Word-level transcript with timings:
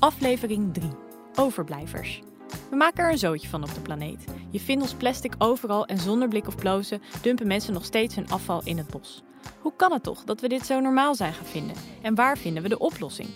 Aflevering 0.00 0.74
3. 0.74 0.90
Overblijvers. 1.34 2.22
We 2.70 2.76
maken 2.76 3.04
er 3.04 3.10
een 3.10 3.18
zootje 3.18 3.48
van 3.48 3.62
op 3.62 3.74
de 3.74 3.80
planeet. 3.80 4.24
Je 4.50 4.60
vindt 4.60 4.82
ons 4.82 4.94
plastic 4.94 5.34
overal 5.38 5.86
en 5.86 5.98
zonder 5.98 6.28
blik 6.28 6.46
of 6.46 6.56
blozen 6.56 7.02
dumpen 7.22 7.46
mensen 7.46 7.72
nog 7.72 7.84
steeds 7.84 8.14
hun 8.14 8.30
afval 8.30 8.60
in 8.64 8.78
het 8.78 8.86
bos. 8.86 9.22
Hoe 9.60 9.72
kan 9.76 9.92
het 9.92 10.02
toch 10.02 10.24
dat 10.24 10.40
we 10.40 10.48
dit 10.48 10.66
zo 10.66 10.80
normaal 10.80 11.14
zijn 11.14 11.32
gaan 11.32 11.46
vinden? 11.46 11.76
En 12.02 12.14
waar 12.14 12.38
vinden 12.38 12.62
we 12.62 12.68
de 12.68 12.78
oplossing? 12.78 13.28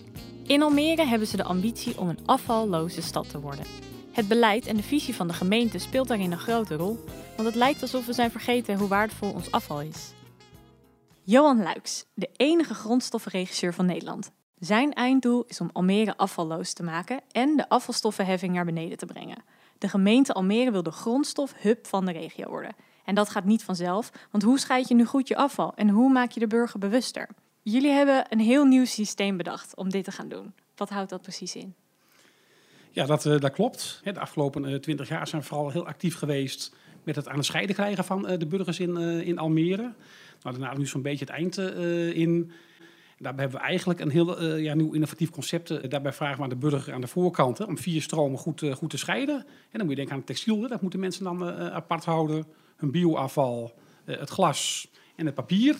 In 0.43 0.61
Almere 0.61 1.05
hebben 1.05 1.27
ze 1.27 1.37
de 1.37 1.43
ambitie 1.43 1.99
om 1.99 2.09
een 2.09 2.25
afvalloze 2.25 3.01
stad 3.01 3.29
te 3.29 3.39
worden. 3.39 3.65
Het 4.11 4.27
beleid 4.27 4.65
en 4.65 4.75
de 4.75 4.83
visie 4.83 5.15
van 5.15 5.27
de 5.27 5.33
gemeente 5.33 5.77
speelt 5.77 6.07
daarin 6.07 6.31
een 6.31 6.37
grote 6.37 6.75
rol, 6.75 7.03
want 7.35 7.47
het 7.47 7.57
lijkt 7.57 7.81
alsof 7.81 8.05
we 8.05 8.13
zijn 8.13 8.31
vergeten 8.31 8.77
hoe 8.77 8.87
waardevol 8.87 9.31
ons 9.31 9.51
afval 9.51 9.81
is. 9.81 10.13
Johan 11.23 11.63
Luiks, 11.63 12.05
de 12.13 12.29
enige 12.35 12.73
grondstoffenregisseur 12.73 13.73
van 13.73 13.85
Nederland. 13.85 14.31
Zijn 14.59 14.93
einddoel 14.93 15.43
is 15.47 15.61
om 15.61 15.69
Almere 15.73 16.17
afvalloos 16.17 16.73
te 16.73 16.83
maken 16.83 17.21
en 17.31 17.55
de 17.55 17.69
afvalstoffenheffing 17.69 18.53
naar 18.53 18.65
beneden 18.65 18.97
te 18.97 19.05
brengen. 19.05 19.43
De 19.77 19.87
gemeente 19.87 20.33
Almere 20.33 20.71
wil 20.71 20.83
de 20.83 20.91
grondstofhub 20.91 21.87
van 21.87 22.05
de 22.05 22.11
regio 22.11 22.49
worden. 22.49 22.75
En 23.05 23.15
dat 23.15 23.29
gaat 23.29 23.45
niet 23.45 23.63
vanzelf, 23.63 24.11
want 24.31 24.43
hoe 24.43 24.59
scheid 24.59 24.87
je 24.87 24.95
nu 24.95 25.05
goed 25.05 25.27
je 25.27 25.35
afval 25.35 25.73
en 25.75 25.89
hoe 25.89 26.11
maak 26.11 26.31
je 26.31 26.39
de 26.39 26.47
burger 26.47 26.79
bewuster? 26.79 27.29
Jullie 27.61 27.91
hebben 27.91 28.25
een 28.29 28.39
heel 28.39 28.65
nieuw 28.65 28.85
systeem 28.85 29.37
bedacht 29.37 29.75
om 29.75 29.89
dit 29.89 30.03
te 30.03 30.11
gaan 30.11 30.29
doen. 30.29 30.53
Wat 30.75 30.89
houdt 30.89 31.09
dat 31.09 31.21
precies 31.21 31.55
in? 31.55 31.73
Ja, 32.91 33.05
dat, 33.05 33.25
uh, 33.25 33.39
dat 33.39 33.51
klopt. 33.51 34.01
De 34.03 34.19
afgelopen 34.19 34.81
twintig 34.81 35.09
jaar 35.09 35.27
zijn 35.27 35.41
we 35.41 35.47
vooral 35.47 35.71
heel 35.71 35.87
actief 35.87 36.15
geweest 36.15 36.75
met 37.03 37.15
het 37.15 37.27
aan 37.27 37.37
het 37.37 37.45
scheiden 37.45 37.75
krijgen 37.75 38.03
van 38.03 38.31
uh, 38.31 38.39
de 38.39 38.45
burgers 38.45 38.79
in, 38.79 38.97
in 39.21 39.37
Almere. 39.37 39.93
Nou, 40.41 40.59
daarna 40.59 40.77
nu 40.77 40.85
zo'n 40.85 41.01
beetje 41.01 41.25
het 41.25 41.33
eind 41.33 41.57
in. 42.15 42.51
Daarbij 43.17 43.43
hebben 43.43 43.61
we 43.61 43.67
eigenlijk 43.67 43.99
een 43.99 44.09
heel 44.09 44.41
uh, 44.41 44.63
ja, 44.63 44.73
nieuw 44.73 44.93
innovatief 44.93 45.29
concept. 45.29 45.89
daarbij 45.89 46.13
vragen 46.13 46.37
we 46.37 46.43
aan 46.43 46.49
de 46.49 46.55
burger 46.55 46.93
aan 46.93 47.01
de 47.01 47.07
voorkant 47.07 47.57
hè, 47.57 47.63
om 47.63 47.77
vier 47.77 48.01
stromen 48.01 48.39
goed, 48.39 48.61
uh, 48.61 48.75
goed 48.75 48.89
te 48.89 48.97
scheiden. 48.97 49.35
En 49.35 49.45
dan 49.71 49.81
moet 49.81 49.89
je 49.89 49.95
denken 49.95 50.13
aan 50.13 50.19
het 50.19 50.27
textiel, 50.27 50.67
dat 50.67 50.81
moeten 50.81 50.99
mensen 50.99 51.23
dan 51.23 51.43
apart 51.53 52.05
houden. 52.05 52.45
Hun 52.75 52.91
bioafval, 52.91 53.73
het 54.05 54.29
glas 54.29 54.91
en 55.15 55.25
het 55.25 55.35
papier. 55.35 55.75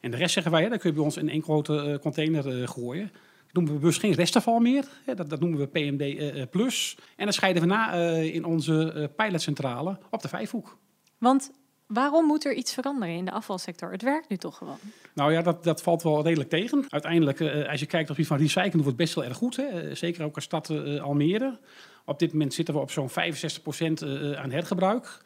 En 0.00 0.10
de 0.10 0.16
rest 0.16 0.32
zeggen 0.32 0.52
wij, 0.52 0.62
hè, 0.62 0.68
dat 0.68 0.78
kun 0.78 0.88
je 0.90 0.96
bij 0.96 1.04
ons 1.04 1.16
in 1.16 1.28
één 1.28 1.42
grote 1.42 1.98
container 2.00 2.68
gooien. 2.68 3.10
Dat 3.44 3.52
noemen 3.52 3.72
we 3.72 3.78
bewust 3.78 4.00
geen 4.00 4.12
restafval 4.12 4.58
meer. 4.58 4.84
Hè, 5.04 5.14
dat, 5.14 5.30
dat, 5.30 5.40
noemen 5.40 5.58
we 5.58 5.66
PMD 5.66 6.50
plus. 6.50 6.96
En 7.16 7.24
dan 7.24 7.32
scheiden 7.32 7.62
we 7.62 7.68
na 7.68 7.92
in 8.20 8.44
onze 8.44 9.10
pilotcentrale 9.16 9.98
op 10.10 10.22
de 10.22 10.28
Vijfhoek. 10.28 10.78
Want 11.18 11.50
Waarom 11.92 12.26
moet 12.26 12.44
er 12.44 12.54
iets 12.54 12.74
veranderen 12.74 13.14
in 13.14 13.24
de 13.24 13.30
afvalsector? 13.30 13.90
Het 13.90 14.02
werkt 14.02 14.28
nu 14.28 14.36
toch 14.36 14.56
gewoon? 14.56 14.78
Nou 15.14 15.32
ja, 15.32 15.42
dat, 15.42 15.64
dat 15.64 15.82
valt 15.82 16.02
wel 16.02 16.22
redelijk 16.22 16.50
tegen. 16.50 16.84
Uiteindelijk, 16.88 17.40
uh, 17.40 17.68
als 17.68 17.80
je 17.80 17.86
kijkt 17.86 18.10
op 18.10 18.16
die 18.16 18.26
van 18.26 18.38
recyclen, 18.38 18.70
wordt 18.70 18.86
het 18.86 18.96
best 18.96 19.14
wel 19.14 19.24
erg 19.24 19.36
goed. 19.36 19.56
Hè? 19.56 19.94
Zeker 19.94 20.24
ook 20.24 20.34
als 20.34 20.44
stad 20.44 20.70
Almere. 21.00 21.58
Op 22.04 22.18
dit 22.18 22.32
moment 22.32 22.54
zitten 22.54 22.74
we 22.74 22.80
op 22.80 22.90
zo'n 22.90 23.10
65% 23.10 23.12
uh, 23.12 24.32
aan 24.32 24.50
hergebruik. 24.50 25.22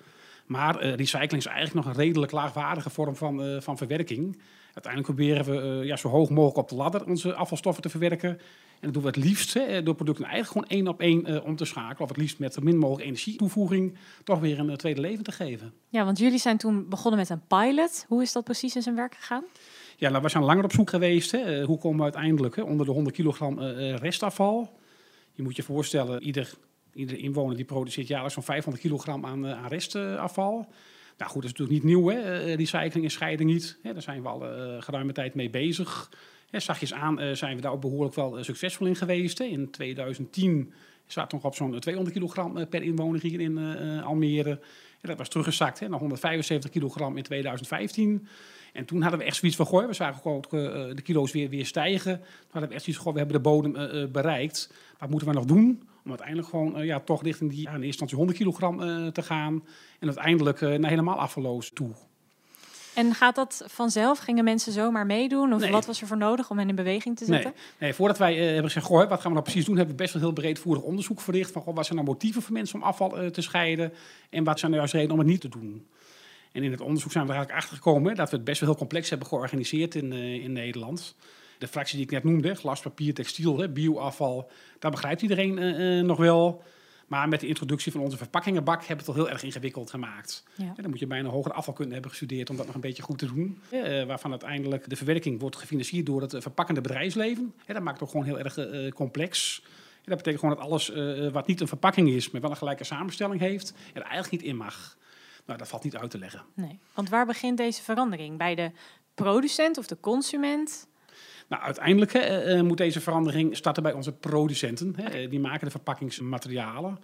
Maar 0.47 0.85
recycling 0.85 1.43
is 1.43 1.47
eigenlijk 1.47 1.75
nog 1.75 1.87
een 1.87 2.03
redelijk 2.03 2.33
laagwaardige 2.33 2.91
vorm 2.91 3.17
van, 3.17 3.63
van 3.63 3.77
verwerking. 3.77 4.39
Uiteindelijk 4.75 5.15
proberen 5.15 5.45
we 5.45 5.87
ja, 5.87 5.97
zo 5.97 6.09
hoog 6.09 6.31
mogelijk 6.31 6.59
op 6.59 6.69
de 6.69 6.75
ladder 6.75 7.07
onze 7.07 7.35
afvalstoffen 7.35 7.83
te 7.83 7.89
verwerken. 7.89 8.41
En 8.81 8.93
dat 8.93 8.93
doen 8.93 9.03
we 9.03 9.09
het 9.09 9.29
liefst 9.29 9.55
hè, 9.55 9.83
door 9.83 9.95
producten 9.95 10.25
eigenlijk 10.25 10.53
gewoon 10.53 10.79
één 10.79 10.89
op 10.89 11.01
één 11.01 11.31
uh, 11.31 11.45
om 11.45 11.57
te 11.57 11.65
schakelen. 11.65 12.01
Of 12.01 12.09
het 12.09 12.17
liefst 12.17 12.39
met 12.39 12.55
zo 12.55 12.61
min 12.63 12.79
mogelijk 12.79 13.07
energietoevoeging 13.07 13.97
toch 14.25 14.41
weer 14.41 14.59
een 14.59 14.69
uh, 14.69 14.75
tweede 14.75 15.01
leven 15.01 15.25
te 15.25 15.33
geven. 15.33 15.73
Ja, 15.89 16.05
want 16.05 16.19
jullie 16.19 16.39
zijn 16.39 16.57
toen 16.57 16.89
begonnen 16.89 17.21
met 17.21 17.31
een 17.31 17.47
pilot. 17.47 18.05
Hoe 18.09 18.23
is 18.23 18.33
dat 18.33 18.45
precies 18.45 18.77
in 18.77 18.83
zijn 18.83 18.95
werk 18.95 19.15
gegaan? 19.15 19.45
Ja, 19.97 20.11
nou, 20.11 20.23
we 20.23 20.29
zijn 20.29 20.45
langer 20.45 20.65
op 20.65 20.73
zoek 20.73 20.91
geweest. 20.91 21.31
Hè. 21.31 21.65
hoe 21.65 21.79
komen 21.79 21.97
we 21.97 22.03
uiteindelijk 22.03 22.57
hè, 22.57 22.63
onder 22.63 22.87
de 22.87 22.93
100 22.93 23.17
kilogram 23.17 23.59
uh, 23.59 23.97
restafval? 23.97 24.79
Je 25.33 25.43
moet 25.43 25.57
je 25.57 25.63
voorstellen, 25.63 26.23
ieder, 26.23 26.53
ieder 26.95 27.19
inwoner 27.19 27.57
die 27.57 27.65
produceert 27.65 28.07
jaarlijks 28.07 28.35
zo'n 28.35 28.43
500 28.43 28.85
kilogram 28.85 29.27
aan, 29.27 29.47
aan 29.47 29.69
restafval. 29.69 30.67
Nou 31.19 31.31
goed, 31.31 31.43
dat 31.43 31.51
is 31.53 31.59
natuurlijk 31.59 31.71
niet 31.71 31.83
nieuw, 31.83 32.09
hè? 32.09 32.55
recycling 32.55 33.05
en 33.05 33.11
scheiding 33.11 33.51
niet. 33.51 33.79
Hè? 33.83 33.93
Daar 33.93 34.03
zijn 34.03 34.23
we 34.23 34.29
al 34.29 34.41
geruime 34.81 35.13
tijd 35.13 35.35
mee 35.35 35.51
bezig. 35.51 36.11
Ja, 36.57 36.63
zachtjes 36.63 36.95
aan 36.95 37.23
uh, 37.23 37.33
zijn 37.33 37.57
we 37.57 37.63
daar 37.63 37.73
ook 37.73 37.81
behoorlijk 37.81 38.15
wel 38.15 38.39
uh, 38.39 38.45
succesvol 38.45 38.87
in 38.87 38.97
geweest. 38.97 39.41
In 39.41 39.71
2010 39.71 40.73
zaten 41.07 41.31
we 41.31 41.37
nog 41.37 41.45
op 41.45 41.55
zo'n 41.55 41.81
200 41.81 42.17
kilogram 42.17 42.57
uh, 42.57 42.67
per 42.69 42.83
inwoner 42.83 43.21
hier 43.21 43.41
in 43.41 43.59
Almere. 44.03 44.61
Dat 45.01 45.19
was 45.19 45.29
teruggezakt 45.29 45.81
hè, 45.81 45.89
naar 45.89 45.99
175 45.99 46.71
kilogram 46.71 47.17
in 47.17 47.23
2015. 47.23 48.29
En 48.73 48.85
toen 48.85 49.03
hadden 49.03 49.19
we 49.19 49.25
echt 49.25 49.37
zoiets 49.37 49.57
van, 49.57 49.67
gooi, 49.67 49.87
we 49.87 49.93
zagen 49.93 50.23
gewoon 50.23 50.45
de 50.95 51.03
kilo's 51.03 51.33
weer, 51.33 51.49
weer 51.49 51.67
stijgen. 51.67 52.19
Toen 52.19 52.51
hadden 52.51 52.69
we 52.69 52.75
echt 52.75 52.85
zoiets 52.85 53.03
van, 53.03 53.13
we 53.13 53.19
hebben 53.19 53.37
de 53.37 53.49
bodem 53.49 53.73
bereikt. 54.13 54.73
Wat 54.99 55.11
moeten 55.11 55.29
we 55.29 55.35
nog 55.35 55.45
doen? 55.45 55.83
Om 56.05 56.09
uiteindelijk 56.09 56.49
gewoon 56.49 56.85
ja, 56.87 57.01
toch 57.01 57.23
richting 57.23 57.51
die 57.51 57.69
aan 57.69 57.81
de 57.81 57.87
eerste 57.87 58.05
instantie 58.05 58.17
100 58.17 58.39
kilogram 58.39 59.13
te 59.13 59.23
gaan. 59.23 59.65
En 59.99 60.07
uiteindelijk 60.07 60.61
naar 60.61 60.91
helemaal 60.91 61.19
afvalloos 61.19 61.71
toe. 61.71 61.91
En 62.97 63.15
gaat 63.15 63.35
dat 63.35 63.65
vanzelf? 63.67 64.19
Gingen 64.19 64.45
mensen 64.45 64.73
zomaar 64.73 65.07
meedoen? 65.07 65.53
Of 65.53 65.61
nee. 65.61 65.71
wat 65.71 65.87
was 65.87 66.01
er 66.01 66.07
voor 66.07 66.17
nodig 66.17 66.51
om 66.51 66.59
hen 66.59 66.69
in 66.69 66.75
beweging 66.75 67.17
te 67.17 67.25
zetten? 67.25 67.53
Nee, 67.55 67.65
nee 67.79 67.95
voordat 67.95 68.19
wij 68.19 68.37
uh, 68.37 68.45
hebben 68.45 68.65
gezegd, 68.65 68.87
goh, 68.87 68.99
wat 68.99 69.09
gaan 69.09 69.21
we 69.23 69.29
nou 69.29 69.43
precies 69.43 69.65
doen, 69.65 69.77
hebben 69.77 69.97
we 69.97 70.03
best 70.03 70.15
wel 70.15 70.23
heel 70.23 70.33
breedvoerig 70.33 70.83
onderzoek 70.83 71.21
verricht 71.21 71.51
van 71.51 71.63
goh, 71.63 71.75
wat 71.75 71.85
zijn 71.85 71.99
nou 71.99 72.11
motieven 72.11 72.43
voor 72.43 72.53
mensen 72.53 72.77
om 72.81 72.83
afval 72.83 73.23
uh, 73.23 73.29
te 73.29 73.41
scheiden 73.41 73.93
en 74.31 74.45
wat 74.45 74.59
zijn 74.59 74.71
nou 74.71 74.83
juist 74.83 74.95
redenen 74.95 75.15
om 75.15 75.19
het 75.19 75.29
niet 75.29 75.41
te 75.41 75.49
doen. 75.49 75.87
En 76.53 76.63
in 76.63 76.71
het 76.71 76.81
onderzoek 76.81 77.13
zijn 77.13 77.25
we 77.25 77.31
er 77.31 77.37
eigenlijk 77.37 77.65
achter 77.65 77.77
gekomen 77.83 78.15
dat 78.15 78.31
we 78.31 78.37
het 78.37 78.45
best 78.45 78.61
wel 78.61 78.69
heel 78.69 78.79
complex 78.79 79.09
hebben 79.09 79.29
georganiseerd 79.29 79.95
in, 79.95 80.13
uh, 80.13 80.45
in 80.45 80.53
Nederland. 80.53 81.15
De 81.59 81.69
fractie 81.69 81.97
die 81.97 82.07
ik 82.07 82.13
net 82.13 82.25
noemde, 82.25 82.55
glas, 82.55 82.81
papier, 82.81 83.15
textiel, 83.15 83.69
bioafval, 83.73 84.51
daar 84.79 84.91
begrijpt 84.91 85.23
iedereen 85.23 86.07
nog 86.07 86.19
wel. 86.19 86.63
Maar 87.07 87.29
met 87.29 87.41
de 87.41 87.47
introductie 87.47 87.93
van 87.93 88.01
onze 88.01 88.17
verpakkingenbak 88.17 88.85
hebben 88.85 89.07
we 89.07 89.11
het 89.11 89.21
al 89.21 89.25
heel 89.25 89.35
erg 89.35 89.43
ingewikkeld 89.43 89.91
gemaakt. 89.91 90.45
Ja. 90.55 90.73
dan 90.77 90.91
moet 90.91 90.99
je 90.99 91.07
bijna 91.07 91.29
hoger 91.29 91.53
afvalkunde 91.53 91.93
hebben 91.93 92.11
gestudeerd 92.11 92.51
om 92.51 92.57
dat 92.57 92.67
nog 92.67 92.75
een 92.75 92.81
beetje 92.81 93.03
goed 93.03 93.19
te 93.19 93.27
doen. 93.27 93.61
Uh, 93.73 94.05
waarvan 94.05 94.31
uiteindelijk 94.31 94.89
de 94.89 94.97
verwerking 94.97 95.41
wordt 95.41 95.57
gefinancierd 95.57 96.07
door 96.07 96.21
het 96.21 96.35
uh, 96.35 96.41
verpakkende 96.41 96.81
bedrijfsleven. 96.81 97.55
Dat 97.67 97.83
maakt 97.83 97.93
het 97.93 98.03
ook 98.03 98.11
gewoon 98.11 98.27
heel 98.27 98.39
erg 98.39 98.59
uh, 98.59 98.93
complex. 98.93 99.63
Ja, 99.65 100.13
dat 100.13 100.17
betekent 100.17 100.41
gewoon 100.41 100.57
dat 100.57 100.65
alles 100.65 100.93
wat 101.33 101.47
niet 101.47 101.61
een 101.61 101.69
verpakking 101.69 102.09
is, 102.09 102.31
maar 102.31 102.41
wel 102.41 102.51
een 102.51 102.57
gelijke 102.57 102.85
samenstelling 102.85 103.41
heeft, 103.41 103.75
er 103.95 104.03
eigenlijk 104.03 104.31
niet 104.31 104.43
in 104.43 104.57
mag. 104.57 104.97
Nou, 105.47 105.59
dat 105.59 105.69
valt 105.69 105.85
niet 105.85 105.97
uit 105.97 106.11
te 106.11 106.19
leggen. 106.19 106.43
Nee, 106.55 106.79
want 106.95 107.09
waar 107.09 107.27
begint 107.27 107.57
deze 107.57 107.83
verandering? 107.83 108.39
Bij 108.39 108.55
de 108.55 108.71
producent 109.15 109.79
of 109.79 109.87
de 109.87 110.01
consument? 110.01 110.87
Nou, 111.49 111.63
uiteindelijk 111.63 112.15
uh, 112.15 112.61
moet 112.61 112.79
deze 112.79 113.01
verandering 113.01 113.57
starten 113.57 113.83
bij 113.83 113.93
onze 113.93 114.13
producenten. 114.13 114.95
Hè. 114.97 115.29
Die 115.29 115.41
maken 115.41 115.65
de 115.65 115.71
verpakkingsmaterialen. 115.71 116.99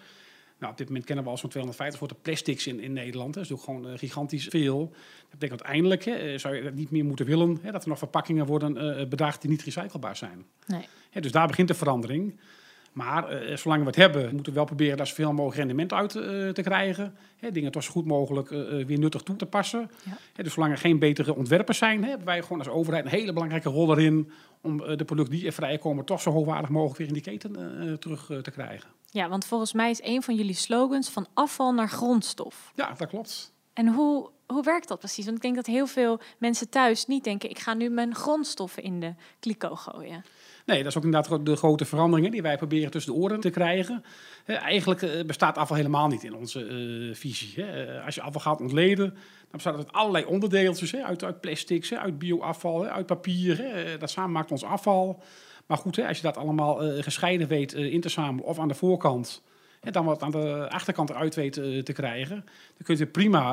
Nou, 0.63 0.75
op 0.75 0.79
dit 0.79 0.87
moment 0.87 1.07
kennen 1.07 1.25
we 1.25 1.31
al 1.31 1.39
zo'n 1.39 1.51
250 1.51 1.99
soorten 1.99 2.23
plastics 2.23 2.67
in, 2.67 2.81
in 2.81 2.93
Nederland. 2.93 3.35
Dat 3.35 3.45
is 3.45 3.53
ook 3.53 3.63
gewoon 3.63 3.87
uh, 3.87 3.99
gigantisch 3.99 4.47
veel. 4.47 4.89
Dat 4.89 5.31
betekent 5.31 5.63
uiteindelijk 5.63 6.05
hè, 6.05 6.39
zou 6.39 6.55
je 6.55 6.71
niet 6.71 6.91
meer 6.91 7.05
moeten 7.05 7.27
willen 7.27 7.59
hè, 7.63 7.73
dat 7.73 7.83
er 7.83 7.89
nog 7.89 7.99
verpakkingen 7.99 8.47
worden 8.47 9.01
uh, 9.01 9.07
bedacht 9.09 9.41
die 9.41 9.51
niet 9.51 9.63
recyclebaar 9.63 10.17
zijn. 10.17 10.45
Nee. 10.67 10.87
Hè, 11.11 11.21
dus 11.21 11.33
daar 11.33 11.47
begint 11.47 11.69
de 11.69 11.75
verandering. 11.75 12.41
Maar 12.93 13.43
uh, 13.43 13.57
zolang 13.57 13.81
we 13.81 13.87
het 13.87 13.97
hebben, 13.97 14.23
moeten 14.35 14.53
we 14.53 14.59
wel 14.59 14.65
proberen 14.65 14.97
daar 14.97 15.07
zoveel 15.07 15.33
mogelijk 15.33 15.57
rendement 15.57 15.93
uit 15.93 16.15
uh, 16.15 16.49
te 16.49 16.63
krijgen. 16.63 17.17
Hè, 17.37 17.51
dingen 17.51 17.73
toch 17.73 17.83
zo 17.83 17.91
goed 17.91 18.07
mogelijk 18.07 18.51
uh, 18.51 18.85
weer 18.85 18.99
nuttig 18.99 19.23
toe 19.23 19.37
te 19.37 19.47
passen. 19.47 19.91
Ja. 20.05 20.17
Hè, 20.33 20.43
dus 20.43 20.53
zolang 20.53 20.73
er 20.73 20.79
geen 20.79 20.99
betere 20.99 21.35
ontwerpers 21.35 21.79
zijn, 21.79 22.03
hè, 22.03 22.09
hebben 22.09 22.27
wij 22.27 22.43
gewoon 22.43 22.59
als 22.59 22.69
overheid 22.69 23.05
een 23.05 23.11
hele 23.11 23.33
belangrijke 23.33 23.69
rol 23.69 23.93
erin 23.93 24.31
om 24.61 24.79
de 24.97 25.05
producten 25.05 25.35
die 25.35 25.47
er 25.47 25.53
vrijkomen 25.53 26.05
toch 26.05 26.21
zo 26.21 26.31
hoogwaardig 26.31 26.71
mogelijk 26.71 26.99
weer 26.99 27.07
in 27.07 27.13
die 27.13 27.23
keten 27.23 27.99
terug 28.01 28.27
te 28.43 28.51
krijgen. 28.51 28.89
Ja, 29.11 29.29
want 29.29 29.45
volgens 29.45 29.73
mij 29.73 29.91
is 29.91 30.01
een 30.03 30.23
van 30.23 30.35
jullie 30.35 30.55
slogans 30.55 31.11
van 31.11 31.27
afval 31.35 31.73
naar 31.73 31.89
grondstof. 31.89 32.73
Ja, 32.75 32.95
dat 32.97 33.09
klopt. 33.09 33.53
En 33.73 33.89
hoe, 33.89 34.31
hoe 34.47 34.63
werkt 34.63 34.89
dat 34.89 34.99
precies? 34.99 35.25
Want 35.25 35.37
ik 35.37 35.43
denk 35.43 35.55
dat 35.55 35.67
heel 35.67 35.87
veel 35.87 36.21
mensen 36.39 36.69
thuis 36.69 37.07
niet 37.07 37.25
denken: 37.25 37.51
ik 37.51 37.59
ga 37.59 37.75
nu 37.75 37.89
mijn 37.89 38.15
grondstoffen 38.15 38.83
in 38.83 39.01
de 39.01 39.15
kliko 39.41 39.75
gooien. 39.75 40.25
Nee, 40.67 40.79
dat 40.79 40.87
is 40.87 40.97
ook 40.97 41.05
inderdaad 41.05 41.47
de 41.47 41.57
grote 41.57 41.85
veranderingen 41.85 42.31
die 42.31 42.43
wij 42.43 42.57
proberen 42.57 42.91
tussen 42.91 43.13
de 43.13 43.19
oren 43.19 43.41
te 43.41 43.51
krijgen. 43.51 44.05
eigenlijk 44.47 45.27
bestaat 45.27 45.59
afval 45.59 45.77
helemaal 45.77 46.09
niet 46.09 46.25
in 46.25 46.35
onze 46.35 46.69
uh, 46.69 47.15
visie. 47.15 47.65
Hè. 47.65 48.01
Als 48.01 48.15
je 48.15 48.23
afval 48.23 48.41
gaat 48.41 48.61
ontleden, 48.61 49.11
dan 49.11 49.51
bestaat 49.51 49.77
het 49.77 49.85
uit 49.85 49.95
allerlei 49.95 50.25
onderdeeltjes. 50.25 50.97
Uit, 50.97 51.25
uit 51.25 51.41
plastics, 51.41 51.95
uit 51.95 52.19
bioafval, 52.19 52.87
uit 52.87 53.07
papier. 53.07 53.65
Dat 53.99 54.11
samen 54.11 54.33
maakt 54.33 54.51
ons 54.51 54.65
afval. 54.65 55.23
Maar 55.67 55.79
goed, 55.79 56.07
als 56.07 56.17
je 56.17 56.23
dat 56.23 56.37
allemaal 56.37 56.85
uh, 56.85 57.03
gescheiden 57.03 57.49
weet 57.49 57.75
uh, 57.75 57.93
in 57.93 58.01
te 58.01 58.09
zamelen 58.09 58.45
of 58.45 58.59
aan 58.59 58.69
de 58.69 58.75
voorkant... 58.75 59.43
En 59.81 59.93
dan 59.93 60.05
wat 60.05 60.23
aan 60.23 60.31
de 60.31 60.67
achterkant 60.69 61.11
eruit 61.11 61.35
weet 61.35 61.57
uh, 61.57 61.83
te 61.83 61.93
krijgen. 61.93 62.37
Dan 62.77 62.85
kun 62.85 62.97
je 62.97 63.07
prima 63.07 63.51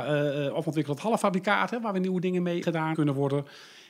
of 0.51 0.65
ontwikkelen 0.65 0.97
tot 0.97 1.07
halffabrikaten, 1.07 1.81
waar 1.81 1.93
we 1.93 1.99
nieuwe 1.99 2.19
dingen 2.19 2.43
mee 2.43 2.63
gedaan 2.63 2.93
kunnen 2.93 3.13
worden. 3.13 3.45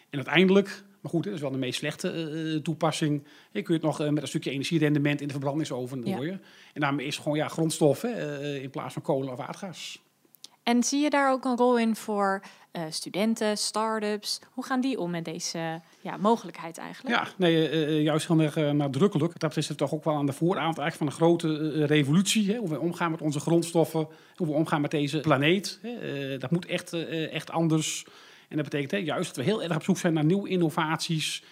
En 0.09 0.17
uiteindelijk 0.17 0.83
maar 1.01 1.11
goed, 1.11 1.23
dat 1.23 1.33
is 1.33 1.41
wel 1.41 1.51
de 1.51 1.57
meest 1.57 1.77
slechte 1.77 2.13
uh, 2.13 2.61
toepassing. 2.61 3.23
Je 3.51 3.61
kunt 3.61 3.81
het 3.81 3.85
nog 3.85 4.01
uh, 4.01 4.09
met 4.09 4.21
een 4.21 4.27
stukje 4.27 4.51
energierendement 4.51 5.21
in 5.21 5.27
de 5.27 5.33
verbrandingsoven. 5.33 6.05
Ja. 6.05 6.39
En 6.73 6.81
daarmee 6.81 7.05
is 7.05 7.13
het 7.13 7.23
gewoon 7.23 7.37
ja, 7.37 7.47
grondstof 7.47 8.03
in 8.61 8.69
plaats 8.69 8.93
van 8.93 9.01
kolen 9.01 9.33
of 9.33 9.39
aardgas. 9.39 10.01
En 10.63 10.83
zie 10.83 11.01
je 11.01 11.09
daar 11.09 11.31
ook 11.31 11.45
een 11.45 11.57
rol 11.57 11.79
in 11.79 11.95
voor 11.95 12.41
uh, 12.73 12.83
studenten, 12.89 13.57
start-ups? 13.57 14.39
Hoe 14.51 14.65
gaan 14.65 14.81
die 14.81 14.99
om 14.99 15.11
met 15.11 15.25
deze 15.25 15.81
ja, 16.01 16.17
mogelijkheid 16.17 16.77
eigenlijk? 16.77 17.15
Ja, 17.15 17.27
nee, 17.37 17.71
uh, 17.71 18.03
juist 18.03 18.27
heel 18.27 18.39
erg 18.39 18.55
nadrukkelijk. 18.73 19.39
Dat 19.39 19.57
is 19.57 19.67
het 19.67 19.77
toch 19.77 19.93
ook 19.93 20.03
wel 20.03 20.15
aan 20.15 20.25
de 20.25 20.33
vooravond 20.33 20.77
eigenlijk 20.77 20.95
van 20.95 21.07
een 21.07 21.29
grote 21.29 21.85
revolutie. 21.85 22.51
Hè? 22.51 22.57
Hoe 22.57 22.69
we 22.69 22.79
omgaan 22.79 23.11
met 23.11 23.21
onze 23.21 23.39
grondstoffen, 23.39 24.07
hoe 24.35 24.47
we 24.47 24.53
omgaan 24.53 24.81
met 24.81 24.91
deze 24.91 25.19
planeet. 25.19 25.79
Hè? 25.81 26.37
dat 26.37 26.51
moet 26.51 26.65
echt, 26.65 26.93
echt 27.31 27.51
anders. 27.51 28.05
En 28.49 28.55
dat 28.55 28.63
betekent 28.63 28.91
hè, 28.91 28.97
juist 28.97 29.35
dat 29.35 29.45
we 29.45 29.51
heel 29.51 29.63
erg 29.63 29.75
op 29.75 29.83
zoek 29.83 29.97
zijn 29.97 30.13
naar 30.13 30.25
nieuwe 30.25 30.49
innovaties, 30.49 31.43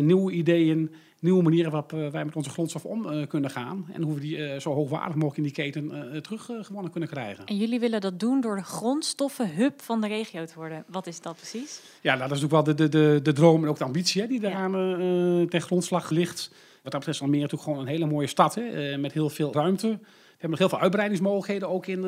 nieuwe 0.00 0.32
ideeën 0.32 0.90
nieuwe 1.24 1.42
manieren 1.42 1.70
waarop 1.70 1.92
eh, 1.92 2.08
wij 2.08 2.24
met 2.24 2.36
onze 2.36 2.50
grondstof 2.50 2.84
om 2.84 3.06
eh, 3.06 3.26
kunnen 3.26 3.50
gaan. 3.50 3.86
En 3.92 4.02
hoe 4.02 4.14
we 4.14 4.20
die 4.20 4.60
zo 4.60 4.72
hoogwaardig 4.72 5.14
mogelijk 5.14 5.36
in 5.36 5.42
die 5.42 5.52
keten 5.52 6.22
teruggewonnen 6.22 6.90
kunnen 6.90 7.08
krijgen. 7.08 7.46
En 7.46 7.56
jullie 7.56 7.80
willen 7.80 8.00
dat 8.00 8.20
doen 8.20 8.40
door 8.40 8.56
de 8.56 8.62
grondstoffenhub 8.62 9.80
van 9.82 10.00
de 10.00 10.06
regio 10.06 10.44
te 10.44 10.54
worden. 10.54 10.84
Wat 10.86 11.06
is 11.06 11.20
dat 11.20 11.36
precies? 11.36 11.80
Ja, 12.00 12.14
nou, 12.14 12.28
dat 12.28 12.36
is 12.36 12.42
natuurlijk 12.42 12.66
wel 12.66 12.76
de, 12.76 12.88
de, 12.88 12.98
de, 12.98 13.20
de 13.22 13.32
droom 13.32 13.62
en 13.62 13.68
ook 13.68 13.78
de 13.78 13.84
ambitie 13.84 14.22
hè, 14.22 14.28
die 14.28 14.40
daaraan 14.40 14.72
ja. 14.72 15.46
ten 15.46 15.62
grondslag 15.62 16.10
ligt. 16.10 16.48
Wat 16.82 16.92
dat 16.92 17.00
betreft 17.00 17.16
is 17.16 17.20
Almere 17.20 17.42
natuurlijk 17.42 17.70
gewoon 17.70 17.80
een 17.80 17.92
hele 17.92 18.06
mooie 18.06 18.26
stad 18.26 18.54
hè, 18.54 18.98
met 18.98 19.12
heel 19.12 19.30
veel 19.30 19.52
ruimte. 19.52 19.98
Hebben 20.44 20.62
nog 20.62 20.68
heel 20.68 20.78
veel 20.78 20.88
uitbreidingsmogelijkheden 20.88 21.68
ook 21.68 21.86
in, 21.86 22.04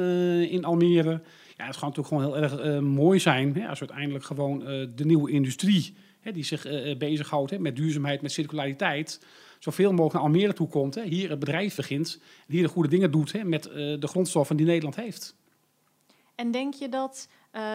in 0.50 0.64
Almere. 0.64 1.22
Ja, 1.56 1.66
het 1.66 1.76
gaat 1.76 1.96
natuurlijk 1.96 2.08
gewoon 2.08 2.22
heel 2.22 2.36
erg 2.36 2.80
mooi 2.80 3.18
zijn 3.18 3.54
hè, 3.54 3.68
als 3.68 3.78
uiteindelijk 3.78 4.24
gewoon 4.24 4.58
de 4.94 5.04
nieuwe 5.04 5.30
industrie 5.30 5.96
die 6.22 6.44
zich 6.44 6.62
bezighoudt 6.98 7.58
met 7.58 7.76
duurzaamheid, 7.76 8.22
met 8.22 8.32
circulariteit, 8.32 9.26
zoveel 9.58 9.90
mogelijk 9.90 10.12
naar 10.12 10.22
Almere 10.22 10.52
toe 10.52 10.68
komt. 10.68 10.94
Hè, 10.94 11.02
hier 11.02 11.30
het 11.30 11.38
bedrijf 11.38 11.76
begint, 11.76 12.20
hier 12.46 12.62
de 12.62 12.68
goede 12.68 12.88
dingen 12.88 13.10
doet 13.10 13.32
hè, 13.32 13.44
met 13.44 13.62
de 13.72 14.06
grondstoffen 14.06 14.56
die 14.56 14.66
Nederland 14.66 14.96
heeft. 14.96 15.36
En 16.34 16.50
denk 16.50 16.74
je 16.74 16.88
dat 16.88 17.28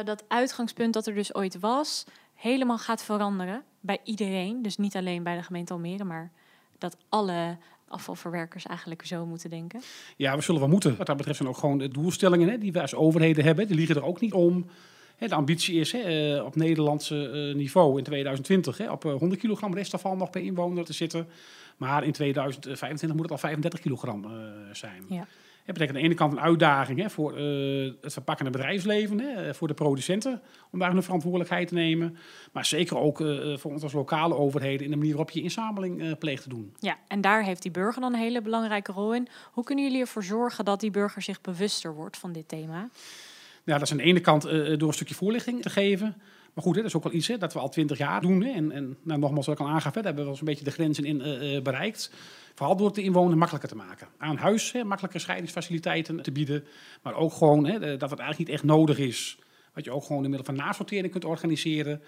dat 0.03 0.23
uitgangspunt 0.27 0.93
dat 0.93 1.07
er 1.07 1.13
dus 1.13 1.35
ooit 1.35 1.59
was, 1.59 2.05
helemaal 2.33 2.77
gaat 2.77 3.03
veranderen 3.03 3.63
bij 3.79 3.99
iedereen? 4.03 4.61
Dus 4.61 4.77
niet 4.77 4.95
alleen 4.95 5.23
bij 5.23 5.35
de 5.35 5.43
gemeente 5.43 5.73
Almere, 5.73 6.03
maar 6.03 6.31
dat 6.77 6.97
alle 7.09 7.57
afvalverwerkers 7.91 8.65
eigenlijk 8.65 9.05
zo 9.05 9.25
moeten 9.25 9.49
denken? 9.49 9.81
Ja, 10.17 10.35
we 10.35 10.41
zullen 10.41 10.61
wel 10.61 10.69
moeten. 10.69 10.97
Wat 10.97 11.07
dat 11.07 11.17
betreft 11.17 11.37
zijn 11.37 11.49
ook 11.49 11.57
gewoon 11.57 11.77
de 11.77 11.87
doelstellingen 11.87 12.49
hè, 12.49 12.57
die 12.57 12.71
wij 12.71 12.81
als 12.81 12.95
overheden 12.95 13.43
hebben. 13.43 13.67
Die 13.67 13.75
liggen 13.75 13.95
er 13.95 14.05
ook 14.05 14.19
niet 14.19 14.33
om. 14.33 14.65
De 15.27 15.35
ambitie 15.35 15.79
is 15.79 15.93
eh, 15.93 16.45
op 16.45 16.55
Nederlandse 16.55 17.29
eh, 17.29 17.55
niveau 17.55 17.97
in 17.97 18.03
2020 18.03 18.89
op 18.89 19.03
100 19.03 19.33
eh, 19.33 19.39
kilogram 19.39 19.73
restafval 19.73 20.15
nog 20.15 20.29
per 20.29 20.41
inwoner 20.41 20.85
te 20.85 20.93
zitten. 20.93 21.27
Maar 21.77 22.03
in 22.03 22.11
2025 22.11 23.17
moet 23.17 23.21
het 23.21 23.31
al 23.31 23.37
35 23.37 23.79
kilogram 23.79 24.25
zijn. 24.71 25.05
Ja. 25.09 25.27
Dat 25.71 25.79
betekent 25.79 25.97
aan 25.97 26.03
de 26.03 26.09
ene 26.09 26.29
kant 26.29 26.33
een 26.33 26.49
uitdaging 26.49 26.99
hè, 26.99 27.09
voor 27.09 27.37
het 28.01 28.13
verpakkende 28.13 28.51
bedrijfsleven, 28.51 29.19
hè, 29.19 29.53
voor 29.53 29.67
de 29.67 29.73
producenten, 29.73 30.41
om 30.71 30.79
daar 30.79 30.91
hun 30.91 31.03
verantwoordelijkheid 31.03 31.67
te 31.67 31.73
nemen. 31.73 32.17
Maar 32.51 32.65
zeker 32.65 32.97
ook 32.97 33.17
voor 33.55 33.71
ons 33.71 33.83
als 33.83 33.93
lokale 33.93 34.35
overheden 34.35 34.85
in 34.85 34.91
de 34.91 34.97
manier 34.97 35.15
waarop 35.15 35.31
je 35.31 35.41
inzameling 35.41 36.17
pleegt 36.17 36.43
te 36.43 36.49
doen. 36.49 36.73
Ja, 36.79 36.97
en 37.07 37.21
daar 37.21 37.43
heeft 37.43 37.61
die 37.61 37.71
burger 37.71 38.01
dan 38.01 38.13
een 38.13 38.19
hele 38.19 38.41
belangrijke 38.41 38.91
rol 38.91 39.13
in. 39.13 39.27
Hoe 39.51 39.63
kunnen 39.63 39.85
jullie 39.85 40.01
ervoor 40.01 40.23
zorgen 40.23 40.65
dat 40.65 40.79
die 40.79 40.91
burger 40.91 41.21
zich 41.21 41.41
bewuster 41.41 41.95
wordt 41.95 42.17
van 42.17 42.31
dit 42.31 42.47
thema? 42.47 42.89
Ja, 43.63 43.73
dat 43.73 43.81
is 43.81 43.91
aan 43.91 43.97
de 43.97 44.03
ene 44.03 44.19
kant 44.19 44.45
uh, 44.45 44.77
door 44.77 44.87
een 44.87 44.93
stukje 44.93 45.15
voorlichting 45.15 45.61
te 45.61 45.69
geven. 45.69 46.21
Maar 46.53 46.63
goed, 46.63 46.75
hè, 46.75 46.81
dat 46.81 46.89
is 46.89 46.97
ook 46.97 47.03
wel 47.03 47.13
iets 47.13 47.27
hè, 47.27 47.37
dat 47.37 47.53
we 47.53 47.59
al 47.59 47.69
twintig 47.69 47.97
jaar 47.97 48.21
doen. 48.21 48.43
Hè. 48.43 48.51
En, 48.51 48.71
en 48.71 48.97
nou, 49.03 49.19
nogmaals, 49.19 49.45
wat 49.45 49.59
ik 49.59 49.65
al 49.65 49.71
aangaf, 49.71 49.93
hebben 49.93 50.13
we 50.15 50.21
wel 50.21 50.29
eens 50.29 50.39
een 50.39 50.45
beetje 50.45 50.63
de 50.63 50.71
grenzen 50.71 51.05
in 51.05 51.27
uh, 51.27 51.61
bereikt. 51.61 52.13
Vooral 52.55 52.75
door 52.75 52.85
het 52.85 52.95
de 52.95 53.03
inwoner 53.03 53.37
makkelijker 53.37 53.69
te 53.69 53.75
maken. 53.75 54.07
Aan 54.17 54.37
huis 54.37 54.71
hè, 54.71 54.83
makkelijke 54.83 55.19
scheidingsfaciliteiten 55.19 56.21
te 56.21 56.31
bieden. 56.31 56.65
Maar 57.01 57.15
ook 57.15 57.33
gewoon 57.33 57.65
hè, 57.65 57.79
dat 57.79 58.09
het 58.09 58.19
eigenlijk 58.19 58.37
niet 58.37 58.49
echt 58.49 58.63
nodig 58.63 58.97
is. 58.97 59.37
Wat 59.73 59.83
je 59.83 59.91
ook 59.91 60.03
gewoon 60.03 60.23
in 60.23 60.29
middel 60.29 60.55
van 60.55 60.65
nasortering 60.65 61.11
kunt 61.11 61.25
organiseren. 61.25 62.01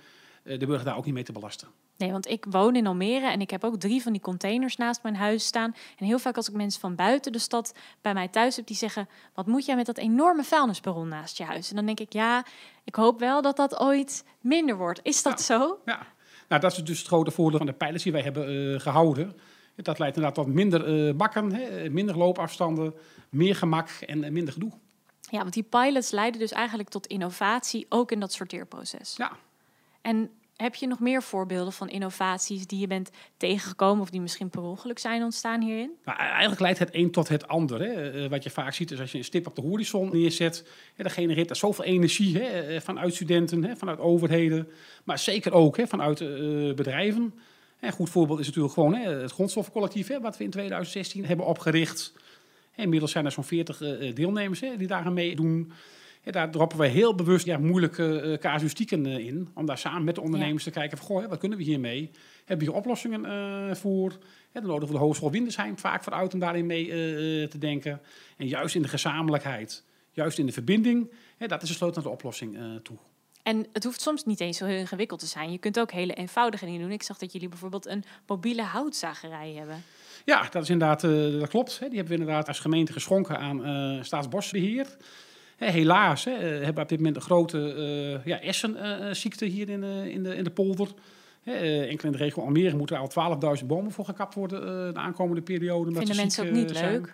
de 0.43 0.65
burger 0.65 0.85
daar 0.85 0.97
ook 0.97 1.05
niet 1.05 1.13
mee 1.13 1.23
te 1.23 1.31
belasten. 1.31 1.67
Nee, 1.97 2.11
want 2.11 2.29
ik 2.29 2.45
woon 2.49 2.75
in 2.75 2.87
Almere 2.87 3.27
en 3.27 3.41
ik 3.41 3.49
heb 3.49 3.63
ook 3.63 3.75
drie 3.75 4.01
van 4.01 4.11
die 4.11 4.21
containers 4.21 4.77
naast 4.77 5.03
mijn 5.03 5.15
huis 5.15 5.45
staan. 5.45 5.75
En 5.97 6.05
heel 6.05 6.19
vaak 6.19 6.35
als 6.35 6.49
ik 6.49 6.53
mensen 6.53 6.81
van 6.81 6.95
buiten 6.95 7.31
de 7.31 7.39
stad 7.39 7.73
bij 8.01 8.13
mij 8.13 8.27
thuis 8.27 8.55
heb, 8.55 8.67
die 8.67 8.75
zeggen: 8.75 9.09
Wat 9.33 9.47
moet 9.47 9.65
jij 9.65 9.75
met 9.75 9.85
dat 9.85 9.97
enorme 9.97 10.43
vuilnisperron 10.43 11.07
naast 11.07 11.37
je 11.37 11.43
huis? 11.43 11.69
En 11.69 11.75
dan 11.75 11.85
denk 11.85 11.99
ik: 11.99 12.13
Ja, 12.13 12.45
ik 12.83 12.95
hoop 12.95 13.19
wel 13.19 13.41
dat 13.41 13.55
dat 13.55 13.79
ooit 13.79 14.25
minder 14.41 14.77
wordt. 14.77 14.99
Is 15.03 15.23
dat 15.23 15.41
zo? 15.41 15.79
Ja, 15.85 16.07
nou, 16.47 16.61
dat 16.61 16.71
is 16.71 16.83
dus 16.83 16.97
het 16.97 17.07
grote 17.07 17.31
voordeel 17.31 17.57
van 17.57 17.67
de 17.67 17.73
pilots 17.73 18.03
die 18.03 18.11
wij 18.11 18.21
hebben 18.21 18.53
uh, 18.53 18.79
gehouden. 18.79 19.37
Dat 19.75 19.99
leidt 19.99 20.15
inderdaad 20.15 20.45
tot 20.45 20.53
minder 20.53 21.07
uh, 21.07 21.13
bakken, 21.13 21.53
hè, 21.53 21.89
minder 21.89 22.17
loopafstanden, 22.17 22.93
meer 23.29 23.55
gemak 23.55 23.89
en 23.89 24.23
uh, 24.23 24.29
minder 24.29 24.53
gedoe. 24.53 24.71
Ja, 25.29 25.39
want 25.39 25.53
die 25.53 25.63
pilots 25.63 26.11
leiden 26.11 26.39
dus 26.39 26.51
eigenlijk 26.51 26.89
tot 26.89 27.07
innovatie, 27.07 27.85
ook 27.89 28.11
in 28.11 28.19
dat 28.19 28.33
sorteerproces. 28.33 29.15
Ja. 29.17 29.31
En 30.01 30.29
heb 30.63 30.75
je 30.75 30.87
nog 30.87 30.99
meer 30.99 31.23
voorbeelden 31.23 31.73
van 31.73 31.89
innovaties 31.89 32.67
die 32.67 32.79
je 32.79 32.87
bent 32.87 33.09
tegengekomen 33.37 34.01
of 34.01 34.09
die 34.09 34.21
misschien 34.21 34.49
per 34.49 34.61
ongeluk 34.61 34.99
zijn 34.99 35.23
ontstaan 35.23 35.61
hierin? 35.61 35.91
Nou, 36.05 36.17
eigenlijk 36.17 36.61
leidt 36.61 36.79
het 36.79 36.89
een 36.91 37.11
tot 37.11 37.27
het 37.27 37.47
ander. 37.47 37.79
Hè. 37.79 38.11
Eh, 38.11 38.29
wat 38.29 38.43
je 38.43 38.49
vaak 38.49 38.73
ziet 38.73 38.91
is 38.91 38.99
als 38.99 39.11
je 39.11 39.17
een 39.17 39.23
stip 39.23 39.47
op 39.47 39.55
de 39.55 39.61
horizon 39.61 40.09
neerzet, 40.11 40.67
hè, 40.95 41.03
dan 41.03 41.11
genereert 41.11 41.47
dat 41.47 41.57
zoveel 41.57 41.85
energie 41.85 42.37
hè, 42.37 42.45
eh, 42.45 42.81
vanuit 42.81 43.13
studenten, 43.13 43.63
hè, 43.63 43.75
vanuit 43.75 43.99
overheden, 43.99 44.67
maar 45.03 45.19
zeker 45.19 45.53
ook 45.53 45.77
hè, 45.77 45.87
vanuit 45.87 46.19
bedrijven. 46.75 47.33
Een 47.79 47.91
goed 47.91 48.09
voorbeeld 48.09 48.39
is 48.39 48.45
natuurlijk 48.45 48.73
gewoon 48.73 48.95
hè, 48.95 49.09
het 49.09 49.31
grondstoffencollectief, 49.31 50.07
hè, 50.07 50.19
wat 50.19 50.37
we 50.37 50.43
in 50.43 50.49
2016 50.49 51.25
hebben 51.25 51.45
opgericht. 51.45 52.13
Inmiddels 52.75 53.11
zijn 53.11 53.25
er 53.25 53.31
zo'n 53.31 53.43
40 53.43 53.81
uh, 53.81 54.15
deelnemers 54.15 54.59
hè, 54.59 54.77
die 54.77 54.87
daar 54.87 55.05
aan 55.05 55.13
meedoen. 55.13 55.71
Ja, 56.25 56.31
daar 56.31 56.51
droppen 56.51 56.77
we 56.77 56.87
heel 56.87 57.15
bewust 57.15 57.45
ja, 57.45 57.57
moeilijke 57.57 58.21
uh, 58.23 58.37
casuïstieken 58.37 59.05
uh, 59.05 59.17
in. 59.17 59.49
Om 59.53 59.65
daar 59.65 59.77
samen 59.77 60.03
met 60.03 60.15
de 60.15 60.21
ondernemers 60.21 60.63
te 60.63 60.71
kijken 60.71 60.97
van, 60.97 61.07
goh, 61.07 61.25
wat 61.25 61.39
kunnen 61.39 61.57
we 61.57 61.63
hiermee? 61.63 62.11
Hebben 62.45 62.65
we 62.65 62.71
hier 62.71 62.81
oplossingen 62.81 63.25
uh, 63.25 63.75
voor? 63.75 64.11
Ja, 64.51 64.59
dan 64.59 64.65
nodigen 64.65 64.87
we 64.87 64.93
de 64.93 64.99
Hogeschool 64.99 65.31
Windesheim 65.31 65.79
vaak 65.79 66.03
vooruit 66.03 66.33
om 66.33 66.39
daarin 66.39 66.65
mee 66.65 66.87
te 67.47 67.57
denken. 67.57 68.01
En 68.37 68.47
juist 68.47 68.75
in 68.75 68.81
de 68.81 68.87
gezamenlijkheid, 68.87 69.83
juist 70.11 70.37
in 70.37 70.45
de 70.45 70.51
verbinding, 70.51 71.11
dat 71.37 71.61
is 71.61 71.67
de 71.67 71.75
sleutel 71.75 72.01
naar 72.01 72.11
de 72.11 72.17
oplossing 72.17 72.57
toe. 72.83 72.97
En 73.43 73.65
het 73.73 73.83
hoeft 73.83 74.01
soms 74.01 74.25
niet 74.25 74.39
eens 74.39 74.57
zo 74.57 74.65
heel 74.65 74.77
ingewikkeld 74.77 75.19
te 75.19 75.25
zijn. 75.25 75.51
Je 75.51 75.57
kunt 75.57 75.79
ook 75.79 75.91
hele 75.91 76.13
eenvoudige 76.13 76.65
dingen 76.65 76.81
doen. 76.81 76.91
Ik 76.91 77.03
zag 77.03 77.17
dat 77.17 77.31
jullie 77.31 77.49
bijvoorbeeld 77.49 77.87
een 77.87 78.03
mobiele 78.27 78.63
houtzagerij 78.63 79.53
hebben. 79.53 79.83
Ja, 80.25 80.47
dat 80.49 80.63
is 80.63 80.69
inderdaad, 80.69 81.01
dat 81.39 81.49
klopt. 81.49 81.79
Die 81.79 81.87
hebben 81.87 82.07
we 82.07 82.19
inderdaad 82.19 82.47
als 82.47 82.59
gemeente 82.59 82.93
geschonken 82.93 83.39
aan 83.39 84.05
Staatsbosbeheer 84.05 84.97
helaas 85.71 86.23
hè, 86.23 86.31
eh, 86.31 86.39
hebben 86.39 86.75
we 86.75 86.81
op 86.81 86.89
dit 86.89 86.97
moment 86.97 87.15
een 87.15 87.21
grote 87.21 87.75
uh, 88.17 88.25
ja, 88.25 88.41
essenziekte 88.41 89.45
hier 89.45 89.69
in, 89.69 89.81
de, 89.81 90.11
in, 90.11 90.23
de, 90.23 90.35
in 90.35 90.43
de 90.43 90.49
polder. 90.49 90.87
Uh, 91.43 91.89
enkel 91.89 92.05
in 92.05 92.11
de 92.11 92.17
regio 92.17 92.43
Almere 92.43 92.75
moeten 92.75 92.95
er 92.95 93.09
al 93.15 93.57
12.000 93.59 93.65
bomen 93.65 93.91
voor 93.91 94.05
gekapt 94.05 94.33
worden 94.33 94.93
de 94.93 94.99
aankomende 94.99 95.41
periode. 95.41 95.91
Vinden 95.91 96.15
mensen 96.15 96.45
ook 96.47 96.53
niet 96.53 96.81
leuk? 96.81 97.13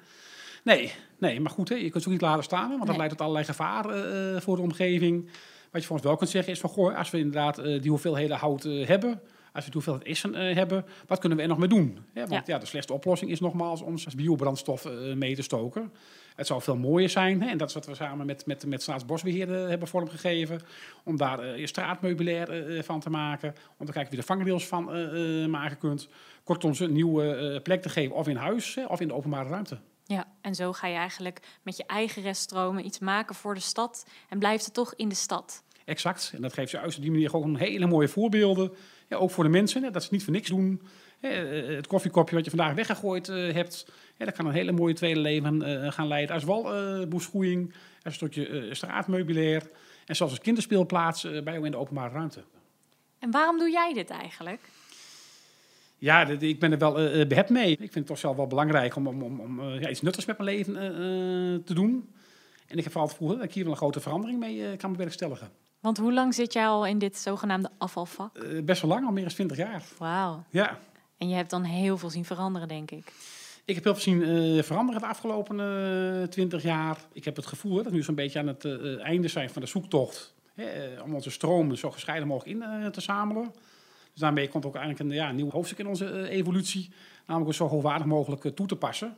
Nee, 0.63 0.91
nee, 1.17 1.39
maar 1.39 1.51
goed, 1.51 1.69
hè, 1.69 1.75
je 1.75 1.89
kunt 1.89 2.03
ze 2.03 2.09
ook 2.09 2.15
niet 2.15 2.23
laten 2.23 2.43
staan, 2.43 2.69
want 2.69 2.85
dat 2.85 2.97
leidt 2.97 3.11
tot 3.11 3.21
allerlei 3.21 3.45
gevaren 3.45 4.41
voor 4.41 4.55
de 4.55 4.61
omgeving. 4.61 5.29
Wat 5.71 5.81
je 5.81 5.87
voor 5.87 5.95
ons 5.95 6.05
wel 6.05 6.15
kunt 6.15 6.29
zeggen 6.29 6.53
is 6.53 6.59
van, 6.59 6.69
goh, 6.69 6.97
als 6.97 7.09
we 7.09 7.17
inderdaad 7.17 7.55
die 7.55 7.89
hoeveelheden 7.89 8.37
hout 8.37 8.63
hebben, 8.63 9.21
als 9.53 9.65
we 9.65 9.71
hoeveelheid 9.73 10.03
essen 10.03 10.35
hebben, 10.35 10.85
wat 11.07 11.19
kunnen 11.19 11.37
we 11.37 11.43
er 11.43 11.49
nog 11.49 11.57
mee 11.59 11.67
doen? 11.67 11.99
want 12.13 12.47
ja. 12.47 12.57
de 12.57 12.65
slechtste 12.65 12.93
oplossing 12.93 13.31
is 13.31 13.39
nogmaals 13.39 13.81
om 13.81 13.93
als 13.93 14.15
biobrandstof 14.15 14.87
mee 15.15 15.35
te 15.35 15.41
stoken. 15.41 15.91
Het 16.39 16.47
zou 16.47 16.61
veel 16.61 16.75
mooier 16.75 17.09
zijn, 17.09 17.41
hè, 17.41 17.49
en 17.49 17.57
dat 17.57 17.67
is 17.67 17.73
wat 17.73 17.85
we 17.85 17.95
samen 17.95 18.25
met, 18.25 18.45
met, 18.45 18.65
met 18.65 18.81
Staatsbosbeheer 18.81 19.47
hebben 19.47 19.87
vormgegeven, 19.87 20.61
om 21.03 21.17
daar 21.17 21.59
uh, 21.59 21.65
straatmeubilair 21.65 22.69
uh, 22.69 22.83
van 22.83 22.99
te 22.99 23.09
maken, 23.09 23.55
om 23.77 23.85
te 23.85 23.91
kijken 23.91 24.11
wie 24.11 24.19
de 24.19 24.25
vangrails 24.25 24.67
van 24.67 24.83
maken 25.49 25.77
kunt. 25.77 26.07
Kortom, 26.43 26.73
een 26.77 26.93
nieuwe 26.93 27.59
plek 27.63 27.81
te 27.81 27.89
geven, 27.89 28.15
of 28.15 28.27
in 28.27 28.35
huis 28.35 28.77
of 28.87 28.99
in 28.99 29.07
de 29.07 29.13
openbare 29.13 29.49
ruimte. 29.49 29.77
Ja, 30.05 30.27
en 30.41 30.55
zo 30.55 30.73
ga 30.73 30.87
je 30.87 30.95
eigenlijk 30.95 31.39
met 31.63 31.77
je 31.77 31.83
eigen 31.85 32.21
reststromen 32.21 32.85
iets 32.85 32.99
maken 32.99 33.35
voor 33.35 33.53
de 33.53 33.59
stad 33.59 34.05
en 34.29 34.39
blijft 34.39 34.65
het 34.65 34.73
toch 34.73 34.93
in 34.95 35.09
de 35.09 35.15
stad. 35.15 35.63
Exact, 35.85 36.31
en 36.35 36.41
dat 36.41 36.53
geeft 36.53 36.71
juist 36.71 36.95
op 36.97 37.01
die 37.01 37.11
manier 37.11 37.29
gewoon 37.29 37.57
hele 37.57 37.87
mooie 37.87 38.07
voorbeelden. 38.07 38.71
Ja, 39.07 39.17
ook 39.17 39.31
voor 39.31 39.43
de 39.43 39.49
mensen, 39.49 39.83
hè, 39.83 39.91
dat 39.91 40.03
ze 40.03 40.09
niet 40.11 40.23
voor 40.23 40.33
niks 40.33 40.49
doen. 40.49 40.81
Het 41.21 41.87
koffiekopje 41.87 42.35
wat 42.35 42.43
je 42.43 42.49
vandaag 42.49 42.73
weggegooid 42.73 43.27
hebt, 43.27 43.85
ja, 44.17 44.25
dat 44.25 44.33
kan 44.33 44.45
een 44.45 44.53
hele 44.53 44.71
mooie 44.71 44.93
tweede 44.93 45.19
leven 45.19 45.91
gaan 45.93 46.07
leiden. 46.07 46.35
Als 46.35 46.43
walboeschoeiing, 46.43 47.69
uh, 47.69 47.75
een 48.03 48.13
stukje 48.13 48.69
straatmeubilair 48.71 49.61
en 50.05 50.15
zelfs 50.15 50.33
als 50.33 50.41
kinderspeelplaats 50.41 51.21
bij 51.21 51.53
jou 51.53 51.65
in 51.65 51.71
de 51.71 51.77
openbare 51.77 52.13
ruimte. 52.13 52.43
En 53.19 53.31
waarom 53.31 53.57
doe 53.57 53.71
jij 53.71 53.93
dit 53.93 54.09
eigenlijk? 54.09 54.69
Ja, 55.97 56.27
ik 56.27 56.59
ben 56.59 56.71
er 56.71 56.77
wel 56.77 56.93
behept 57.27 57.49
mee. 57.49 57.71
Ik 57.71 57.77
vind 57.77 57.93
het 57.93 58.05
toch 58.05 58.17
zelf 58.17 58.35
wel 58.35 58.47
belangrijk 58.47 58.95
om, 58.95 59.07
om, 59.07 59.23
om, 59.23 59.39
om 59.39 59.73
ja, 59.73 59.89
iets 59.89 60.01
nuttigs 60.01 60.25
met 60.25 60.37
mijn 60.37 60.49
leven 60.49 60.73
te 61.65 61.73
doen. 61.73 62.09
En 62.67 62.77
ik 62.77 62.83
heb 62.83 62.91
vooral 62.91 63.09
het 63.09 63.17
gevoel 63.17 63.35
dat 63.35 63.43
ik 63.45 63.53
hier 63.53 63.63
wel 63.63 63.71
een 63.71 63.77
grote 63.77 63.99
verandering 63.99 64.39
mee 64.39 64.77
kan 64.77 64.91
bewerkstelligen. 64.91 65.49
Want 65.79 65.97
hoe 65.97 66.13
lang 66.13 66.33
zit 66.33 66.53
jij 66.53 66.67
al 66.67 66.85
in 66.85 66.97
dit 66.97 67.17
zogenaamde 67.17 67.69
afvalvak? 67.77 68.63
best 68.65 68.81
wel 68.81 68.91
lang, 68.91 69.05
al 69.05 69.11
meer 69.11 69.23
dan 69.23 69.33
20 69.33 69.57
jaar. 69.57 69.83
Wauw. 69.97 70.43
Ja. 70.49 70.79
En 71.19 71.29
je 71.29 71.35
hebt 71.35 71.49
dan 71.49 71.63
heel 71.63 71.97
veel 71.97 72.09
zien 72.09 72.25
veranderen, 72.25 72.67
denk 72.67 72.91
ik. 72.91 73.13
Ik 73.65 73.75
heb 73.75 73.83
heel 73.83 73.93
veel 73.93 74.03
zien 74.03 74.21
uh, 74.21 74.63
veranderen 74.63 75.01
de 75.01 75.07
afgelopen 75.07 75.59
uh, 75.59 76.23
twintig 76.23 76.63
jaar. 76.63 76.97
Ik 77.13 77.25
heb 77.25 77.35
het 77.35 77.45
gevoel 77.45 77.75
dat 77.75 77.85
we 77.85 77.91
nu 77.91 78.03
zo'n 78.03 78.15
beetje 78.15 78.39
aan 78.39 78.47
het 78.47 78.63
uh, 78.63 79.03
einde 79.03 79.27
zijn 79.27 79.49
van 79.49 79.61
de 79.61 79.67
zoektocht. 79.67 80.33
Hè, 80.53 81.01
om 81.01 81.13
onze 81.13 81.29
stromen 81.29 81.77
zo 81.77 81.91
gescheiden 81.91 82.27
mogelijk 82.27 82.61
in 82.61 82.91
te 82.91 83.01
zamelen. 83.01 83.51
Dus 84.11 84.21
daarmee 84.21 84.47
komt 84.47 84.65
ook 84.65 84.75
eigenlijk 84.75 85.09
een 85.09 85.15
ja, 85.15 85.31
nieuw 85.31 85.49
hoofdstuk 85.49 85.77
in 85.79 85.87
onze 85.87 86.29
evolutie. 86.29 86.89
Namelijk 87.25 87.55
zo 87.55 87.67
hoogwaardig 87.67 88.07
mogelijk 88.07 88.55
toe 88.55 88.67
te 88.67 88.75
passen. 88.75 89.17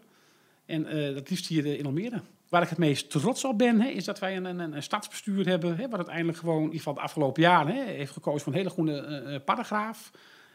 En 0.66 1.14
dat 1.14 1.30
liefst 1.30 1.48
hier 1.48 1.66
in 1.66 1.86
Almere. 1.86 2.22
Waar 2.50 2.62
ik 2.62 2.70
het 2.70 2.78
meest 2.78 3.10
trots 3.10 3.46
op 3.46 3.58
ben, 3.58 3.82
hè, 3.82 3.88
is 3.88 4.06
dat 4.06 4.20
wij 4.20 4.38
een, 4.38 4.46
een, 4.46 4.60
een 4.60 4.84
stadsbestuur 4.84 5.48
hebben. 5.48 5.78
Wat 5.78 5.96
uiteindelijk 5.96 6.38
gewoon, 6.38 6.58
in 6.58 6.64
ieder 6.64 6.78
geval 6.78 7.00
afgelopen 7.00 7.42
jaren, 7.42 7.86
heeft 7.86 8.12
gekozen 8.12 8.42
voor 8.42 8.52
een 8.52 8.58
hele 8.58 8.70
groene 8.70 9.42
paragraaf. 9.46 10.12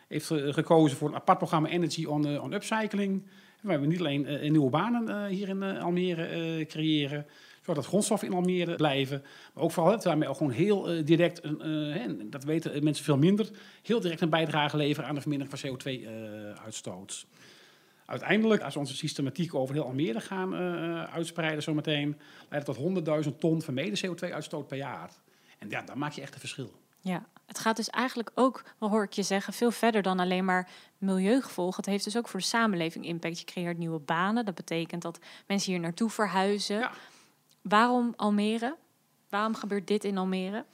Heeft 0.06 0.26
gekozen 0.26 0.96
voor 0.96 1.08
een 1.08 1.14
apart 1.14 1.38
programma 1.38 1.68
Energy 1.68 2.04
on, 2.04 2.40
on 2.40 2.52
Upcycling. 2.52 3.22
We 3.66 3.78
we 3.78 3.86
niet 3.86 3.98
alleen 3.98 4.30
uh, 4.30 4.50
nieuwe 4.50 4.70
banen 4.70 5.08
uh, 5.08 5.24
hier 5.24 5.48
in 5.48 5.62
Almere 5.62 6.64
creëren, 6.66 7.26
zodat 7.64 7.86
grondstoffen 7.86 8.28
in 8.28 8.34
Almere 8.34 8.74
blijven, 8.74 9.22
maar 9.54 9.64
ook 9.64 9.70
vooral 9.70 10.00
daarmee 10.00 10.28
ook 10.28 10.36
gewoon 10.36 10.52
heel 10.52 11.04
direct, 11.04 11.40
een, 11.44 12.30
dat 12.30 12.44
weten 12.44 12.84
mensen 12.84 13.04
veel 13.04 13.18
minder, 13.18 13.50
heel 13.82 14.00
direct 14.00 14.20
een 14.20 14.30
bijdrage 14.30 14.76
leveren 14.76 15.08
aan 15.08 15.14
de 15.14 15.20
vermindering 15.20 15.58
van 15.58 15.70
CO2-uitstoot. 15.70 17.26
Uiteindelijk, 18.04 18.62
als 18.62 18.74
we 18.74 18.80
onze 18.80 18.96
systematiek 18.96 19.54
over 19.54 19.74
heel 19.74 19.84
Almere 19.84 20.20
gaan 20.20 20.54
uitspreiden 21.06 21.62
zometeen, 21.62 22.16
leidt 22.48 22.66
dat 22.66 22.76
tot 22.76 23.24
100.000 23.24 23.38
ton 23.38 23.62
vermeden 23.62 24.10
CO2-uitstoot 24.10 24.66
per 24.66 24.76
jaar. 24.76 25.10
En 25.58 25.70
ja, 25.70 25.82
dan 25.82 25.98
maak 25.98 26.12
je 26.12 26.20
echt 26.20 26.34
een 26.34 26.40
verschil. 26.40 26.72
Ja, 27.06 27.26
het 27.46 27.58
gaat 27.58 27.76
dus 27.76 27.90
eigenlijk 27.90 28.30
ook, 28.34 28.62
wat 28.78 28.90
hoor 28.90 29.04
ik 29.04 29.12
je 29.12 29.22
zeggen, 29.22 29.52
veel 29.52 29.70
verder 29.70 30.02
dan 30.02 30.18
alleen 30.18 30.44
maar 30.44 30.68
milieugevolgen. 30.98 31.76
Het 31.76 31.86
heeft 31.86 32.04
dus 32.04 32.16
ook 32.16 32.28
voor 32.28 32.40
de 32.40 32.46
samenleving 32.46 33.04
impact. 33.04 33.38
Je 33.38 33.44
creëert 33.44 33.78
nieuwe 33.78 33.98
banen. 33.98 34.44
Dat 34.44 34.54
betekent 34.54 35.02
dat 35.02 35.18
mensen 35.46 35.72
hier 35.72 35.80
naartoe 35.80 36.10
verhuizen. 36.10 36.78
Ja. 36.78 36.92
Waarom 37.62 38.12
Almere? 38.16 38.76
Waarom 39.28 39.54
gebeurt 39.54 39.86
dit 39.86 40.04
in 40.04 40.18
Almere? 40.18 40.64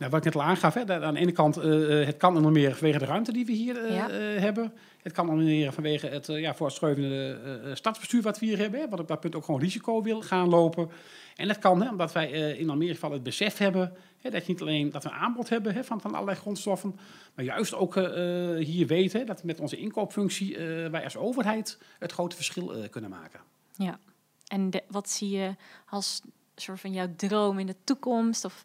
Nou, 0.00 0.12
wat 0.12 0.26
ik 0.26 0.32
net 0.32 0.42
al 0.42 0.48
aangaf, 0.48 0.74
hè, 0.74 1.04
aan 1.04 1.14
de 1.14 1.20
ene 1.20 1.32
kant, 1.32 1.64
uh, 1.64 2.06
het 2.06 2.16
kan 2.16 2.44
Almere 2.44 2.74
vanwege 2.74 2.98
de 2.98 3.04
ruimte 3.04 3.32
die 3.32 3.46
we 3.46 3.52
hier 3.52 3.90
uh, 3.90 4.06
hebben. 4.40 4.72
Het 5.02 5.12
kan 5.12 5.28
Almere 5.28 5.72
vanwege 5.72 6.06
het 6.06 6.28
uh, 6.28 6.40
ja, 6.40 6.54
stadsbestuur 7.74 8.22
wat 8.22 8.38
we 8.38 8.46
hier 8.46 8.58
hebben. 8.58 8.80
Hè, 8.80 8.88
wat 8.88 9.00
op 9.00 9.08
dat 9.08 9.20
punt 9.20 9.34
ook 9.34 9.44
gewoon 9.44 9.60
risico 9.60 10.02
wil 10.02 10.22
gaan 10.22 10.48
lopen. 10.48 10.90
En 11.36 11.48
dat 11.48 11.58
kan, 11.58 11.82
hè, 11.82 11.90
omdat 11.90 12.12
wij 12.12 12.30
in 12.30 12.70
Almere 12.70 12.94
geval 12.94 13.12
het 13.12 13.22
besef 13.22 13.58
hebben 13.58 13.92
Hè, 14.18 14.30
dat 14.30 14.46
je 14.46 14.52
niet 14.52 14.60
alleen 14.60 14.90
dat 14.90 15.02
we 15.02 15.10
aanbod 15.10 15.48
hebben 15.48 15.74
hè, 15.74 15.84
van, 15.84 16.00
van 16.00 16.14
allerlei 16.14 16.38
grondstoffen, 16.38 16.98
maar 17.34 17.44
juist 17.44 17.74
ook 17.74 17.94
hier 18.58 18.86
weten 18.86 19.26
dat 19.26 19.44
met 19.44 19.60
onze 19.60 19.76
inkoopfunctie 19.76 20.56
wij 20.90 21.04
als 21.04 21.16
overheid 21.16 21.78
het 21.98 22.12
grote 22.12 22.36
verschil 22.36 22.88
kunnen 22.90 23.10
maken. 23.10 23.40
Ja, 23.76 23.98
en 24.46 24.70
de, 24.70 24.82
wat 24.88 25.10
zie 25.10 25.30
je 25.30 25.54
als 25.86 26.20
soort 26.54 26.80
van 26.80 26.92
jouw 26.92 27.08
droom 27.16 27.58
in 27.58 27.66
de 27.66 27.76
toekomst? 27.84 28.44
Of 28.44 28.64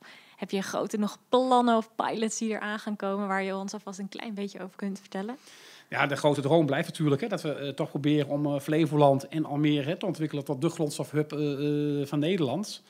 heb 0.52 0.64
je 0.64 0.70
grote 0.70 0.98
nog 0.98 1.18
plannen 1.30 1.78
of 1.78 1.90
pilots 1.96 2.38
die 2.38 2.50
eraan 2.50 2.80
gaan 2.80 2.96
komen 2.96 3.28
waar 3.28 3.44
je 3.44 3.56
ons 3.56 3.74
alvast 3.74 4.00
een 4.00 4.10
klein 4.10 4.34
beetje 4.34 4.62
over 4.62 4.76
kunt 4.76 5.00
vertellen? 5.00 5.38
Ja, 5.90 6.08
de 6.08 6.16
grote 6.16 6.42
droom 6.42 6.66
blijft 6.66 6.88
natuurlijk 6.88 7.22
hè, 7.22 7.28
dat 7.28 7.42
we 7.42 7.72
toch 7.76 7.90
proberen 7.90 8.28
om 8.28 8.60
Flevoland 8.60 9.28
en 9.28 9.46
Almere 9.46 9.98
te 9.98 10.06
ontwikkelen 10.06 10.46
tot 10.46 10.62
de 10.62 10.70
grondstofhub 10.70 11.30
van 12.08 12.20
Nederland 12.20 12.84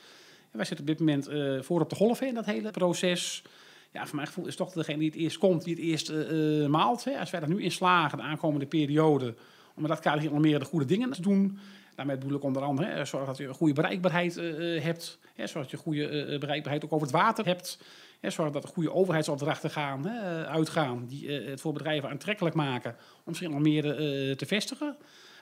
wij 0.51 0.65
zitten 0.65 0.85
op 0.89 0.97
dit 0.97 0.99
moment 0.99 1.29
voor 1.65 1.81
op 1.81 1.89
de 1.89 1.95
golven 1.95 2.27
in 2.27 2.33
dat 2.33 2.45
hele 2.45 2.71
proces. 2.71 3.43
Ja, 3.91 4.05
voor 4.05 4.15
mijn 4.15 4.27
gevoel 4.27 4.47
is 4.47 4.55
toch 4.55 4.73
degene 4.73 4.97
die 4.97 5.09
het 5.09 5.17
eerst 5.17 5.37
komt, 5.37 5.63
die 5.63 5.75
het 5.75 5.83
eerst 5.83 6.11
maalt. 6.67 7.03
Hè. 7.03 7.19
Als 7.19 7.29
wij 7.29 7.41
er 7.41 7.47
nu 7.47 7.63
in 7.63 7.71
slagen, 7.71 8.17
de 8.17 8.23
aankomende 8.23 8.65
periode, 8.65 9.35
om 9.75 9.81
met 9.81 9.91
dat 9.91 9.99
kader 9.99 10.19
hier 10.21 10.31
nog 10.31 10.41
meer 10.41 10.59
de 10.59 10.65
goede 10.65 10.85
dingen 10.85 11.11
te 11.11 11.21
doen. 11.21 11.59
Daarmee 11.95 12.17
bedoel 12.17 12.37
ik 12.37 12.43
onder 12.43 12.61
andere, 12.61 12.87
hè, 12.87 13.05
zorg 13.05 13.25
dat 13.25 13.37
je 13.37 13.47
een 13.47 13.53
goede 13.53 13.73
bereikbaarheid 13.73 14.37
uh, 14.37 14.83
hebt. 14.83 15.19
Hè, 15.33 15.47
zorg 15.47 15.63
dat 15.63 15.71
je 15.71 15.77
goede 15.77 16.37
bereikbaarheid 16.39 16.85
ook 16.85 16.93
over 16.93 17.07
het 17.07 17.15
water 17.15 17.45
hebt. 17.45 17.79
Hè, 18.19 18.29
zorg 18.29 18.51
dat 18.51 18.63
er 18.63 18.69
goede 18.69 18.93
overheidsopdrachten 18.93 19.69
gaan, 19.69 20.05
hè, 20.05 20.47
uitgaan, 20.47 21.05
die 21.07 21.31
het 21.31 21.61
voor 21.61 21.73
bedrijven 21.73 22.09
aantrekkelijk 22.09 22.55
maken 22.55 22.95
om 23.23 23.35
zich 23.35 23.47
in 23.47 23.53
Almere 23.53 24.35
te 24.35 24.45
vestigen. 24.45 24.97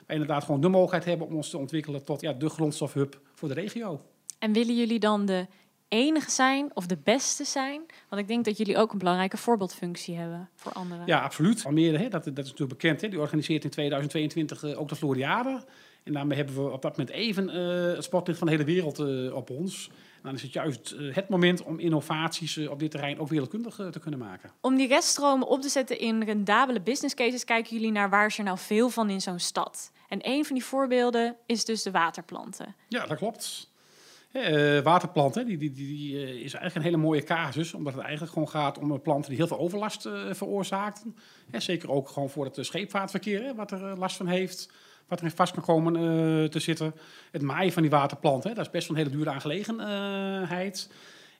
Wij 0.06 0.16
inderdaad 0.16 0.44
gewoon 0.44 0.60
de 0.60 0.68
mogelijkheid 0.68 1.04
hebben 1.04 1.26
om 1.26 1.34
ons 1.34 1.50
te 1.50 1.58
ontwikkelen 1.58 2.04
tot 2.04 2.20
ja, 2.20 2.32
de 2.32 2.48
grondstofhub 2.48 3.20
voor 3.34 3.48
de 3.48 3.54
regio. 3.54 4.00
En 4.38 4.52
willen 4.52 4.76
jullie 4.76 4.98
dan 4.98 5.26
de 5.26 5.46
enige 5.88 6.30
zijn 6.30 6.70
of 6.74 6.86
de 6.86 6.98
beste 7.04 7.44
zijn? 7.44 7.82
Want 8.08 8.22
ik 8.22 8.28
denk 8.28 8.44
dat 8.44 8.56
jullie 8.56 8.76
ook 8.76 8.92
een 8.92 8.98
belangrijke 8.98 9.36
voorbeeldfunctie 9.36 10.16
hebben 10.16 10.48
voor 10.54 10.72
anderen. 10.72 11.06
Ja, 11.06 11.20
absoluut. 11.20 11.64
Almere, 11.64 11.98
hè, 11.98 12.08
dat, 12.08 12.24
dat 12.24 12.44
is 12.44 12.50
natuurlijk 12.50 12.80
bekend. 12.80 13.00
Hè, 13.00 13.08
die 13.08 13.20
organiseert 13.20 13.64
in 13.64 13.70
2022 13.70 14.62
uh, 14.62 14.70
eh, 14.70 14.80
ook 14.80 14.88
de 14.88 14.96
Floriade. 14.96 15.64
En 16.04 16.12
daarmee 16.12 16.36
hebben 16.36 16.64
we 16.64 16.70
op 16.70 16.82
dat 16.82 16.96
moment 16.96 17.16
even 17.16 17.56
uh, 17.56 17.94
het 17.94 18.04
sportlicht 18.04 18.38
van 18.38 18.46
de 18.46 18.52
hele 18.52 18.66
wereld 18.66 19.00
uh, 19.00 19.34
op 19.34 19.50
ons. 19.50 19.88
En 19.88 20.22
dan 20.22 20.34
is 20.34 20.42
het 20.42 20.52
juist 20.52 20.94
het 20.98 21.28
moment 21.28 21.62
om 21.62 21.78
innovaties 21.78 22.58
op 22.68 22.78
dit 22.78 22.90
terrein 22.90 23.18
ook 23.18 23.28
wereldkundig 23.28 23.74
te 23.74 23.98
kunnen 24.00 24.20
maken. 24.20 24.50
Om 24.60 24.76
die 24.76 24.88
reststromen 24.88 25.48
op 25.48 25.60
te 25.60 25.68
zetten 25.68 25.98
in 25.98 26.22
rendabele 26.22 26.80
business 26.80 27.14
cases, 27.14 27.44
kijken 27.44 27.76
jullie 27.76 27.92
naar 27.92 28.10
waar 28.10 28.26
is 28.26 28.38
er 28.38 28.44
nou 28.44 28.58
veel 28.58 28.88
van 28.88 29.10
in 29.10 29.20
zo'n 29.20 29.38
stad. 29.38 29.92
En 30.08 30.18
een 30.22 30.44
van 30.44 30.54
die 30.54 30.64
voorbeelden 30.64 31.36
is 31.46 31.64
dus 31.64 31.82
de 31.82 31.90
waterplanten. 31.90 32.74
Ja, 32.88 33.06
dat 33.06 33.18
klopt. 33.18 33.72
Waterplanten, 34.82 35.46
die, 35.46 35.56
die, 35.56 35.72
die, 35.72 36.16
is 36.20 36.54
eigenlijk 36.54 36.74
een 36.74 36.82
hele 36.82 36.96
mooie 36.96 37.22
casus, 37.22 37.74
omdat 37.74 37.92
het 37.92 38.02
eigenlijk 38.02 38.32
gewoon 38.32 38.48
gaat 38.48 38.78
om 38.78 39.00
planten 39.02 39.28
die 39.28 39.38
heel 39.38 39.48
veel 39.48 39.58
overlast 39.58 40.06
uh, 40.06 40.32
veroorzaakten. 40.32 41.16
zeker 41.52 41.90
ook 41.90 42.08
gewoon 42.08 42.30
voor 42.30 42.44
het 42.44 42.58
scheepvaartverkeer, 42.60 43.54
wat 43.54 43.70
er 43.70 43.98
last 43.98 44.16
van 44.16 44.26
heeft, 44.26 44.72
wat 45.08 45.18
er 45.18 45.24
in 45.24 45.30
vast 45.30 45.52
kan 45.52 45.62
komen 45.62 45.92
te 46.50 46.58
zitten. 46.58 46.94
Het 47.30 47.42
maaien 47.42 47.72
van 47.72 47.82
die 47.82 47.90
waterplanten, 47.90 48.54
dat 48.54 48.64
is 48.64 48.70
best 48.70 48.88
wel 48.88 48.96
een 48.96 49.02
hele 49.02 49.16
dure 49.16 49.30
aangelegenheid. 49.30 50.90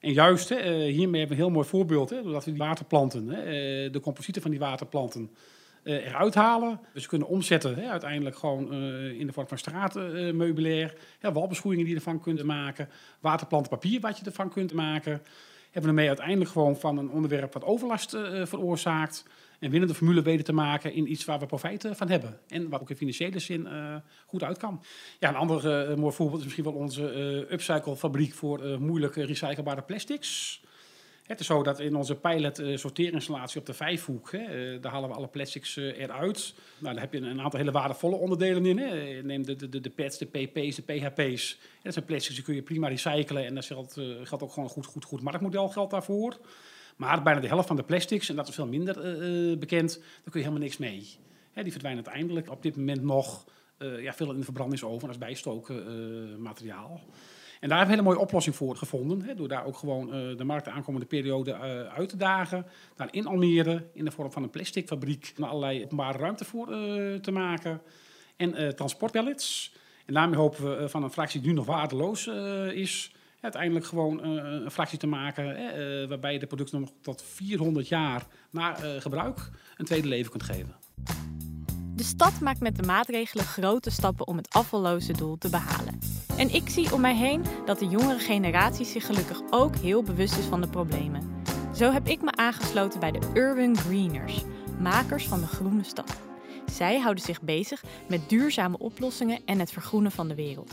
En 0.00 0.12
juist, 0.12 0.49
hiermee 0.49 0.97
hebben 0.97 1.12
we 1.12 1.18
een 1.18 1.35
heel 1.35 1.50
mooi 1.50 1.68
voorbeeld, 1.68 2.09
doordat 2.09 2.44
we 2.44 2.50
die 2.50 2.61
waterplanten, 2.61 3.26
de 3.92 4.00
composieten 4.02 4.42
van 4.42 4.50
die 4.50 4.61
waterplanten, 4.61 5.30
uh, 5.85 6.06
eruit 6.06 6.35
halen. 6.35 6.80
Dus 6.92 7.06
kunnen 7.06 7.28
omzetten 7.28 7.75
hè, 7.75 7.88
uiteindelijk 7.88 8.37
gewoon 8.37 8.75
uh, 8.75 9.21
in 9.21 9.26
de 9.26 9.33
vorm 9.33 9.49
van 9.49 9.59
straatmeubilair. 9.59 10.94
ja, 11.21 11.33
walbeschoeien 11.33 11.78
die 11.78 11.88
je 11.88 11.94
ervan 11.94 12.21
kunt 12.21 12.42
maken. 12.42 12.88
Waterplantenpapier 13.21 14.00
wat 14.00 14.18
je 14.18 14.25
ervan 14.25 14.50
kunt 14.50 14.73
maken. 14.73 15.23
Hebben 15.62 15.83
we 15.83 15.88
ermee 15.88 16.09
uiteindelijk 16.09 16.50
gewoon 16.50 16.76
van 16.76 16.99
een 16.99 17.11
onderwerp 17.11 17.52
wat 17.52 17.64
overlast 17.64 18.14
uh, 18.14 18.47
veroorzaakt. 18.47 19.25
En 19.59 19.71
winnende 19.71 19.95
formule 19.95 20.23
weten 20.23 20.45
te 20.45 20.53
maken 20.53 20.93
in 20.93 21.11
iets 21.11 21.25
waar 21.25 21.39
we 21.39 21.47
profijt 21.47 21.89
van 21.93 22.09
hebben. 22.09 22.39
En 22.49 22.69
wat 22.69 22.81
ook 22.81 22.91
in 22.91 22.97
financiële 22.97 23.39
zin 23.39 23.69
goed 24.27 24.43
uit 24.43 24.59
kan. 24.59 24.83
Ja, 25.21 25.29
een 25.29 25.35
ander 25.35 25.99
mooi 25.99 26.15
voorbeeld 26.15 26.39
is 26.39 26.45
misschien 26.45 26.65
wel 26.65 26.73
onze 26.73 27.03
upcycle 27.51 27.97
fabriek 27.97 28.35
voor 28.35 28.81
moeilijk 28.81 29.15
recyclebare 29.15 29.83
plastics. 29.83 30.63
Het 31.27 31.41
is 31.41 31.47
zo 31.47 31.63
dat 31.63 31.81
in 31.81 31.97
onze 31.97 32.15
pilot 32.15 32.63
sorteerinstallatie 32.75 33.61
op 33.61 33.67
de 33.67 33.75
Vijfhoek, 33.75 34.33
hè, 34.33 34.81
daar 34.81 34.93
halen 34.93 35.09
we 35.09 35.15
alle 35.15 35.27
plastics 35.27 35.77
eruit. 35.77 36.55
Nou, 36.79 36.95
daar 36.95 37.03
heb 37.03 37.13
je 37.13 37.21
een, 37.21 37.41
aantal 37.41 37.59
hele 37.59 37.73
waardevolle 37.73 38.17
onderdelen 38.17 38.67
in. 38.67 38.79
Hè. 38.79 39.23
Neem 39.23 39.45
de, 39.45 39.69
de, 39.69 39.81
de 39.81 39.91
PET's, 39.91 40.19
de 40.19 40.27
PP's, 40.27 40.77
de 40.77 40.83
PHP's. 40.83 41.59
Dat 41.83 41.93
zijn 41.93 42.05
plastics 42.05 42.35
die 42.35 42.45
kun 42.45 42.55
je 42.55 42.63
prima 42.63 42.89
recyclen. 42.89 43.45
En 43.45 43.55
daar 43.55 43.63
geldt, 43.63 43.93
geldt 44.23 44.43
ook 44.43 44.53
gewoon 44.53 44.65
een 44.65 44.75
goed, 44.75 44.87
goed, 44.87 45.05
goed 45.05 45.23
marktmodel 45.23 45.69
geldt 45.69 45.91
daarvoor. 45.91 46.37
Maar 46.97 47.23
bijna 47.23 47.41
de 47.41 47.49
helft 47.49 47.67
van 47.67 47.77
de 47.77 47.83
plastics, 47.83 48.29
en 48.29 48.37
dat 48.37 48.49
is 48.49 48.55
veel 48.55 48.67
minder 48.67 48.95
bekend, 49.59 49.99
daar 49.99 50.31
kun 50.31 50.41
je 50.41 50.47
helemaal 50.47 50.59
niks 50.59 50.77
mee. 50.77 51.17
Hè, 51.53 51.63
die 51.63 51.73
verdwijnen 51.73 52.05
uiteindelijk 52.05 52.51
op 52.51 52.63
dit 52.63 52.77
moment 52.77 53.03
nog 53.03 53.45
ja, 53.79 54.13
veel 54.13 54.31
in 54.31 54.39
de 54.39 54.45
verbrandigsoven 54.45 55.09
als 55.09 55.19
bijstoken 55.19 56.43
materiaal. 56.43 57.01
En 57.61 57.69
daar 57.71 57.79
hebben 57.79 57.97
we 57.97 58.03
een 58.03 58.07
hele 58.07 58.17
mooie 58.17 58.29
oplossing 58.29 58.57
voor 58.57 58.77
gevonden. 58.77 59.23
Hè, 59.23 59.35
door 59.35 59.49
daar 59.49 59.65
ook 59.65 59.77
gewoon 59.77 60.07
de 60.37 60.45
markt 60.45 60.65
de 60.65 60.71
aankomende 60.71 61.07
periode 61.07 61.55
uit 61.89 62.09
te 62.09 62.17
dagen. 62.17 62.67
Daar 62.97 63.09
in 63.11 63.27
Almere, 63.27 63.87
in 63.93 64.05
de 64.05 64.11
vorm 64.11 64.33
van 64.33 64.43
een 64.43 64.51
plasticfabriek, 64.51 65.35
allerlei 65.41 65.83
openbare 65.85 66.19
ruimte 66.19 66.45
voor 66.45 66.67
te 67.21 67.31
maken. 67.33 67.81
En 68.37 68.77
transportpallets. 68.77 69.75
En 70.07 70.15
daarmee 70.15 70.39
hopen 70.39 70.79
we 70.79 70.89
van 70.89 71.03
een 71.03 71.11
fractie 71.11 71.41
die 71.41 71.49
nu 71.49 71.55
nog 71.55 71.67
waardeloos 71.67 72.27
is, 72.73 73.13
uiteindelijk 73.45 73.87
gewoon 73.87 74.25
een 74.25 74.71
fractie 74.71 74.99
te 74.99 75.07
maken. 75.07 75.45
waarbij 76.09 76.33
je 76.33 76.39
de 76.39 76.47
producten 76.47 76.81
nog 76.81 76.91
tot 77.01 77.23
400 77.23 77.89
jaar 77.89 78.27
na 78.51 78.75
gebruik 78.99 79.51
een 79.77 79.85
tweede 79.85 80.09
leven 80.09 80.31
kunt 80.31 80.43
geven. 80.43 80.75
De 81.95 82.05
stad 82.05 82.41
maakt 82.41 82.61
met 82.61 82.77
de 82.77 82.83
maatregelen 82.83 83.45
grote 83.45 83.91
stappen 83.91 84.27
om 84.27 84.37
het 84.37 84.51
afvalloze 84.51 85.13
doel 85.13 85.39
te 85.39 85.51
behalen. 85.51 85.99
En 86.37 86.55
ik 86.55 86.69
zie 86.69 86.93
om 86.93 87.01
mij 87.01 87.17
heen 87.17 87.45
dat 87.65 87.79
de 87.79 87.87
jongere 87.87 88.19
generatie 88.19 88.87
zich 88.87 89.07
gelukkig 89.07 89.41
ook 89.51 89.77
heel 89.77 90.03
bewust 90.03 90.39
is 90.39 90.45
van 90.45 90.61
de 90.61 90.69
problemen. 90.69 91.43
Zo 91.75 91.93
heb 91.93 92.07
ik 92.07 92.23
me 92.23 92.33
aangesloten 92.33 93.01
bij 93.01 93.11
de 93.11 93.31
Urban 93.35 93.77
Greeners, 93.77 94.43
makers 94.81 95.27
van 95.27 95.41
de 95.41 95.47
groene 95.47 95.85
stad. 95.85 96.21
Zij 96.67 96.99
houden 96.99 97.25
zich 97.25 97.43
bezig 97.43 97.85
met 98.09 98.29
duurzame 98.29 98.79
oplossingen 98.79 99.41
en 99.45 99.59
het 99.59 99.73
vergroenen 99.73 100.13
van 100.13 100.29
de 100.29 100.35
wereld. 100.35 100.73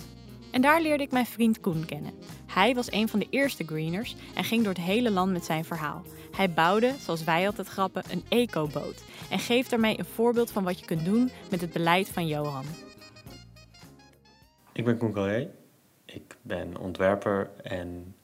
En 0.51 0.61
daar 0.61 0.81
leerde 0.81 1.03
ik 1.03 1.11
mijn 1.11 1.25
vriend 1.25 1.59
Koen 1.59 1.85
kennen. 1.85 2.13
Hij 2.47 2.75
was 2.75 2.91
een 2.91 3.09
van 3.09 3.19
de 3.19 3.27
eerste 3.29 3.63
greeners 3.63 4.15
en 4.35 4.43
ging 4.43 4.63
door 4.63 4.73
het 4.73 4.83
hele 4.83 5.11
land 5.11 5.31
met 5.31 5.45
zijn 5.45 5.65
verhaal. 5.65 6.03
Hij 6.35 6.51
bouwde, 6.51 6.93
zoals 6.99 7.23
wij 7.23 7.45
altijd 7.45 7.67
grappen, 7.67 8.03
een 8.11 8.23
ecoboot 8.29 9.03
en 9.29 9.39
geeft 9.39 9.69
daarmee 9.69 9.99
een 9.99 10.05
voorbeeld 10.05 10.51
van 10.51 10.63
wat 10.63 10.79
je 10.79 10.85
kunt 10.85 11.05
doen 11.05 11.31
met 11.49 11.61
het 11.61 11.73
beleid 11.73 12.09
van 12.09 12.27
Johan. 12.27 12.65
Ik 14.73 14.85
ben 14.85 14.97
Koen 14.97 15.13
Calais. 15.13 15.47
Ik 16.05 16.37
ben 16.41 16.77
ontwerper 16.77 17.49
en 17.63 18.15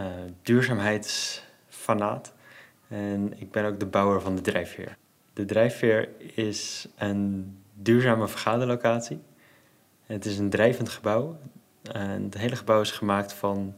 uh, 0.00 0.06
duurzaamheidsfanaat. 0.42 2.32
En 2.88 3.40
ik 3.40 3.50
ben 3.50 3.64
ook 3.64 3.80
de 3.80 3.86
bouwer 3.86 4.20
van 4.20 4.36
de 4.36 4.40
drijfveer. 4.40 4.96
De 5.32 5.44
drijfveer 5.44 6.08
is 6.34 6.88
een 6.96 7.56
duurzame 7.74 8.28
vergaderlocatie. 8.28 9.20
Het 10.08 10.24
is 10.26 10.38
een 10.38 10.50
drijvend 10.50 10.88
gebouw. 10.88 11.38
En 11.82 12.22
het 12.22 12.38
hele 12.38 12.56
gebouw 12.56 12.80
is 12.80 12.90
gemaakt 12.90 13.32
van 13.32 13.74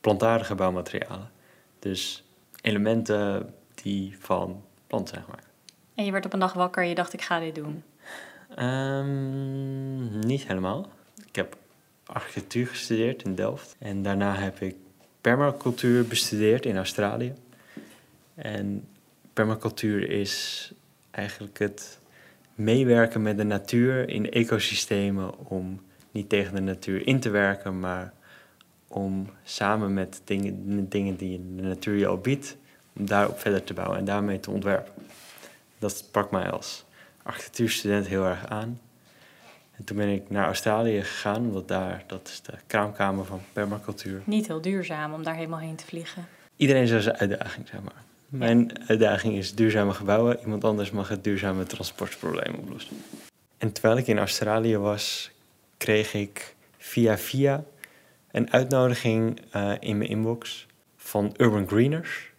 plantaardige 0.00 0.54
bouwmaterialen. 0.54 1.30
Dus 1.78 2.24
elementen 2.60 3.54
die 3.74 4.16
van 4.18 4.64
plant 4.86 5.08
zijn 5.08 5.22
gemaakt. 5.22 5.46
En 5.94 6.04
je 6.04 6.12
werd 6.12 6.24
op 6.24 6.32
een 6.32 6.38
dag 6.38 6.52
wakker 6.52 6.82
en 6.82 6.88
je 6.88 6.94
dacht, 6.94 7.12
ik 7.12 7.22
ga 7.22 7.40
dit 7.40 7.54
doen? 7.54 7.82
Um, 8.58 10.18
niet 10.18 10.46
helemaal. 10.46 10.88
Ik 11.26 11.36
heb 11.36 11.56
architectuur 12.06 12.66
gestudeerd 12.66 13.22
in 13.22 13.34
Delft. 13.34 13.76
En 13.78 14.02
daarna 14.02 14.34
heb 14.34 14.60
ik 14.60 14.76
permacultuur 15.20 16.06
bestudeerd 16.06 16.66
in 16.66 16.76
Australië. 16.76 17.34
En 18.34 18.88
permacultuur 19.32 20.10
is 20.10 20.72
eigenlijk 21.10 21.58
het 21.58 22.00
meewerken 22.54 23.22
met 23.22 23.36
de 23.36 23.44
natuur 23.44 24.08
in 24.08 24.30
ecosystemen 24.30 25.38
om 25.48 25.80
niet 26.10 26.28
tegen 26.28 26.54
de 26.54 26.60
natuur 26.60 27.06
in 27.06 27.20
te 27.20 27.30
werken, 27.30 27.80
maar 27.80 28.12
om 28.88 29.30
samen 29.42 29.94
met 29.94 30.20
dingen, 30.24 30.88
dingen 30.88 31.16
die 31.16 31.54
de 31.56 31.62
natuur 31.62 31.96
je 31.96 32.06
al 32.06 32.18
biedt, 32.18 32.56
om 32.96 33.06
daarop 33.06 33.38
verder 33.38 33.64
te 33.64 33.74
bouwen 33.74 33.98
en 33.98 34.04
daarmee 34.04 34.40
te 34.40 34.50
ontwerpen. 34.50 34.92
Dat 35.78 35.96
sprak 35.96 36.30
mij 36.30 36.50
als 36.50 36.84
architectuurstudent 37.22 38.06
heel 38.06 38.24
erg 38.24 38.46
aan. 38.46 38.80
En 39.76 39.84
toen 39.84 39.96
ben 39.96 40.08
ik 40.08 40.30
naar 40.30 40.46
Australië 40.46 41.02
gegaan, 41.02 41.36
omdat 41.36 41.68
daar, 41.68 42.04
dat 42.06 42.28
is 42.28 42.42
de 42.42 42.52
kraamkamer 42.66 43.24
van 43.24 43.40
permacultuur. 43.52 44.22
Niet 44.24 44.46
heel 44.46 44.60
duurzaam 44.60 45.12
om 45.12 45.22
daar 45.22 45.34
helemaal 45.34 45.58
heen 45.58 45.76
te 45.76 45.84
vliegen. 45.84 46.26
Iedereen 46.56 46.86
zou 46.86 47.00
zijn 47.00 47.16
uitdaging, 47.16 47.68
zeg 47.68 47.82
maar. 47.82 48.02
Mijn 48.32 48.86
uitdaging 48.86 49.34
is 49.34 49.54
duurzame 49.54 49.92
gebouwen. 49.92 50.40
Iemand 50.40 50.64
anders 50.64 50.90
mag 50.90 51.08
het 51.08 51.24
duurzame 51.24 51.64
transportprobleem 51.64 52.54
oplossen. 52.54 52.96
En 53.58 53.72
terwijl 53.72 53.96
ik 53.96 54.06
in 54.06 54.18
Australië 54.18 54.76
was, 54.76 55.30
kreeg 55.76 56.14
ik 56.14 56.54
via 56.78 57.18
via 57.18 57.64
een 58.30 58.52
uitnodiging 58.52 59.40
uh, 59.56 59.72
in 59.78 59.98
mijn 59.98 60.10
inbox 60.10 60.66
van 60.96 61.34
Urban 61.36 61.68
Greeners. 61.68 62.32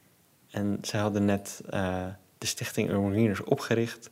En 0.52 0.78
zij 0.82 1.00
hadden 1.00 1.26
net 1.26 1.62
uh, 1.74 2.06
de 2.38 2.46
stichting 2.46 2.90
Urban 2.90 3.12
Greeners 3.12 3.44
opgericht 3.44 4.10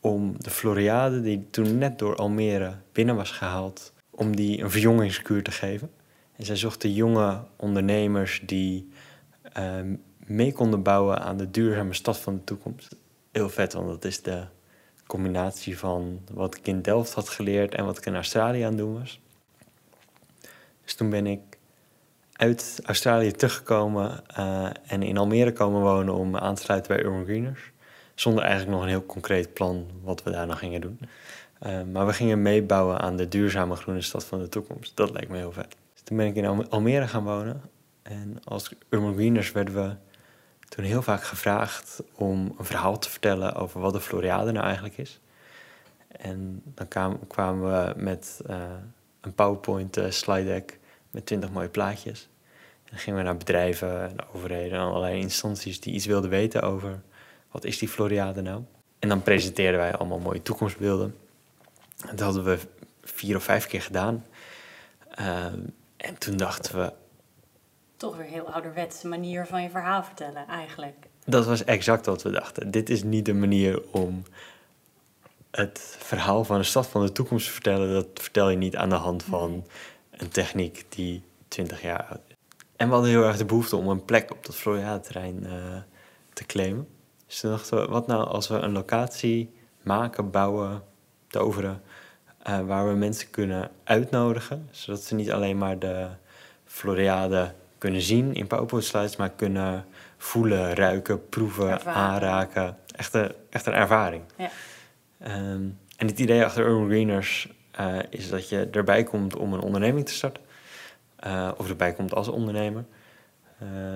om 0.00 0.34
de 0.38 0.50
Floriade, 0.50 1.20
die 1.20 1.46
toen 1.50 1.78
net 1.78 1.98
door 1.98 2.16
Almere 2.16 2.74
binnen 2.92 3.16
was 3.16 3.30
gehaald, 3.30 3.92
om 4.10 4.36
die 4.36 4.62
een 4.62 4.70
verjongingskuur 4.70 5.42
te 5.42 5.50
geven. 5.50 5.90
En 6.36 6.44
zij 6.44 6.56
zochten 6.56 6.92
jonge 6.92 7.44
ondernemers 7.56 8.42
die 8.44 8.88
uh, 9.58 9.96
mee 10.30 10.52
konden 10.52 10.82
bouwen 10.82 11.20
aan 11.20 11.36
de 11.36 11.50
duurzame 11.50 11.94
stad 11.94 12.18
van 12.18 12.34
de 12.34 12.44
toekomst. 12.44 12.96
Heel 13.32 13.48
vet, 13.48 13.72
want 13.72 13.88
dat 13.88 14.04
is 14.04 14.22
de 14.22 14.44
combinatie 15.06 15.78
van 15.78 16.20
wat 16.32 16.56
ik 16.56 16.66
in 16.66 16.82
Delft 16.82 17.14
had 17.14 17.28
geleerd 17.28 17.74
en 17.74 17.84
wat 17.84 17.98
ik 17.98 18.06
in 18.06 18.14
Australië 18.14 18.62
aan 18.62 18.68
het 18.68 18.78
doen 18.78 18.98
was. 18.98 19.20
Dus 20.84 20.94
toen 20.94 21.10
ben 21.10 21.26
ik 21.26 21.40
uit 22.32 22.80
Australië 22.84 23.32
teruggekomen 23.32 24.22
uh, 24.38 24.68
en 24.86 25.02
in 25.02 25.16
Almere 25.16 25.52
komen 25.52 25.80
wonen 25.80 26.14
om 26.14 26.36
aan 26.36 26.54
te 26.54 26.62
sluiten 26.62 26.96
bij 26.96 27.04
Urban 27.04 27.24
Greeners. 27.24 27.70
Zonder 28.14 28.42
eigenlijk 28.42 28.72
nog 28.72 28.82
een 28.82 28.88
heel 28.88 29.06
concreet 29.06 29.52
plan 29.52 29.86
wat 30.02 30.22
we 30.22 30.30
daar 30.30 30.46
nog 30.46 30.58
gingen 30.58 30.80
doen. 30.80 30.98
Uh, 31.66 31.82
maar 31.92 32.06
we 32.06 32.12
gingen 32.12 32.42
meebouwen 32.42 33.00
aan 33.00 33.16
de 33.16 33.28
duurzame 33.28 33.76
groene 33.76 34.00
stad 34.00 34.24
van 34.24 34.38
de 34.38 34.48
toekomst. 34.48 34.96
Dat 34.96 35.10
lijkt 35.10 35.30
me 35.30 35.36
heel 35.36 35.52
vet. 35.52 35.76
Dus 35.92 36.02
toen 36.02 36.16
ben 36.16 36.26
ik 36.26 36.34
in 36.34 36.68
Almere 36.68 37.08
gaan 37.08 37.24
wonen. 37.24 37.62
En 38.02 38.38
als 38.44 38.72
Urban 38.88 39.14
Greeners 39.14 39.52
werden 39.52 39.74
we 39.74 39.94
toen 40.70 40.84
heel 40.84 41.02
vaak 41.02 41.24
gevraagd 41.24 42.02
om 42.14 42.54
een 42.58 42.64
verhaal 42.64 42.98
te 42.98 43.10
vertellen 43.10 43.54
over 43.54 43.80
wat 43.80 43.92
de 43.92 44.00
Floriade 44.00 44.52
nou 44.52 44.64
eigenlijk 44.64 44.98
is. 44.98 45.20
En 46.08 46.62
dan 46.64 47.18
kwamen 47.28 47.70
we 47.70 47.94
met 47.96 48.40
uh, 48.50 48.56
een 49.20 49.34
PowerPoint 49.34 49.98
uh, 49.98 50.10
slide 50.10 50.44
deck 50.44 50.78
met 51.10 51.26
twintig 51.26 51.50
mooie 51.50 51.68
plaatjes. 51.68 52.28
En 52.84 52.90
dan 52.90 52.98
gingen 52.98 53.18
we 53.18 53.24
naar 53.24 53.36
bedrijven 53.36 54.08
en 54.08 54.16
overheden 54.34 54.78
en 54.78 54.84
allerlei 54.84 55.20
instanties 55.20 55.80
die 55.80 55.94
iets 55.94 56.06
wilden 56.06 56.30
weten 56.30 56.62
over 56.62 57.00
wat 57.50 57.64
is 57.64 57.78
die 57.78 57.88
Floriade 57.88 58.42
nou. 58.42 58.62
En 58.98 59.08
dan 59.08 59.22
presenteerden 59.22 59.80
wij 59.80 59.94
allemaal 59.94 60.18
mooie 60.18 60.42
toekomstbeelden. 60.42 61.14
En 62.00 62.16
dat 62.16 62.20
hadden 62.20 62.44
we 62.44 62.58
vier 63.02 63.36
of 63.36 63.42
vijf 63.42 63.66
keer 63.66 63.82
gedaan. 63.82 64.26
Uh, 65.20 65.44
en 65.96 66.18
toen 66.18 66.36
dachten 66.36 66.76
we, 66.78 66.92
toch 68.00 68.16
weer 68.16 68.26
heel 68.26 68.52
ouderwetse 68.52 69.08
manier 69.08 69.46
van 69.46 69.62
je 69.62 69.70
verhaal 69.70 70.02
vertellen, 70.02 70.46
eigenlijk. 70.46 71.06
Dat 71.24 71.46
was 71.46 71.64
exact 71.64 72.06
wat 72.06 72.22
we 72.22 72.30
dachten. 72.30 72.70
Dit 72.70 72.90
is 72.90 73.02
niet 73.02 73.24
de 73.24 73.34
manier 73.34 73.82
om 73.90 74.22
het 75.50 75.96
verhaal 75.98 76.44
van 76.44 76.58
de 76.58 76.64
stad 76.64 76.86
van 76.86 77.04
de 77.04 77.12
toekomst 77.12 77.46
te 77.46 77.52
vertellen. 77.52 77.92
Dat 77.92 78.06
vertel 78.14 78.50
je 78.50 78.56
niet 78.56 78.76
aan 78.76 78.88
de 78.88 78.94
hand 78.94 79.22
van 79.22 79.66
een 80.10 80.28
techniek 80.28 80.84
die 80.88 81.22
20 81.48 81.82
jaar 81.82 82.04
oud 82.04 82.20
is. 82.28 82.34
En 82.76 82.86
we 82.86 82.92
hadden 82.92 83.10
heel 83.10 83.24
erg 83.24 83.36
de 83.36 83.44
behoefte 83.44 83.76
om 83.76 83.88
een 83.88 84.04
plek 84.04 84.30
op 84.30 84.46
dat 84.46 84.54
Floriade-terrein 84.54 85.44
uh, 85.44 85.52
te 86.32 86.46
claimen. 86.46 86.88
Dus 87.26 87.40
toen 87.40 87.50
dachten 87.50 87.80
we, 87.80 87.86
wat 87.86 88.06
nou 88.06 88.26
als 88.26 88.48
we 88.48 88.54
een 88.54 88.72
locatie 88.72 89.54
maken, 89.82 90.30
bouwen, 90.30 90.82
toveren... 91.26 91.82
Uh, 92.48 92.60
waar 92.60 92.88
we 92.88 92.94
mensen 92.94 93.30
kunnen 93.30 93.70
uitnodigen, 93.84 94.68
zodat 94.70 95.02
ze 95.02 95.14
niet 95.14 95.32
alleen 95.32 95.58
maar 95.58 95.78
de 95.78 96.08
Floriade 96.64 97.54
kunnen 97.80 98.00
zien 98.00 98.34
in 98.34 98.46
PowerPoint 98.46 99.18
maar 99.18 99.30
kunnen 99.30 99.84
voelen, 100.16 100.74
ruiken, 100.74 101.28
proeven, 101.28 101.84
aanraken. 101.84 102.76
Echt 102.96 103.14
een, 103.14 103.32
echt 103.50 103.66
een 103.66 103.72
ervaring. 103.72 104.22
Ja. 104.36 104.50
Um, 105.52 105.78
en 105.96 106.06
het 106.06 106.18
idee 106.18 106.44
achter 106.44 106.66
Urban 106.66 106.88
Greeners 106.88 107.48
uh, 107.80 107.98
is 108.10 108.28
dat 108.28 108.48
je 108.48 108.68
erbij 108.70 109.02
komt 109.02 109.36
om 109.36 109.52
een 109.52 109.60
onderneming 109.60 110.06
te 110.06 110.12
starten. 110.12 110.42
Uh, 111.26 111.50
of 111.56 111.68
erbij 111.68 111.92
komt 111.92 112.14
als 112.14 112.28
ondernemer. 112.28 112.84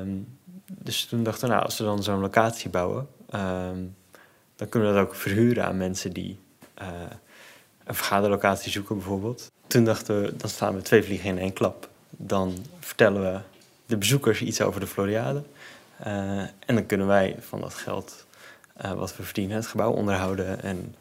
Um, 0.00 0.38
dus 0.66 1.04
toen 1.04 1.22
dachten 1.22 1.48
we, 1.48 1.54
nou, 1.54 1.64
als 1.64 1.78
we 1.78 1.84
dan 1.84 2.02
zo'n 2.02 2.20
locatie 2.20 2.70
bouwen, 2.70 3.08
um, 3.34 3.96
dan 4.56 4.68
kunnen 4.68 4.88
we 4.88 4.94
dat 4.94 5.06
ook 5.06 5.14
verhuren 5.14 5.64
aan 5.64 5.76
mensen 5.76 6.12
die 6.12 6.38
uh, 6.82 6.88
een 7.84 7.94
vergaderlocatie 7.94 8.72
zoeken 8.72 8.96
bijvoorbeeld. 8.96 9.52
Toen 9.66 9.84
dachten 9.84 10.22
we, 10.22 10.36
dan 10.36 10.48
staan 10.48 10.74
we 10.74 10.82
twee 10.82 11.02
vliegen 11.02 11.28
in 11.28 11.38
één 11.38 11.52
klap. 11.52 11.88
Dan 12.10 12.56
vertellen 12.80 13.22
we 13.22 13.40
de 13.86 13.96
bezoekers 13.96 14.42
iets 14.42 14.60
over 14.60 14.80
de 14.80 14.86
Floriade. 14.86 15.42
Uh, 16.06 16.38
en 16.38 16.74
dan 16.74 16.86
kunnen 16.86 17.06
wij 17.06 17.36
van 17.40 17.60
dat 17.60 17.74
geld 17.74 18.26
uh, 18.84 18.92
wat 18.92 19.16
we 19.16 19.22
verdienen 19.22 19.56
het 19.56 19.66
gebouw 19.66 19.92
onderhouden 19.92 20.62
en 20.62 20.94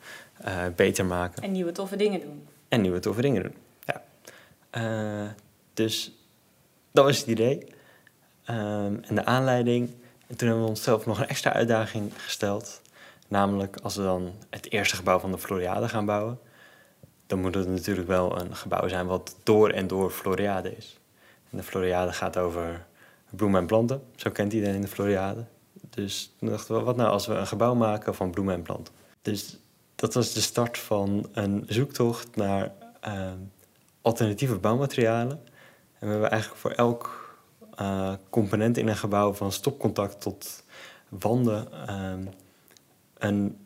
uh, 0.45 0.65
beter 0.75 1.05
maken. 1.05 1.43
En 1.43 1.51
nieuwe 1.51 1.71
toffe 1.71 1.95
dingen 1.95 2.19
doen. 2.19 2.47
En 2.67 2.81
nieuwe 2.81 2.99
toffe 2.99 3.21
dingen 3.21 3.43
doen, 3.43 3.55
ja. 3.85 5.35
dus 5.73 6.11
dat 6.91 7.05
was 7.05 7.17
het 7.17 7.27
idee. 7.27 7.57
Um, 8.49 9.03
en 9.03 9.15
de 9.15 9.25
aanleiding. 9.25 9.89
En 10.27 10.35
toen 10.37 10.47
hebben 10.47 10.65
we 10.65 10.71
onszelf 10.71 11.05
nog 11.05 11.19
een 11.19 11.27
extra 11.27 11.53
uitdaging 11.53 12.11
gesteld. 12.17 12.81
Namelijk, 13.27 13.77
als 13.83 13.95
we 13.95 14.03
dan 14.03 14.31
het 14.49 14.71
eerste 14.71 14.95
gebouw 14.95 15.19
van 15.19 15.31
de 15.31 15.37
Floriade 15.37 15.89
gaan 15.89 16.05
bouwen, 16.05 16.39
dan 17.27 17.39
moet 17.39 17.55
het 17.55 17.67
natuurlijk 17.67 18.07
wel 18.07 18.39
een 18.39 18.55
gebouw 18.55 18.87
zijn 18.87 19.05
wat 19.05 19.35
door 19.43 19.69
en 19.69 19.87
door 19.87 20.11
Floriade 20.11 20.75
is 20.75 20.97
de 21.57 21.63
Floriade 21.63 22.13
gaat 22.13 22.37
over 22.37 22.85
bloemen 23.29 23.59
en 23.61 23.67
planten. 23.67 24.03
Zo 24.15 24.29
kent 24.29 24.53
iedereen 24.53 24.81
de 24.81 24.87
Floriade. 24.87 25.45
Dus 25.89 26.33
toen 26.39 26.49
dachten 26.49 26.75
we, 26.75 26.81
wat 26.81 26.95
nou 26.95 27.09
als 27.09 27.27
we 27.27 27.33
een 27.33 27.47
gebouw 27.47 27.75
maken 27.75 28.15
van 28.15 28.31
bloemen 28.31 28.53
en 28.53 28.61
planten? 28.61 28.93
Dus 29.21 29.57
dat 29.95 30.13
was 30.13 30.33
de 30.33 30.41
start 30.41 30.77
van 30.77 31.29
een 31.31 31.63
zoektocht 31.67 32.35
naar 32.35 32.71
uh, 33.07 33.31
alternatieve 34.01 34.55
bouwmaterialen. 34.55 35.41
En 35.99 36.07
we 36.07 36.11
hebben 36.11 36.31
eigenlijk 36.31 36.61
voor 36.61 36.71
elk 36.71 37.35
uh, 37.81 38.13
component 38.29 38.77
in 38.77 38.87
een 38.87 38.97
gebouw, 38.97 39.33
van 39.33 39.51
stopcontact 39.51 40.21
tot 40.21 40.63
wanden, 41.09 41.67
uh, 41.89 42.31
een 43.17 43.57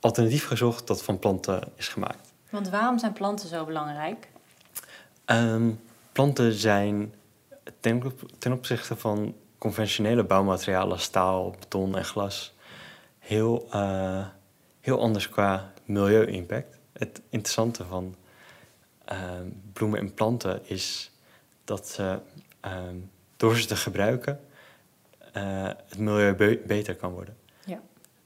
alternatief 0.00 0.46
gezocht 0.46 0.86
dat 0.86 1.02
van 1.02 1.18
planten 1.18 1.62
is 1.74 1.88
gemaakt. 1.88 2.32
Want 2.50 2.68
waarom 2.68 2.98
zijn 2.98 3.12
planten 3.12 3.48
zo 3.48 3.64
belangrijk? 3.64 4.28
Ehm, 5.24 5.70
planten 6.12 6.52
zijn 6.52 7.14
ten, 7.80 8.12
ten 8.38 8.52
opzichte 8.52 8.96
van 8.96 9.34
conventionele 9.58 10.24
bouwmaterialen, 10.24 10.98
staal, 10.98 11.50
beton 11.50 11.96
en 11.96 12.04
glas, 12.04 12.54
heel, 13.18 13.68
uh, 13.74 14.26
heel 14.80 15.00
anders 15.00 15.28
qua 15.28 15.72
milieu-impact. 15.84 16.78
Het 16.92 17.22
interessante 17.28 17.84
van 17.84 18.14
uh, 19.12 19.18
bloemen 19.72 19.98
en 19.98 20.14
planten 20.14 20.68
is 20.68 21.12
dat 21.64 21.88
ze, 21.88 22.18
uh, 22.64 22.72
door 23.36 23.56
ze 23.56 23.66
te 23.66 23.76
gebruiken, 23.76 24.40
uh, 25.36 25.68
het 25.88 25.98
milieu 25.98 26.34
be 26.34 26.62
beter 26.66 26.96
kan 26.96 27.12
worden. 27.12 27.36
Ja. 27.64 27.80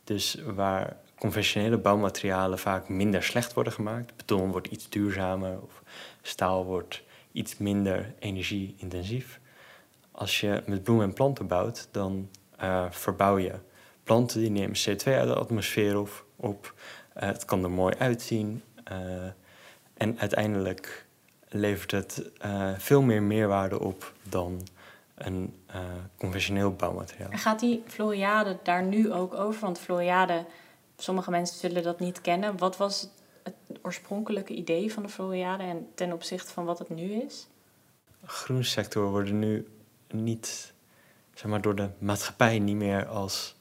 Dus 0.05 0.39
waar 0.55 0.97
conventionele 1.19 1.79
bouwmaterialen 1.79 2.59
vaak 2.59 2.89
minder 2.89 3.23
slecht 3.23 3.53
worden 3.53 3.73
gemaakt. 3.73 4.17
Beton 4.17 4.51
wordt 4.51 4.67
iets 4.67 4.89
duurzamer 4.89 5.61
of 5.63 5.83
staal 6.23 6.65
wordt 6.65 7.03
iets 7.35 7.57
minder 7.59 8.15
energie-intensief. 8.19 9.41
Als 10.11 10.41
je 10.41 10.63
met 10.67 10.83
bloemen 10.83 11.07
en 11.07 11.13
planten 11.13 11.47
bouwt, 11.47 11.89
dan 11.91 12.29
uh, 12.63 12.85
verbouw 12.91 13.39
je 13.39 13.53
planten 14.03 14.41
die 14.41 14.51
nemen 14.51 14.77
CO2 14.77 15.05
uit 15.05 15.29
de 15.29 15.35
atmosfeer 15.35 15.99
op. 15.99 16.27
op. 16.37 16.75
Uh, 17.17 17.23
het 17.23 17.45
kan 17.45 17.65
er 17.65 17.71
mooi 17.71 17.95
uitzien. 17.99 18.63
Uh, 18.93 18.97
en 19.95 20.19
uiteindelijk 20.19 21.07
levert 21.49 21.91
het 21.91 22.31
veel 22.79 23.03
meer 23.03 23.23
meerwaarde 23.23 23.81
op 23.81 24.13
dan 24.23 24.67
een 25.15 25.55
conventioneel 26.19 26.73
bouwmateriaal. 26.73 27.31
Gaat 27.31 27.61
die 27.61 27.83
Floriade 27.87 28.59
daar 28.63 28.83
nu 28.83 29.13
ook 29.13 29.35
over? 29.35 29.61
Want 29.61 29.79
Floriade, 29.79 30.45
sommige 30.97 31.31
mensen 31.31 31.59
zullen 31.59 31.83
dat 31.83 32.01
niet 32.01 32.21
kennen. 32.21 32.59
Wat 32.59 32.77
was 32.77 33.09
oorspronkelijke 33.83 34.55
idee 34.55 34.93
van 34.93 35.03
de 35.03 35.09
Floriade 35.09 35.63
en 35.63 35.89
ten 35.95 36.13
opzichte 36.13 36.53
van 36.53 36.65
wat 36.65 36.79
het 36.79 36.89
nu 36.89 37.13
is? 37.13 37.49
Groensector 38.25 39.11
worden 39.11 39.39
nu 39.39 39.69
niet, 40.11 40.73
zeg 41.35 41.51
maar, 41.51 41.61
door 41.61 41.75
de 41.75 41.89
maatschappij 41.99 42.59
niet 42.59 42.77
meer 42.77 43.07
als 43.07 43.57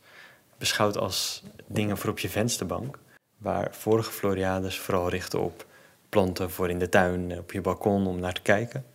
beschouwd 0.58 0.97
als 0.97 1.43
dingen 1.67 1.97
voor 1.97 2.10
op 2.10 2.19
je 2.19 2.30
vensterbank. 2.30 2.99
Waar 3.38 3.76
vorige 3.76 4.12
Floriades 4.12 4.80
vooral 4.80 5.10
richten 5.10 5.41
op 5.41 5.65
planten 6.10 6.52
voor 6.52 6.69
in 6.69 6.80
de 6.80 6.89
tuin, 6.89 7.39
op 7.39 7.52
je 7.52 7.62
balkon 7.62 8.08
om 8.08 8.19
naar 8.19 8.34
te 8.34 8.41
kijken, 8.41 8.86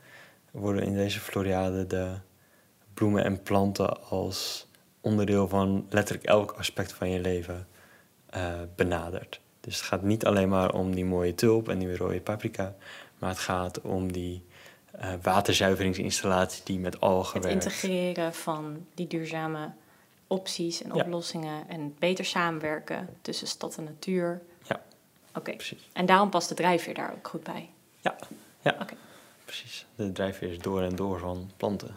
worden 0.51 0.83
in 0.83 0.95
deze 0.95 1.21
Floriade 1.21 1.87
de 1.87 2.15
bloemen 2.95 3.25
en 3.25 3.43
planten 3.43 4.03
als 4.03 4.67
onderdeel 5.01 5.49
van 5.49 5.87
letterlijk 5.89 6.27
elk 6.27 6.53
aspect 6.53 6.93
van 6.93 7.11
je 7.11 7.21
leven 7.21 7.69
uh, 8.37 8.53
benaderd. 8.77 9.41
Dus 9.69 9.77
het 9.77 9.87
gaat 9.87 10.03
niet 10.03 10.25
alleen 10.25 10.49
maar 10.49 10.73
om 10.73 10.95
die 10.95 11.05
mooie 11.05 11.35
tulp 11.35 11.69
en 11.69 11.79
die 11.79 11.97
rode 11.97 12.21
paprika, 12.21 12.75
maar 13.19 13.31
het 13.31 13.39
gaat 13.39 13.81
om 13.81 14.13
die 14.13 14.45
uh, 15.01 15.13
waterzuiveringsinstallatie 15.23 16.63
die 16.65 16.79
met 16.79 17.01
algen 17.01 17.41
Het 17.41 17.51
integreren 17.51 18.35
van 18.35 18.87
die 18.95 19.07
duurzame 19.07 19.71
opties 20.27 20.83
en 20.83 20.93
oplossingen 20.93 21.69
en 21.69 21.95
beter 21.99 22.25
samenwerken 22.25 23.09
tussen 23.21 23.47
stad 23.47 23.77
en 23.77 23.85
natuur. 23.85 24.43
Ja, 24.63 24.83
oké. 25.35 25.53
Precies. 25.53 25.89
En 25.93 26.07
daarom 26.07 26.31
past 26.31 26.49
de 26.49 26.55
drijfveer 26.55 26.95
daar 26.95 27.13
ook 27.13 27.29
goed 27.29 27.43
bij. 27.43 27.71
Ja, 28.01 28.17
ja. 28.61 28.77
Oké. 28.81 28.95
Precies. 29.45 29.87
De 29.95 30.13
drijfveer 30.13 30.51
is 30.51 30.59
door 30.59 30.83
en 30.83 30.97
door 30.97 31.19
van 31.19 31.51
planten. 31.57 31.97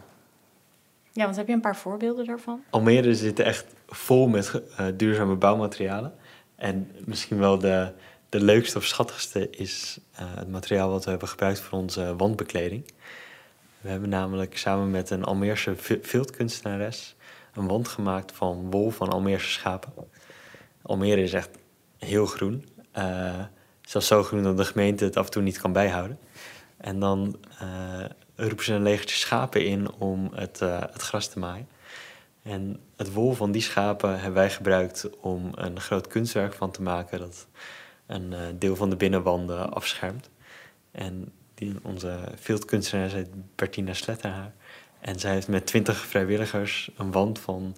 Ja, 1.12 1.24
want 1.24 1.36
heb 1.36 1.46
je 1.46 1.52
een 1.52 1.60
paar 1.60 1.76
voorbeelden 1.76 2.26
daarvan? 2.26 2.62
Almere 2.70 3.14
zit 3.14 3.38
echt 3.38 3.66
vol 3.86 4.28
met 4.28 4.62
uh, 4.80 4.86
duurzame 4.94 5.34
bouwmaterialen. 5.34 6.14
En 6.62 6.90
misschien 7.04 7.38
wel 7.38 7.58
de, 7.58 7.92
de 8.28 8.40
leukste 8.40 8.78
of 8.78 8.84
schattigste 8.84 9.50
is 9.50 9.98
uh, 10.14 10.20
het 10.34 10.48
materiaal 10.48 10.90
wat 10.90 11.04
we 11.04 11.10
hebben 11.10 11.28
gebruikt 11.28 11.60
voor 11.60 11.78
onze 11.78 12.16
wandbekleding. 12.16 12.84
We 13.80 13.88
hebben 13.88 14.08
namelijk 14.08 14.58
samen 14.58 14.90
met 14.90 15.10
een 15.10 15.24
Almeerse 15.24 15.74
viltkunstenares 16.02 17.16
een 17.54 17.66
wand 17.66 17.88
gemaakt 17.88 18.32
van 18.32 18.70
wol 18.70 18.90
van 18.90 19.08
Almeerse 19.08 19.50
schapen. 19.50 19.92
Almere 20.82 21.22
is 21.22 21.32
echt 21.32 21.50
heel 21.98 22.26
groen. 22.26 22.68
Uh, 22.98 23.44
zelfs 23.82 24.06
zo 24.06 24.22
groen 24.22 24.42
dat 24.42 24.56
de 24.56 24.64
gemeente 24.64 25.04
het 25.04 25.16
af 25.16 25.24
en 25.24 25.30
toe 25.30 25.42
niet 25.42 25.60
kan 25.60 25.72
bijhouden. 25.72 26.18
En 26.76 27.00
dan 27.00 27.38
uh, 27.62 28.04
roepen 28.36 28.64
ze 28.64 28.72
een 28.72 28.82
legertje 28.82 29.16
schapen 29.16 29.64
in 29.66 29.92
om 29.92 30.30
het, 30.34 30.58
het 30.60 31.02
gras 31.02 31.28
te 31.28 31.38
maaien. 31.38 31.68
En 32.42 32.80
het 32.96 33.12
wol 33.12 33.32
van 33.32 33.52
die 33.52 33.62
schapen 33.62 34.14
hebben 34.14 34.32
wij 34.32 34.50
gebruikt 34.50 35.10
om 35.20 35.50
een 35.54 35.80
groot 35.80 36.06
kunstwerk 36.06 36.52
van 36.52 36.70
te 36.70 36.82
maken 36.82 37.18
dat 37.18 37.46
een 38.06 38.34
deel 38.58 38.76
van 38.76 38.90
de 38.90 38.96
binnenwanden 38.96 39.72
afschermt. 39.72 40.30
En 40.90 41.32
die, 41.54 41.76
onze 41.82 42.18
veldkunstenaar 42.34 43.10
heet 43.10 43.28
Bertina 43.54 43.94
Sletterhaar. 43.94 44.52
En 45.00 45.18
zij 45.18 45.32
heeft 45.32 45.48
met 45.48 45.66
twintig 45.66 45.96
vrijwilligers 45.96 46.90
een 46.96 47.12
wand 47.12 47.38
van 47.38 47.76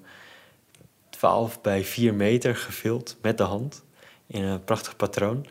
12 1.10 1.60
bij 1.60 1.84
4 1.84 2.14
meter 2.14 2.56
gevild 2.56 3.16
met 3.22 3.38
de 3.38 3.44
hand 3.44 3.84
in 4.26 4.42
een 4.42 4.64
prachtig 4.64 4.96
patroon. 4.96 5.46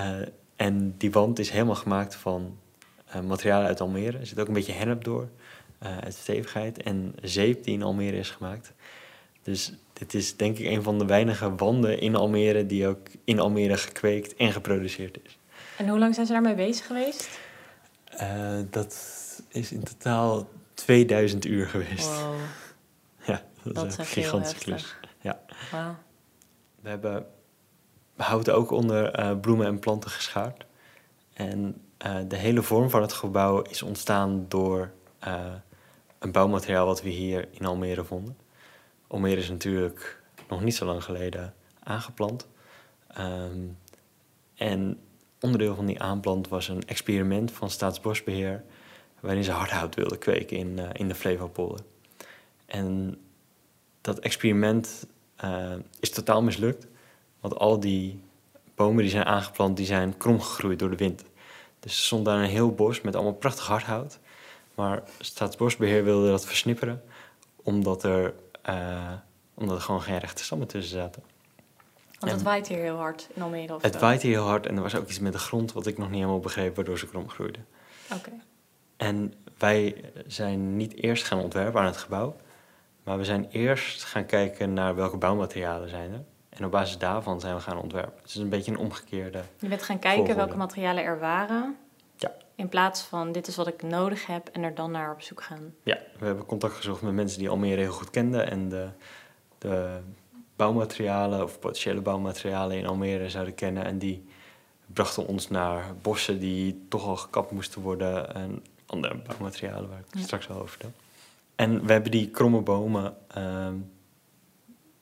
Uh, 0.00 0.16
en 0.56 0.94
die 0.96 1.12
wand 1.12 1.38
is 1.38 1.50
helemaal 1.50 1.74
gemaakt 1.74 2.14
van 2.14 2.58
uh, 3.14 3.20
materialen 3.20 3.66
uit 3.66 3.80
Almere. 3.80 4.18
Er 4.18 4.26
zit 4.26 4.40
ook 4.40 4.46
een 4.46 4.52
beetje 4.52 4.72
hennep 4.72 5.04
door, 5.04 5.28
uit 5.82 6.14
stevigheid. 6.14 6.82
En 6.82 7.14
zeep 7.22 7.64
die 7.64 7.74
in 7.74 7.82
Almere 7.82 8.16
is 8.16 8.30
gemaakt. 8.30 8.72
Dus 9.42 9.72
dit 9.92 10.14
is 10.14 10.36
denk 10.36 10.58
ik 10.58 10.66
een 10.66 10.82
van 10.82 10.98
de 10.98 11.04
weinige 11.04 11.54
wanden 11.54 12.00
in 12.00 12.14
Almere 12.14 12.66
die 12.66 12.86
ook 12.86 13.06
in 13.24 13.40
Almere 13.40 13.76
gekweekt 13.76 14.34
en 14.34 14.52
geproduceerd 14.52 15.18
is. 15.24 15.38
En 15.76 15.88
hoe 15.88 15.98
lang 15.98 16.14
zijn 16.14 16.26
ze 16.26 16.32
daarmee 16.32 16.54
bezig 16.54 16.86
geweest? 16.86 17.28
dat 18.70 18.92
is 19.48 19.72
in 19.72 19.82
totaal 19.82 20.48
2000 20.74 21.44
uur 21.44 21.66
geweest. 21.66 22.08
Wow. 22.08 22.34
Ja, 23.26 23.42
dat, 23.62 23.86
is 23.86 23.96
een 23.98 24.04
gigantische 24.04 24.58
klus. 24.58 24.96
Ja. 25.20 25.40
We 26.80 26.88
hebben 26.88 27.26
hout 28.16 28.50
ook 28.50 28.70
onder 28.70 29.20
uh, 29.20 29.40
bloemen 29.40 29.66
en 29.66 29.78
planten 29.78 30.10
geschaard. 30.10 30.66
En 31.32 31.80
uh, 32.06 32.16
de 32.28 32.36
hele 32.36 32.62
vorm 32.62 32.90
van 32.90 33.02
het 33.02 33.12
gebouw 33.12 33.62
is 33.62 33.82
ontstaan 33.82 34.44
door 34.48 34.90
een 36.22 36.32
bouwmateriaal 36.32 36.86
wat 36.86 37.02
we 37.02 37.08
hier 37.08 37.48
in 37.50 37.66
Almere 37.66 38.04
vonden. 38.04 38.36
Almere 39.06 39.40
is 39.40 39.48
natuurlijk 39.48 40.22
nog 40.48 40.62
niet 40.62 40.74
zo 40.74 40.84
lang 40.84 41.04
geleden 41.04 41.54
aangeplant. 41.82 42.48
Um, 43.18 43.78
en 44.54 44.98
onderdeel 45.40 45.74
van 45.74 45.86
die 45.86 46.02
aanplant 46.02 46.48
was 46.48 46.68
een 46.68 46.86
experiment 46.86 47.52
van 47.52 47.70
Staatsbosbeheer 47.70 48.64
waarin 49.20 49.44
ze 49.44 49.50
hardhout 49.50 49.94
wilden 49.94 50.18
kweken 50.18 50.56
in, 50.56 50.78
uh, 50.78 50.88
in 50.92 51.08
de 51.08 51.14
Flevopolder. 51.14 51.80
En 52.66 53.18
dat 54.00 54.18
experiment 54.18 55.06
uh, 55.44 55.72
is 56.00 56.10
totaal 56.10 56.42
mislukt, 56.42 56.86
want 57.40 57.58
al 57.58 57.80
die 57.80 58.22
bomen 58.74 59.02
die 59.02 59.10
zijn 59.10 59.24
aangeplant, 59.24 59.76
die 59.76 59.86
zijn 59.86 60.16
krom 60.16 60.40
gegroeid 60.40 60.78
door 60.78 60.90
de 60.90 60.96
wind. 60.96 61.24
Dus 61.80 61.96
er 61.96 62.04
stond 62.04 62.24
daar 62.24 62.38
een 62.38 62.48
heel 62.48 62.74
bos 62.74 63.00
met 63.00 63.14
allemaal 63.14 63.34
prachtig 63.34 63.66
hardhout. 63.66 64.18
Maar 64.82 65.02
Staatsbosbeheer 65.18 66.04
wilde 66.04 66.28
dat 66.28 66.46
versnipperen, 66.46 67.02
omdat 67.62 68.04
er, 68.04 68.34
uh, 68.68 69.12
omdat 69.54 69.76
er 69.76 69.82
gewoon 69.82 70.02
geen 70.02 70.18
rechte 70.18 70.44
stammen 70.44 70.66
tussen 70.66 70.98
zaten. 70.98 71.22
Want 72.18 72.32
het 72.32 72.42
waait 72.42 72.68
hier 72.68 72.78
heel 72.78 72.96
hard 72.96 73.28
in 73.34 73.42
Almere? 73.42 73.74
Of 73.74 73.82
het 73.82 73.98
waait 73.98 74.22
hier 74.22 74.32
heel 74.32 74.46
hard 74.46 74.66
en 74.66 74.76
er 74.76 74.82
was 74.82 74.94
ook 74.94 75.08
iets 75.08 75.18
met 75.18 75.32
de 75.32 75.38
grond 75.38 75.72
wat 75.72 75.86
ik 75.86 75.98
nog 75.98 76.08
niet 76.08 76.18
helemaal 76.18 76.40
begreep, 76.40 76.76
waardoor 76.76 76.98
ze 76.98 77.06
krom 77.06 77.28
groeiden. 77.28 77.66
Oké. 78.12 78.30
En 78.96 79.34
wij 79.58 80.04
zijn 80.26 80.76
niet 80.76 80.94
eerst 80.94 81.24
gaan 81.24 81.38
ontwerpen 81.38 81.80
aan 81.80 81.86
het 81.86 81.96
gebouw, 81.96 82.36
maar 83.04 83.18
we 83.18 83.24
zijn 83.24 83.48
eerst 83.50 84.04
gaan 84.04 84.26
kijken 84.26 84.72
naar 84.72 84.94
welke 84.94 85.16
bouwmaterialen 85.16 85.88
zijn 85.88 86.12
er. 86.12 86.24
En 86.48 86.64
op 86.64 86.70
basis 86.70 86.98
daarvan 86.98 87.40
zijn 87.40 87.54
we 87.54 87.60
gaan 87.60 87.80
ontwerpen. 87.80 88.20
Het 88.22 88.30
is 88.30 88.36
een 88.36 88.48
beetje 88.48 88.72
een 88.72 88.78
omgekeerde. 88.78 89.42
Je 89.58 89.68
bent 89.68 89.82
gaan 89.82 89.98
kijken 89.98 90.36
welke 90.36 90.56
materialen 90.56 91.04
er 91.04 91.18
waren. 91.18 91.76
In 92.62 92.68
plaats 92.68 93.02
van 93.02 93.32
dit 93.32 93.46
is 93.46 93.56
wat 93.56 93.66
ik 93.66 93.82
nodig 93.82 94.26
heb 94.26 94.48
en 94.48 94.62
er 94.62 94.74
dan 94.74 94.90
naar 94.90 95.12
op 95.12 95.22
zoek 95.22 95.42
gaan. 95.42 95.74
Ja, 95.82 95.98
we 96.18 96.26
hebben 96.26 96.46
contact 96.46 96.74
gezocht 96.74 97.02
met 97.02 97.12
mensen 97.12 97.38
die 97.38 97.48
Almere 97.48 97.80
heel 97.80 97.92
goed 97.92 98.10
kenden 98.10 98.50
en 98.50 98.68
de, 98.68 98.88
de 99.58 99.98
bouwmaterialen 100.56 101.42
of 101.42 101.58
potentiële 101.58 102.00
bouwmaterialen 102.00 102.76
in 102.76 102.86
Almere 102.86 103.30
zouden 103.30 103.54
kennen. 103.54 103.84
En 103.84 103.98
die 103.98 104.24
brachten 104.86 105.26
ons 105.26 105.48
naar 105.48 105.94
bossen 106.02 106.38
die 106.38 106.84
toch 106.88 107.06
al 107.06 107.16
gekapt 107.16 107.50
moesten 107.50 107.82
worden. 107.82 108.34
En 108.34 108.64
andere 108.86 109.16
bouwmaterialen 109.16 109.88
waar 109.88 110.02
ik 110.12 110.22
straks 110.22 110.48
al 110.48 110.56
over 110.56 110.68
vertel. 110.68 110.92
En 111.54 111.86
we 111.86 111.92
hebben 111.92 112.10
die 112.10 112.30
kromme 112.30 112.60
bomen 112.60 113.16
uh, 113.36 113.68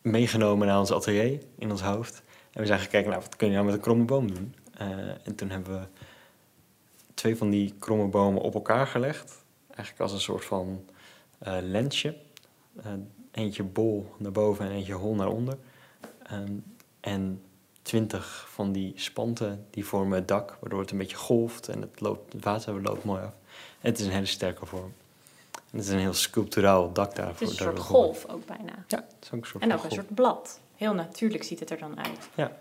meegenomen 0.03 0.67
naar 0.67 0.79
ons 0.79 0.93
atelier 0.93 1.41
in 1.59 1.71
ons 1.71 1.83
hoofd. 1.83 2.23
En 2.53 2.61
we 2.61 2.67
zijn 2.67 2.81
gekeken, 2.81 3.11
nou, 3.11 3.23
wat 3.23 3.37
kun 3.37 3.47
je 3.49 3.53
nou 3.53 3.65
met 3.65 3.75
een 3.75 3.81
kromme 3.81 4.05
boom 4.05 4.35
doen? 4.35 4.55
Uh, 4.81 4.89
en 5.25 5.35
toen 5.35 5.51
hebben 5.51 5.81
we 5.81 5.87
twee 7.21 7.37
van 7.37 7.51
die 7.51 7.75
kromme 7.79 8.07
bomen 8.07 8.43
op 8.43 8.55
elkaar 8.55 8.87
gelegd. 8.87 9.45
Eigenlijk 9.67 10.01
als 10.01 10.13
een 10.13 10.21
soort 10.21 10.45
van 10.45 10.85
uh, 11.47 11.57
lensje. 11.61 12.17
Uh, 12.79 12.93
eentje 13.31 13.63
bol 13.63 14.15
naar 14.19 14.33
boven 14.33 14.65
en 14.65 14.71
eentje 14.71 14.93
hol 14.93 15.15
naar 15.15 15.29
onder. 15.29 15.59
Um, 16.33 16.65
en 17.01 17.43
twintig 17.83 18.47
van 18.49 18.73
die 18.73 18.93
spanten 18.97 19.67
die 19.71 19.87
vormen 19.87 20.19
het 20.19 20.29
dak, 20.29 20.57
waardoor 20.61 20.81
het 20.81 20.91
een 20.91 20.99
beetje 20.99 21.17
golft 21.17 21.69
en 21.69 21.81
het, 21.81 22.01
loopt, 22.01 22.33
het 22.33 22.45
water 22.45 22.83
loopt 22.83 23.05
mooi 23.05 23.23
af. 23.23 23.33
En 23.81 23.91
het 23.91 23.99
is 23.99 24.07
een 24.07 24.13
hele 24.13 24.27
sterke 24.27 24.67
vorm. 24.67 24.93
En 25.53 25.79
het 25.79 25.85
is 25.87 25.89
een 25.89 25.99
heel 25.99 26.13
sculpturaal 26.13 26.93
dak 26.93 27.15
daarvoor. 27.15 27.33
Het 27.33 27.41
is 27.41 27.49
een 27.49 27.65
soort 27.65 27.79
golf 27.79 28.27
ook 28.27 28.47
bijna. 28.47 28.85
Ja, 28.87 28.99
het 28.99 29.17
is 29.23 29.33
ook 29.33 29.41
een 29.41 29.47
soort 29.47 29.63
En 29.63 29.73
ook 29.73 29.85
een 29.85 29.91
soort 29.91 30.15
blad. 30.15 30.61
Heel 30.77 30.95
natuurlijk 30.95 31.43
ziet 31.43 31.61
het 31.61 31.71
er 31.71 31.79
dan 31.79 31.99
uit. 31.99 32.29
Ja, 32.35 32.57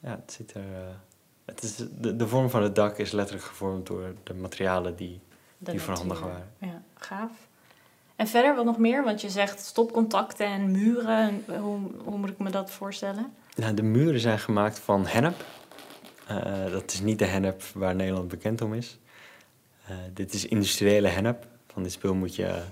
ja 0.00 0.10
het 0.10 0.32
ziet 0.32 0.54
er... 0.54 0.62
Uh, 0.62 0.78
het 1.48 1.62
is, 1.62 1.76
de, 1.76 2.16
de 2.16 2.28
vorm 2.28 2.50
van 2.50 2.62
het 2.62 2.74
dak 2.74 2.98
is 2.98 3.12
letterlijk 3.12 3.46
gevormd 3.46 3.86
door 3.86 4.14
de 4.22 4.34
materialen 4.34 4.96
die, 4.96 5.20
die 5.58 5.80
voorhandig 5.80 6.20
waren. 6.20 6.52
Ja, 6.58 6.82
gaaf. 6.94 7.32
En 8.16 8.26
verder, 8.26 8.54
wat 8.54 8.64
nog 8.64 8.78
meer? 8.78 9.04
Want 9.04 9.20
je 9.20 9.30
zegt 9.30 9.60
stopcontacten 9.60 10.46
en 10.46 10.70
muren. 10.70 11.44
Hoe, 11.46 11.78
hoe 12.04 12.18
moet 12.18 12.28
ik 12.28 12.38
me 12.38 12.50
dat 12.50 12.70
voorstellen? 12.70 13.32
Nou, 13.56 13.74
de 13.74 13.82
muren 13.82 14.20
zijn 14.20 14.38
gemaakt 14.38 14.78
van 14.78 15.06
hennep. 15.06 15.44
Uh, 16.30 16.70
dat 16.70 16.92
is 16.92 17.00
niet 17.00 17.18
de 17.18 17.24
hennep 17.24 17.62
waar 17.62 17.94
Nederland 17.94 18.28
bekend 18.28 18.60
om 18.60 18.74
is. 18.74 18.98
Uh, 19.90 19.96
dit 20.12 20.34
is 20.34 20.46
industriële 20.46 21.08
hennep. 21.08 21.46
Van 21.72 21.82
dit 21.82 21.92
spul 21.92 22.14
moet 22.14 22.34
je... 22.36 22.62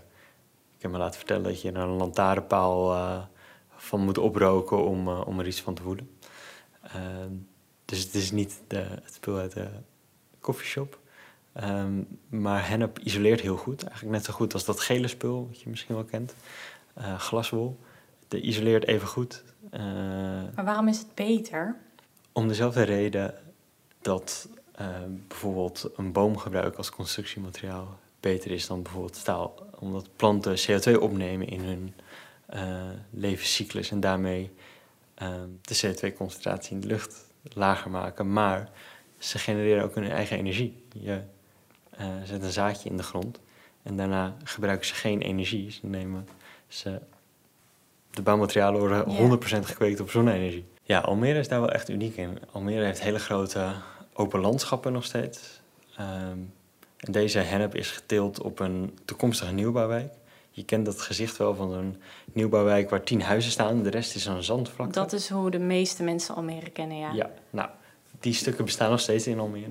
Ik 0.77 0.83
heb 0.83 0.91
me 0.91 0.99
laten 0.99 1.19
vertellen 1.19 1.43
dat 1.43 1.63
je 1.63 1.73
er 1.73 1.77
een 1.77 1.89
lantaarnpaal 1.89 2.95
uh, 2.95 3.19
van 3.77 4.01
moet 4.01 4.19
oproken 4.19 4.85
om, 4.85 5.09
om 5.09 5.39
er 5.39 5.47
iets 5.47 5.63
van 5.63 5.75
te 5.75 5.83
voelen. 5.83 6.19
Dus 7.87 8.03
het 8.03 8.15
is 8.15 8.31
niet 8.31 8.61
de, 8.67 8.77
het 8.77 9.15
spul 9.15 9.37
uit 9.37 9.53
de 9.53 9.69
koffieshop. 10.41 10.99
Um, 11.63 12.19
maar 12.29 12.69
hennep 12.69 12.99
isoleert 12.99 13.41
heel 13.41 13.57
goed. 13.57 13.83
Eigenlijk 13.83 14.17
net 14.17 14.25
zo 14.25 14.33
goed 14.33 14.53
als 14.53 14.65
dat 14.65 14.81
gele 14.81 15.09
spul, 15.09 15.47
wat 15.47 15.61
je 15.61 15.69
misschien 15.71 15.95
wel 15.95 16.05
kent. 16.05 16.35
glaswol. 17.17 17.79
De 18.29 18.41
isoleert 18.41 18.87
even 18.87 19.09
goed. 19.09 19.45
maar 20.55 20.65
waarom 20.65 20.89
is 20.89 20.99
het 20.99 21.15
beter? 21.15 21.77
Om 22.33 22.49
dezelfde 22.49 22.83
reden 22.83 23.35
dat 24.01 24.49
uh, 24.81 24.89
bijvoorbeeld 25.29 25.91
een 25.97 26.13
boomgebruik 26.13 26.77
als 26.77 26.91
constructiemateriaal 26.91 27.99
beter 28.21 28.51
is 28.51 28.67
dan 28.67 28.83
bijvoorbeeld 28.83 29.17
staal. 29.17 29.55
Omdat 29.79 30.17
planten 30.17 30.57
CO2 30.59 31.01
opnemen 31.01 31.49
in 31.49 31.61
hun 31.61 31.95
uh, 32.55 32.91
levenscyclus 33.11 33.91
en 33.91 34.01
daarmee 34.01 34.51
uh, 35.23 35.29
de 35.63 35.77
CO2-concentratie 35.77 36.71
in 36.71 36.81
de 36.81 36.87
lucht 36.87 37.26
lager 37.53 37.91
maken. 37.91 38.33
Maar 38.33 38.69
ze 39.19 39.39
genereren 39.39 39.85
ook 39.85 39.95
hun 39.95 40.11
eigen 40.11 40.39
energie. 40.39 40.85
Je 40.93 41.21
zet 42.25 42.43
een 42.43 42.53
zaadje 42.53 42.89
in 42.89 42.97
de 42.97 43.03
grond 43.03 43.41
en 43.83 43.97
daarna 43.97 44.37
gebruiken 44.45 44.87
ze 44.87 44.95
geen 44.95 45.21
energie. 45.21 45.71
Ze 45.71 45.87
nemen 45.87 46.29
ze, 46.69 47.01
de 48.11 48.23
bouwmaterialen 48.23 48.81
worden 48.81 49.39
100% 49.39 49.65
gekweekt 49.65 50.01
op 50.01 50.11
zonne-energie. 50.11 50.65
Ja, 50.83 51.01
Almere 51.01 51.39
is 51.39 51.49
daar 51.49 51.61
wel 51.61 51.73
echt 51.73 51.89
uniek 51.89 52.17
in. 52.17 52.39
Almere 52.53 52.85
heeft 52.85 53.01
hele 53.01 53.19
grote 53.19 53.73
open 54.13 54.41
landschappen 54.41 54.93
nog 54.93 55.05
steeds. 55.05 55.61
Ehm, 55.97 56.39
en 56.97 57.13
deze 57.13 57.39
hennep 57.39 57.75
is 57.75 57.91
geteeld 57.91 58.43
op 58.43 58.59
een 58.59 58.99
toekomstige 59.05 59.53
nieuwbouwwijk. 59.53 60.13
Je 60.57 60.65
kent 60.65 60.87
dat 60.87 61.01
gezicht 61.01 61.37
wel 61.37 61.55
van 61.55 61.71
zo'n 61.71 61.97
nieuwbouwwijk 62.33 62.91
waar 62.91 63.03
tien 63.03 63.23
huizen 63.23 63.51
staan. 63.51 63.83
De 63.83 63.91
rest 63.91 64.15
is 64.15 64.27
een 64.27 64.43
zandvlakte. 64.43 64.99
Dat 64.99 65.13
is 65.13 65.29
hoe 65.29 65.51
de 65.51 65.59
meeste 65.59 66.03
mensen 66.03 66.35
Almere 66.35 66.71
kennen, 66.71 66.99
ja. 66.99 67.13
Ja, 67.13 67.31
nou, 67.51 67.69
die 68.21 68.33
stukken 68.33 68.65
bestaan 68.65 68.91
nog 68.91 69.01
steeds 69.01 69.27
in 69.27 69.39
Almere. 69.39 69.71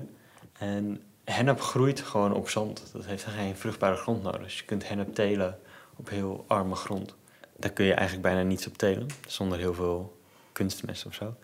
En 0.58 1.02
hennep 1.24 1.60
groeit 1.60 2.00
gewoon 2.00 2.34
op 2.34 2.48
zand. 2.48 2.90
Dat 2.92 3.04
heeft 3.04 3.24
geen 3.24 3.56
vruchtbare 3.56 3.96
grond 3.96 4.22
nodig. 4.22 4.42
Dus 4.42 4.58
je 4.58 4.64
kunt 4.64 4.88
hennep 4.88 5.14
telen 5.14 5.58
op 5.96 6.08
heel 6.08 6.44
arme 6.46 6.74
grond. 6.74 7.14
Daar 7.56 7.70
kun 7.70 7.84
je 7.84 7.94
eigenlijk 7.94 8.22
bijna 8.22 8.42
niets 8.42 8.66
op 8.66 8.78
telen, 8.78 9.06
zonder 9.26 9.58
heel 9.58 9.74
veel 9.74 10.18
kunstmest 10.52 11.06
of 11.06 11.14
zo. 11.14 11.34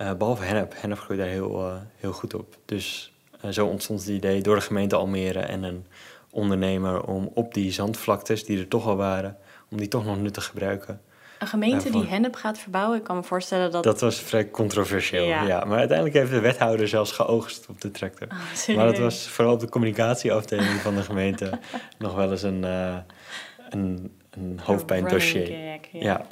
Uh, 0.00 0.12
behalve 0.14 0.44
hennep. 0.44 0.74
Hennep 0.76 0.98
groeit 0.98 1.18
daar 1.20 1.28
heel, 1.28 1.60
uh, 1.60 1.76
heel 1.96 2.12
goed 2.12 2.34
op. 2.34 2.56
Dus 2.64 3.12
uh, 3.44 3.50
zo 3.50 3.66
ontstond 3.66 4.00
het 4.00 4.08
idee 4.08 4.42
door 4.42 4.54
de 4.54 4.60
gemeente 4.60 4.96
Almere 4.96 5.40
en 5.40 5.62
een 5.62 5.86
ondernemer 6.36 7.02
om 7.02 7.30
op 7.34 7.54
die 7.54 7.72
zandvlaktes, 7.72 8.44
die 8.44 8.58
er 8.58 8.68
toch 8.68 8.86
al 8.86 8.96
waren, 8.96 9.36
om 9.70 9.76
die 9.76 9.88
toch 9.88 10.04
nog 10.04 10.16
nuttig 10.16 10.32
te 10.32 10.40
gebruiken. 10.40 11.00
Een 11.38 11.46
gemeente 11.46 11.90
die 11.90 12.06
hennep 12.06 12.34
gaat 12.34 12.58
verbouwen, 12.58 12.98
ik 12.98 13.04
kan 13.04 13.16
me 13.16 13.22
voorstellen 13.22 13.70
dat... 13.70 13.84
Dat 13.84 14.00
was 14.00 14.20
vrij 14.20 14.50
controversieel, 14.50 15.24
ja. 15.24 15.42
ja. 15.42 15.64
Maar 15.64 15.78
uiteindelijk 15.78 16.16
heeft 16.16 16.30
de 16.30 16.40
wethouder 16.40 16.88
zelfs 16.88 17.12
geoogst 17.12 17.66
op 17.68 17.80
de 17.80 17.90
tractor. 17.90 18.28
Oh, 18.68 18.76
maar 18.76 18.86
dat 18.86 18.98
was 18.98 19.28
vooral 19.28 19.54
op 19.54 19.60
de 19.60 19.68
communicatieafdeling 19.68 20.80
van 20.80 20.94
de 20.94 21.02
gemeente 21.02 21.58
nog 21.98 22.14
wel 22.14 22.30
eens 22.30 22.42
een, 22.42 22.62
een, 22.62 24.12
een 24.30 24.60
hoofdpijndossier. 24.62 25.50
ja. 25.50 25.78
ja. 25.92 26.26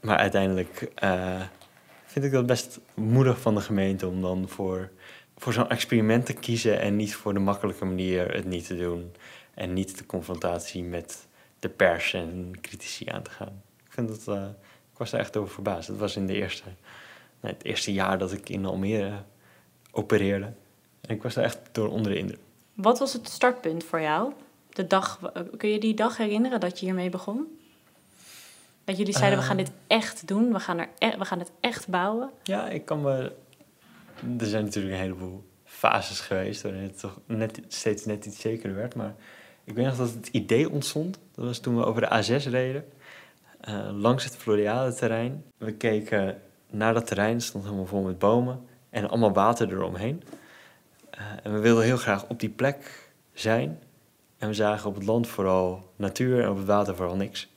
Maar 0.00 0.16
uiteindelijk 0.16 0.92
vind 2.06 2.24
ik 2.24 2.32
dat 2.32 2.46
best 2.46 2.80
moedig 2.94 3.40
van 3.40 3.54
de 3.54 3.60
gemeente 3.60 4.06
om 4.06 4.20
dan 4.20 4.48
voor, 4.48 4.90
voor 5.38 5.52
zo'n 5.52 5.68
experiment 5.68 6.26
te 6.26 6.32
kiezen 6.32 6.80
en 6.80 6.96
niet 6.96 7.14
voor 7.14 7.34
de 7.34 7.38
makkelijke 7.38 7.84
manier 7.84 8.34
het 8.34 8.44
niet 8.44 8.66
te 8.66 8.76
doen. 8.76 9.12
En 9.54 9.72
niet 9.72 9.98
de 9.98 10.06
confrontatie 10.06 10.84
met 10.84 11.26
de 11.58 11.68
pers 11.68 12.14
en 12.14 12.52
critici 12.60 13.08
aan 13.08 13.22
te 13.22 13.30
gaan. 13.30 13.62
Ik, 13.84 13.92
vind 13.92 14.08
dat, 14.08 14.36
uh, 14.36 14.44
ik 14.92 14.98
was 14.98 15.12
er 15.12 15.18
echt 15.18 15.36
over 15.36 15.54
verbaasd. 15.54 15.88
Het 15.88 15.98
was 15.98 16.16
in 16.16 16.26
de 16.26 16.34
eerste, 16.34 16.64
nee, 17.40 17.52
het 17.52 17.64
eerste 17.64 17.92
jaar 17.92 18.18
dat 18.18 18.32
ik 18.32 18.48
in 18.48 18.66
Almere 18.66 19.22
opereerde. 19.90 20.52
En 21.00 21.14
ik 21.14 21.22
was 21.22 21.36
er 21.36 21.42
echt 21.42 21.58
door 21.72 21.88
onder 21.88 22.12
de 22.12 22.18
indruk. 22.18 22.40
Wat 22.74 22.98
was 22.98 23.12
het 23.12 23.28
startpunt 23.28 23.84
voor 23.84 24.00
jou? 24.00 24.32
De 24.68 24.86
dag, 24.86 25.32
kun 25.56 25.68
je 25.68 25.80
die 25.80 25.94
dag 25.94 26.16
herinneren 26.16 26.60
dat 26.60 26.78
je 26.78 26.86
hiermee 26.86 27.10
begon? 27.10 27.58
Dat 28.84 28.96
jullie 28.96 29.16
zeiden, 29.16 29.38
we 29.38 29.44
gaan 29.44 29.56
dit 29.56 29.70
echt 29.86 30.26
doen, 30.26 30.52
we 30.52 30.60
gaan, 30.60 30.78
er 30.78 30.88
e-, 30.98 31.18
we 31.18 31.24
gaan 31.24 31.38
het 31.38 31.50
echt 31.60 31.88
bouwen. 31.88 32.30
Ja, 32.42 32.68
ik 32.68 32.84
kan 32.84 33.00
me... 33.00 33.32
Er 34.38 34.46
zijn 34.46 34.64
natuurlijk 34.64 34.94
een 34.94 35.00
heleboel 35.00 35.44
fases 35.64 36.20
geweest 36.20 36.62
waarin 36.62 36.82
het 36.82 36.98
toch 36.98 37.20
net, 37.26 37.60
steeds 37.68 38.04
net 38.04 38.26
iets 38.26 38.40
zekerder 38.40 38.76
werd. 38.76 38.94
Maar 38.94 39.14
ik 39.64 39.74
weet 39.74 39.84
nog 39.84 39.96
dat 39.96 40.12
het 40.12 40.28
idee 40.32 40.70
ontstond. 40.70 41.18
Dat 41.34 41.44
was 41.44 41.58
toen 41.58 41.76
we 41.76 41.84
over 41.84 42.00
de 42.00 42.40
A6 42.40 42.50
reden. 42.50 42.84
Uh, 43.68 43.88
langs 43.92 44.24
het 44.24 44.36
Floriade-terrein. 44.36 45.44
We 45.56 45.72
keken 45.72 46.40
naar 46.70 46.94
dat 46.94 47.06
terrein, 47.06 47.40
stond 47.40 47.64
helemaal 47.64 47.86
vol 47.86 48.02
met 48.02 48.18
bomen. 48.18 48.66
En 48.90 49.08
allemaal 49.08 49.32
water 49.32 49.72
eromheen. 49.72 50.22
Uh, 51.14 51.20
en 51.42 51.52
we 51.52 51.58
wilden 51.58 51.84
heel 51.84 51.96
graag 51.96 52.28
op 52.28 52.40
die 52.40 52.48
plek 52.48 53.10
zijn. 53.32 53.78
En 54.38 54.48
we 54.48 54.54
zagen 54.54 54.88
op 54.88 54.94
het 54.94 55.04
land 55.04 55.26
vooral 55.26 55.92
natuur 55.96 56.42
en 56.42 56.50
op 56.50 56.56
het 56.56 56.66
water 56.66 56.96
vooral 56.96 57.16
niks. 57.16 57.48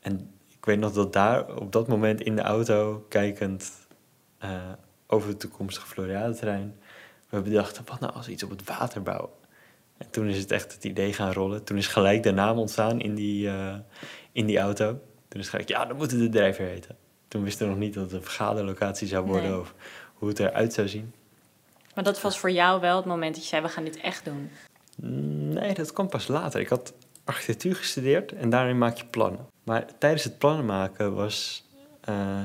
En 0.00 0.30
weet 0.68 0.78
nog 0.78 0.92
dat 0.92 1.12
daar 1.12 1.56
op 1.56 1.72
dat 1.72 1.88
moment 1.88 2.20
in 2.20 2.36
de 2.36 2.42
auto, 2.42 3.04
kijkend 3.08 3.72
uh, 4.44 4.50
over 5.10 5.28
het 5.28 5.40
toekomstige 5.40 5.86
Floriade-terrein, 5.86 6.78
we 7.28 7.40
bedachten, 7.40 7.84
wat 7.86 8.00
nou 8.00 8.12
als 8.12 8.26
we 8.26 8.32
iets 8.32 8.42
op 8.42 8.50
het 8.50 8.64
water 8.64 9.02
bouwen? 9.02 9.30
En 9.98 10.10
toen 10.10 10.26
is 10.28 10.38
het 10.38 10.50
echt 10.50 10.72
het 10.72 10.84
idee 10.84 11.12
gaan 11.12 11.32
rollen. 11.32 11.64
Toen 11.64 11.76
is 11.76 11.86
gelijk 11.86 12.22
de 12.22 12.30
naam 12.30 12.58
ontstaan 12.58 13.00
in 13.00 13.14
die, 13.14 13.46
uh, 13.46 13.74
in 14.32 14.46
die 14.46 14.58
auto. 14.58 15.00
Toen 15.28 15.40
is 15.40 15.48
gelijk, 15.48 15.68
ja, 15.68 15.84
dan 15.84 15.96
moeten 15.96 16.18
de 16.18 16.28
drijver 16.28 16.64
heten. 16.64 16.96
Toen 17.28 17.42
wisten 17.42 17.66
we 17.66 17.72
nog 17.72 17.80
niet 17.80 17.94
dat 17.94 18.04
het 18.04 18.12
een 18.12 18.22
vergaderlocatie 18.22 19.08
zou 19.08 19.26
worden 19.26 19.50
nee. 19.50 19.60
of 19.60 19.74
hoe 20.14 20.28
het 20.28 20.38
eruit 20.38 20.72
zou 20.72 20.88
zien. 20.88 21.12
Maar 21.94 22.04
dat 22.04 22.20
was 22.20 22.38
voor 22.38 22.50
jou 22.50 22.80
wel 22.80 22.96
het 22.96 23.04
moment 23.04 23.34
dat 23.34 23.42
je 23.42 23.48
zei, 23.48 23.62
we 23.62 23.68
gaan 23.68 23.84
dit 23.84 24.00
echt 24.00 24.24
doen? 24.24 24.50
Nee, 25.52 25.74
dat 25.74 25.92
kwam 25.92 26.08
pas 26.08 26.28
later. 26.28 26.60
Ik 26.60 26.68
had 26.68 26.92
architectuur 27.24 27.74
gestudeerd 27.74 28.32
en 28.32 28.50
daarin 28.50 28.78
maak 28.78 28.96
je 28.96 29.04
plannen. 29.04 29.46
Maar 29.64 29.86
tijdens 29.98 30.24
het 30.24 30.38
plannen 30.38 30.66
maken 30.66 31.14
was 31.14 31.66
uh, 32.08 32.42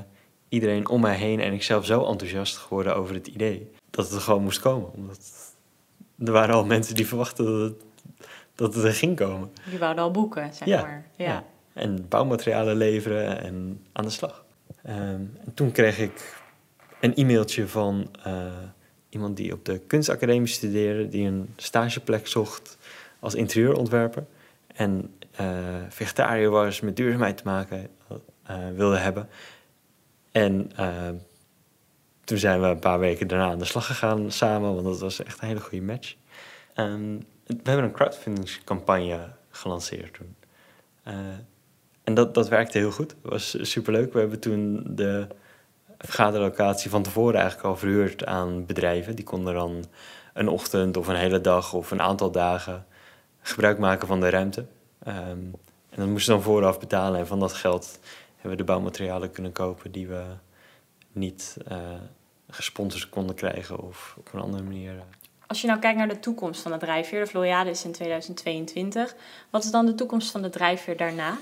iedereen 0.54 0.90
om 0.90 1.02
mij 1.02 1.16
heen 1.16 1.40
en 1.40 1.54
ik 1.54 1.64
zelf 1.64 1.86
zo 1.86 2.06
enthousiast 2.06 2.58
geworden 2.58 2.96
over 2.96 3.16
het 3.16 3.28
idee 3.28 3.72
dat 3.90 4.06
het 4.06 4.16
er 4.16 4.22
gewoon 4.22 4.44
moest 4.44 4.60
komen. 4.60 4.94
Omdat 4.94 5.20
er 6.26 6.32
waren 6.32 6.56
al 6.56 6.66
mensen 6.66 6.96
die 6.96 7.08
verwachten 7.08 7.46
dat 7.46 7.62
het, 7.62 7.84
dat 8.56 8.74
het 8.76 8.84
er 8.84 8.94
ging 8.94 9.16
komen. 9.16 9.52
Die 9.70 9.80
wouden 9.80 10.04
al 10.04 10.12
boeken, 10.12 10.54
zeg 10.54 10.68
maar. 10.68 11.06
Ja. 11.16 11.26
ja. 11.26 11.44
En 11.74 12.08
bouwmaterialen 12.08 12.76
leveren 12.76 13.42
en 13.42 13.82
aan 13.92 14.06
de 14.06 14.12
slag. 14.12 14.46
Um, 14.88 14.94
en 15.46 15.54
toen 15.54 15.72
kreeg 15.72 16.00
ik 16.00 16.42
een 17.00 17.16
e-mailtje 17.16 17.68
van 17.68 18.10
uh, 18.28 18.46
iemand 19.10 19.38
die 19.38 19.54
op 19.54 19.66
de 19.66 19.80
kunstacademie 19.80 20.48
studeerde, 20.48 21.10
die 21.10 21.28
een 21.28 21.54
stageplek 21.56 22.28
zocht 22.28 22.78
als 23.20 23.36
interieurontwerper. 23.36 24.26
En 24.68 25.14
uh, 25.42 25.48
vegetariër 25.90 26.50
was, 26.50 26.80
met 26.80 26.96
duurzaamheid 26.96 27.38
te 27.38 27.44
maken 27.46 27.90
uh, 28.50 28.58
wilde 28.76 28.98
hebben. 28.98 29.30
En 30.34 30.72
uh, 30.80 31.10
toen 32.24 32.38
zijn 32.38 32.62
we 32.62 32.68
een 32.68 32.80
paar 32.80 33.00
weken 33.00 33.28
daarna 33.28 33.50
aan 33.50 33.60
de 33.60 33.66
slag 33.66 33.86
gegaan 33.86 34.32
samen, 34.32 34.74
want 34.74 34.86
dat 34.86 35.00
was 35.00 35.24
echt 35.24 35.42
een 35.42 35.48
hele 35.48 35.60
goede 35.60 35.86
match. 35.86 36.16
En 36.74 37.26
we 37.46 37.56
hebben 37.64 37.86
een 37.86 37.92
crowdfundingscampagne 37.92 39.30
gelanceerd 39.50 40.14
toen. 40.14 40.36
en 42.04 42.14
dat, 42.14 42.34
dat 42.34 42.50
werkte 42.50 42.78
heel 42.78 42.92
goed. 42.92 43.16
Het 43.22 43.32
was 43.32 43.58
superleuk. 43.62 44.14
We 44.14 44.20
hebben 44.20 44.40
toen 44.40 44.84
de 44.90 45.28
vergaderlocatie 45.98 46.90
van 46.90 47.04
tevoren 47.04 47.40
eigenlijk 47.40 47.68
al 47.68 47.78
verhuurd 47.78 48.26
aan 48.26 48.66
bedrijven. 48.66 49.16
Die 49.16 49.26
konden 49.26 49.54
dan 49.54 49.86
een 50.34 50.48
ochtend 50.48 50.98
of 50.98 51.08
een 51.08 51.16
hele 51.16 51.42
dag 51.42 51.74
of 51.74 51.92
een 51.92 52.02
aantal 52.02 52.32
dagen 52.32 52.86
gebruik 53.42 53.78
maken 53.78 54.08
van 54.08 54.20
de 54.20 54.30
ruimte. 54.30 54.66
Um, 55.08 55.54
en 55.90 56.00
dat 56.00 56.08
moesten 56.08 56.34
we 56.34 56.44
dan 56.44 56.52
vooraf 56.52 56.80
betalen. 56.80 57.20
En 57.20 57.28
van 57.28 57.40
dat 57.40 57.54
geld 57.54 58.00
hebben 58.44 58.52
we 58.52 58.56
de 58.58 58.72
bouwmaterialen 58.72 59.32
kunnen 59.32 59.52
kopen 59.52 59.92
die 59.92 60.08
we 60.08 60.24
niet 61.12 61.58
uh, 61.72 61.78
gesponsord 62.50 63.10
konden 63.10 63.36
krijgen 63.36 63.80
of 63.80 64.16
op 64.18 64.34
een 64.34 64.40
andere 64.40 64.64
manier. 64.64 64.92
Eh. 64.92 65.02
Als 65.48 65.62
je 65.62 65.68
nou 65.68 65.80
kijkt 65.80 65.98
naar 65.98 66.08
de 66.08 66.20
toekomst 66.20 66.62
van 66.62 66.72
de 66.72 66.78
drijfveer, 66.78 67.20
de 67.20 67.28
Floriade 67.28 67.70
is 67.70 67.86
in 67.86 67.92
2022. 67.92 69.16
Wat 69.50 69.64
is 69.64 69.72
dan 69.72 69.86
de 69.86 69.96
toekomst 69.96 70.32
van 70.32 70.42
de 70.42 70.50
drijfveer 70.50 70.98
daarna? 70.98 71.30
Uh, 71.32 71.38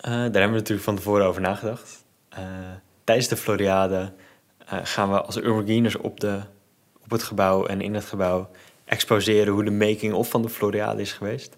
daar 0.00 0.20
hebben 0.20 0.50
we 0.50 0.56
natuurlijk 0.56 0.82
van 0.82 0.96
tevoren 0.96 1.26
over 1.26 1.40
nagedacht. 1.40 2.04
tijdens 3.04 3.28
de 3.28 3.36
Floriade 3.36 4.12
gaan 4.66 5.10
we 5.10 5.22
als 5.22 5.36
Urban 5.36 6.00
op, 6.00 6.20
de, 6.20 6.40
op 7.04 7.10
het 7.10 7.22
gebouw 7.22 7.66
en 7.66 7.80
in 7.80 7.94
het 7.94 8.04
gebouw 8.04 8.50
exposeren 8.84 9.52
hoe 9.52 9.64
de 9.64 9.70
making-of 9.70 10.30
van 10.30 10.42
de 10.42 10.48
Floriade 10.48 11.00
is 11.00 11.12
geweest. 11.12 11.56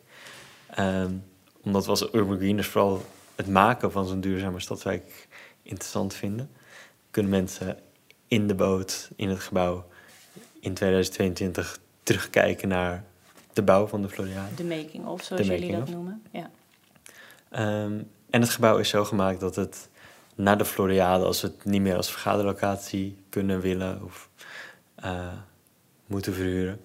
Um, 0.79 1.25
omdat 1.65 1.85
we 1.85 1.91
als 1.91 2.13
Urban 2.13 2.37
Greeners 2.37 2.69
vooral 2.69 3.03
het 3.39 3.49
maken 3.49 3.93
van 3.93 4.07
zo'n 4.07 4.21
duurzame 4.21 4.61
stadswijk 4.61 5.29
interessant 5.63 6.15
vinden. 6.15 6.51
kunnen 7.11 7.33
mensen 7.33 7.79
in 8.29 8.47
de 8.47 8.55
boot, 8.55 9.11
in 9.17 9.29
het 9.29 9.41
gebouw, 9.41 9.87
in 10.61 10.75
2022 10.75 11.79
terugkijken 12.03 12.69
naar 12.69 13.05
de 13.53 13.63
bouw 13.63 13.87
van 13.87 14.03
de 14.03 14.09
Floriade. 14.09 14.55
De 14.55 14.65
making 14.65 15.07
of, 15.07 15.23
zoals 15.23 15.47
jullie 15.47 15.73
dat 15.73 15.83
of. 15.83 15.91
noemen. 15.91 16.23
Ja. 16.31 16.51
Ehm, 17.51 18.03
en 18.31 18.41
het 18.41 18.51
gebouw 18.51 18.79
is 18.79 18.89
zo 18.89 19.05
gemaakt 19.05 19.41
dat 19.41 19.57
het 19.57 19.89
na 20.35 20.57
de 20.57 20.65
Floriade, 20.65 21.25
als 21.25 21.41
we 21.41 21.47
het 21.47 21.65
niet 21.65 21.83
meer 21.83 21.97
als 21.97 22.11
vergaderlocatie 22.11 23.17
kunnen 23.29 23.61
willen 23.61 24.03
of 24.05 24.31
eh, 24.95 25.33
moeten 26.07 26.35
verhuren, 26.35 26.81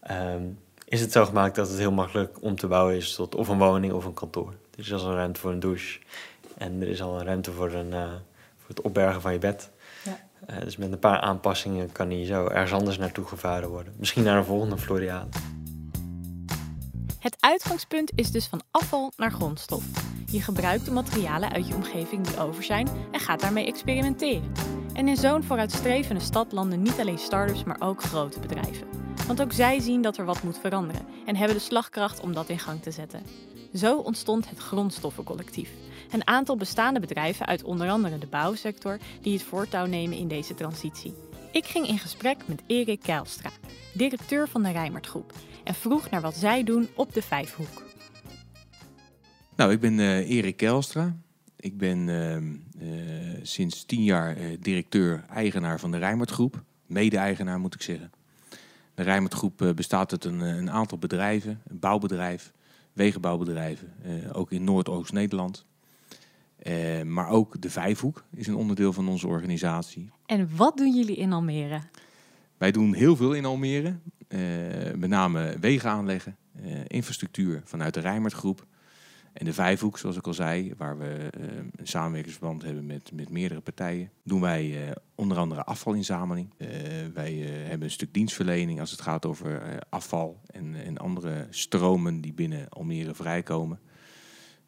ehm, 0.00 0.44
is 0.84 1.00
het 1.00 1.12
zo 1.12 1.24
gemaakt 1.24 1.54
dat 1.54 1.68
het 1.68 1.78
heel 1.78 1.92
makkelijk 1.92 2.42
om 2.42 2.56
te 2.56 2.66
bouwen 2.66 2.96
is 2.96 3.14
tot 3.14 3.34
of 3.34 3.48
een 3.48 3.58
woning 3.58 3.92
of 3.92 4.04
een 4.04 4.14
kantoor. 4.14 4.54
Er 4.78 4.84
is 4.84 4.92
al 4.92 5.08
een 5.08 5.14
ruimte 5.14 5.40
voor 5.40 5.52
een 5.52 5.60
douche 5.60 5.98
en 6.56 6.80
er 6.80 6.88
is 6.88 7.02
al 7.02 7.18
een 7.18 7.26
ruimte 7.26 7.52
voor, 7.52 7.72
een, 7.72 7.92
eh, 7.92 8.10
voor 8.58 8.68
het 8.68 8.80
opbergen 8.80 9.20
van 9.20 9.32
je 9.32 9.38
bed. 9.38 9.70
Ja. 10.04 10.18
Eh, 10.46 10.60
dus 10.60 10.76
met 10.76 10.92
een 10.92 10.98
paar 10.98 11.20
aanpassingen 11.20 11.92
kan 11.92 12.10
hij 12.10 12.24
zo 12.24 12.46
ergens 12.46 12.72
anders 12.72 12.98
naartoe 12.98 13.24
gevaren 13.24 13.68
worden. 13.68 13.94
Misschien 13.96 14.22
naar 14.22 14.36
een 14.36 14.44
volgende 14.44 14.78
Floriade. 14.78 15.28
Het 17.18 17.36
uitgangspunt 17.40 18.12
is 18.14 18.30
dus 18.30 18.46
van 18.46 18.62
afval 18.70 19.12
naar 19.16 19.30
grondstof. 19.30 19.84
Je 20.26 20.42
gebruikt 20.42 20.84
de 20.84 20.90
materialen 20.90 21.52
uit 21.52 21.68
je 21.68 21.74
omgeving 21.74 22.26
die 22.26 22.40
over 22.40 22.62
zijn 22.62 22.88
en 23.12 23.20
gaat 23.20 23.40
daarmee 23.40 23.66
experimenteren. 23.66 24.52
En 24.92 25.08
in 25.08 25.16
zo'n 25.16 25.42
vooruitstrevende 25.42 26.22
stad 26.22 26.52
landen 26.52 26.82
niet 26.82 27.00
alleen 27.00 27.18
start-ups, 27.18 27.64
maar 27.64 27.80
ook 27.80 28.02
grote 28.02 28.40
bedrijven. 28.40 28.86
Want 29.26 29.42
ook 29.42 29.52
zij 29.52 29.80
zien 29.80 30.02
dat 30.02 30.16
er 30.16 30.24
wat 30.24 30.42
moet 30.42 30.58
veranderen 30.58 31.06
en 31.26 31.36
hebben 31.36 31.56
de 31.56 31.62
slagkracht 31.62 32.20
om 32.20 32.32
dat 32.32 32.48
in 32.48 32.58
gang 32.58 32.82
te 32.82 32.90
zetten. 32.90 33.22
Zo 33.74 33.98
ontstond 33.98 34.48
het 34.48 34.58
Grondstoffencollectief. 34.58 35.70
Een 36.10 36.26
aantal 36.26 36.56
bestaande 36.56 37.00
bedrijven 37.00 37.46
uit 37.46 37.62
onder 37.62 37.88
andere 37.88 38.18
de 38.18 38.26
bouwsector 38.26 38.98
die 39.22 39.32
het 39.32 39.42
voortouw 39.42 39.86
nemen 39.86 40.16
in 40.16 40.28
deze 40.28 40.54
transitie. 40.54 41.14
Ik 41.52 41.64
ging 41.64 41.86
in 41.86 41.98
gesprek 41.98 42.36
met 42.46 42.62
Erik 42.66 43.00
Keilstra, 43.00 43.50
directeur 43.94 44.48
van 44.48 44.62
de 44.62 44.70
Rijmert 44.70 45.06
Groep, 45.06 45.32
en 45.64 45.74
vroeg 45.74 46.10
naar 46.10 46.20
wat 46.20 46.36
zij 46.36 46.64
doen 46.64 46.88
op 46.94 47.14
de 47.14 47.22
Vijfhoek. 47.22 47.82
Nou, 49.56 49.72
ik 49.72 49.80
ben 49.80 49.98
eh, 49.98 50.30
Erik 50.30 50.56
Kelstra. 50.56 51.16
Ik 51.56 51.78
ben 51.78 52.08
ehm, 52.08 52.54
eh, 52.80 53.40
sinds 53.42 53.84
tien 53.84 54.02
jaar 54.02 54.36
eh, 54.36 54.44
directeur-eigenaar 54.60 55.80
van 55.80 55.90
de 55.90 55.98
Rijmert 55.98 56.30
Groep. 56.30 56.62
Mede-eigenaar 56.86 57.58
moet 57.60 57.74
ik 57.74 57.82
zeggen. 57.82 58.10
De 58.94 59.02
Rijmert 59.02 59.34
Groep 59.34 59.72
bestaat 59.74 60.12
uit 60.12 60.24
een, 60.24 60.40
een 60.40 60.70
aantal 60.70 60.98
bedrijven. 60.98 61.60
Een 61.66 61.78
bouwbedrijf, 61.78 62.52
wegenbouwbedrijven, 62.98 63.92
eh, 64.02 64.12
ook 64.32 64.52
in 64.52 64.64
Noordoost-Nederland. 64.64 65.66
Eh, 66.56 67.02
maar 67.02 67.28
ook 67.28 67.60
de 67.60 67.70
Vijfhoek 67.70 68.24
is 68.34 68.46
een 68.46 68.56
onderdeel 68.56 68.92
van 68.92 69.08
onze 69.08 69.26
organisatie. 69.26 70.10
En 70.26 70.48
wat 70.56 70.76
doen 70.76 70.94
jullie 70.94 71.16
in 71.16 71.32
Almere? 71.32 71.80
Wij 72.56 72.70
doen 72.70 72.94
heel 72.94 73.16
veel 73.16 73.32
in 73.32 73.44
Almere. 73.44 73.98
Eh, 74.28 74.38
met 74.96 75.10
name 75.10 75.56
wegen 75.60 75.90
aanleggen, 75.90 76.36
infrastructuur 76.86 77.62
vanuit 77.64 77.94
de 77.94 78.00
Rijmert 78.00 78.32
Groep. 78.34 78.66
En 79.38 79.44
de 79.44 79.52
Vijfhoek, 79.52 79.98
zoals 79.98 80.16
ik 80.16 80.26
al 80.26 80.34
zei, 80.34 80.72
waar 80.76 80.98
we 80.98 81.30
eh, 81.30 81.42
een 81.76 81.86
samenwerkingsverband 81.86 82.62
hebben 82.62 82.86
met, 82.86 83.10
met 83.12 83.30
meerdere 83.30 83.60
partijen, 83.60 84.10
doen 84.22 84.40
wij 84.40 84.88
eh, 84.88 84.96
onder 85.14 85.36
andere 85.36 85.64
afvalinzameling. 85.64 86.54
Eh, 86.56 86.68
wij 87.14 87.32
hebben 87.34 87.82
een 87.82 87.90
stuk 87.90 88.14
dienstverlening 88.14 88.80
als 88.80 88.90
het 88.90 89.00
gaat 89.00 89.26
over 89.26 89.78
afval 89.88 90.40
en, 90.46 90.74
en 90.84 90.98
andere 90.98 91.46
stromen 91.50 92.20
die 92.20 92.32
binnen 92.32 92.68
Almere 92.68 93.14
vrijkomen. 93.14 93.80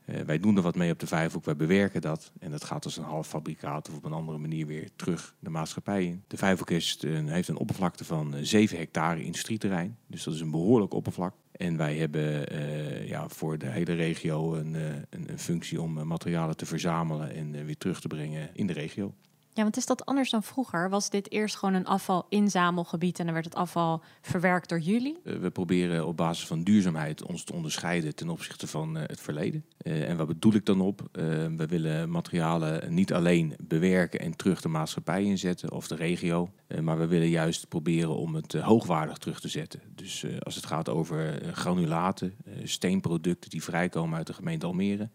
Wij 0.05 0.39
doen 0.39 0.57
er 0.57 0.63
wat 0.63 0.75
mee 0.75 0.93
op 0.93 0.99
de 0.99 1.07
Vijfhoek, 1.07 1.45
wij 1.45 1.57
bewerken 1.57 2.01
dat. 2.01 2.33
En 2.39 2.51
dat 2.51 2.65
gaat 2.65 2.85
als 2.85 2.97
een 2.97 3.05
halffabrikaat 3.05 3.89
of 3.89 3.97
op 3.97 4.05
een 4.05 4.13
andere 4.13 4.39
manier 4.39 4.67
weer 4.67 4.89
terug 4.97 5.35
de 5.39 5.51
maatschappij 5.51 6.05
in. 6.05 6.25
De 6.27 6.37
Vijfhoek 6.37 6.71
heeft 6.71 7.03
een 7.49 7.57
oppervlakte 7.57 8.05
van 8.05 8.35
eh, 8.35 8.41
7 8.43 8.79
hectare 8.79 9.25
industrieterrein. 9.25 9.97
Dus 10.07 10.25
dat 10.25 10.35
is 10.35 10.41
een 10.41 10.51
behoorlijk 10.51 10.95
oppervlak. 10.95 11.35
En 11.61 11.77
wij 11.77 11.97
hebben 11.97 12.49
eh, 12.49 13.09
ja, 13.09 13.29
voor 13.29 13.59
de 13.59 13.67
hele 13.67 13.93
regio 13.93 14.55
een, 14.55 14.75
eh, 14.75 14.83
een, 15.11 15.31
een 15.31 15.39
functie 15.39 15.81
om 15.81 15.99
eh, 15.99 16.05
materialen 16.05 16.57
te 16.57 16.67
verzamelen 16.67 17.35
en 17.35 17.65
weer 17.65 17.77
terug 17.77 18.01
te 18.01 18.09
brengen 18.09 18.51
in 18.53 18.67
de 18.67 18.73
regio. 18.73 19.15
Ja, 19.61 19.67
want 19.67 19.79
is 19.79 19.87
dat 19.87 20.07
anders 20.07 20.31
dan 20.31 20.43
vroeger? 20.43 20.91
Was 20.91 21.11
dit 21.11 21.31
eerst 21.31 21.57
gewoon 21.57 21.75
een 21.75 21.87
afvalinzamelgebied 21.87 23.19
en 23.19 23.25
dan 23.25 23.35
werd 23.35 23.47
het 23.47 23.55
afval 23.55 24.03
verwerkt 24.21 24.69
door 24.69 24.79
jullie? 24.79 25.19
Eh, 25.25 25.35
we 25.35 25.51
proberen 25.51 26.07
op 26.07 26.17
basis 26.17 26.47
van 26.47 26.63
duurzaamheid 26.63 27.23
ons 27.23 27.45
te 27.45 27.53
onderscheiden 27.53 28.15
ten 28.15 28.29
opzichte 28.29 28.67
van 28.67 28.97
eh, 28.97 29.03
het 29.07 29.21
verleden. 29.21 29.65
Eh, 29.77 30.09
en 30.09 30.17
wat 30.17 30.27
bedoel 30.27 30.55
ik 30.55 30.67
dan 30.67 30.81
op? 30.81 31.09
We 31.57 31.67
willen 31.69 32.11
materialen 32.11 32.95
niet 32.95 33.13
alleen 33.13 33.55
bewerken 33.63 34.21
en 34.21 34.37
terug 34.37 34.61
de 34.61 34.69
maatschappij 34.69 35.25
inzetten 35.25 35.73
of 35.73 35.89
de 35.89 35.95
regio. 35.95 36.51
maar 36.81 36.99
we 36.99 37.07
willen 37.07 37.29
juist 37.29 37.69
proberen 37.69 38.17
om 38.17 38.35
het 38.35 38.53
hoogwaardig 38.53 39.19
terug 39.19 39.41
te 39.41 39.49
zetten. 39.49 39.81
Dus 39.95 40.27
als 40.39 40.55
het 40.55 40.67
gaat 40.67 40.89
over 40.89 41.41
granulaten, 41.53 42.35
steenproducten 42.65 43.51
die 43.51 43.63
vrijkomen 43.63 44.19
uit 44.19 44.27
de 44.27 44.35
gemeente 44.35 44.67
Almere 44.67 45.11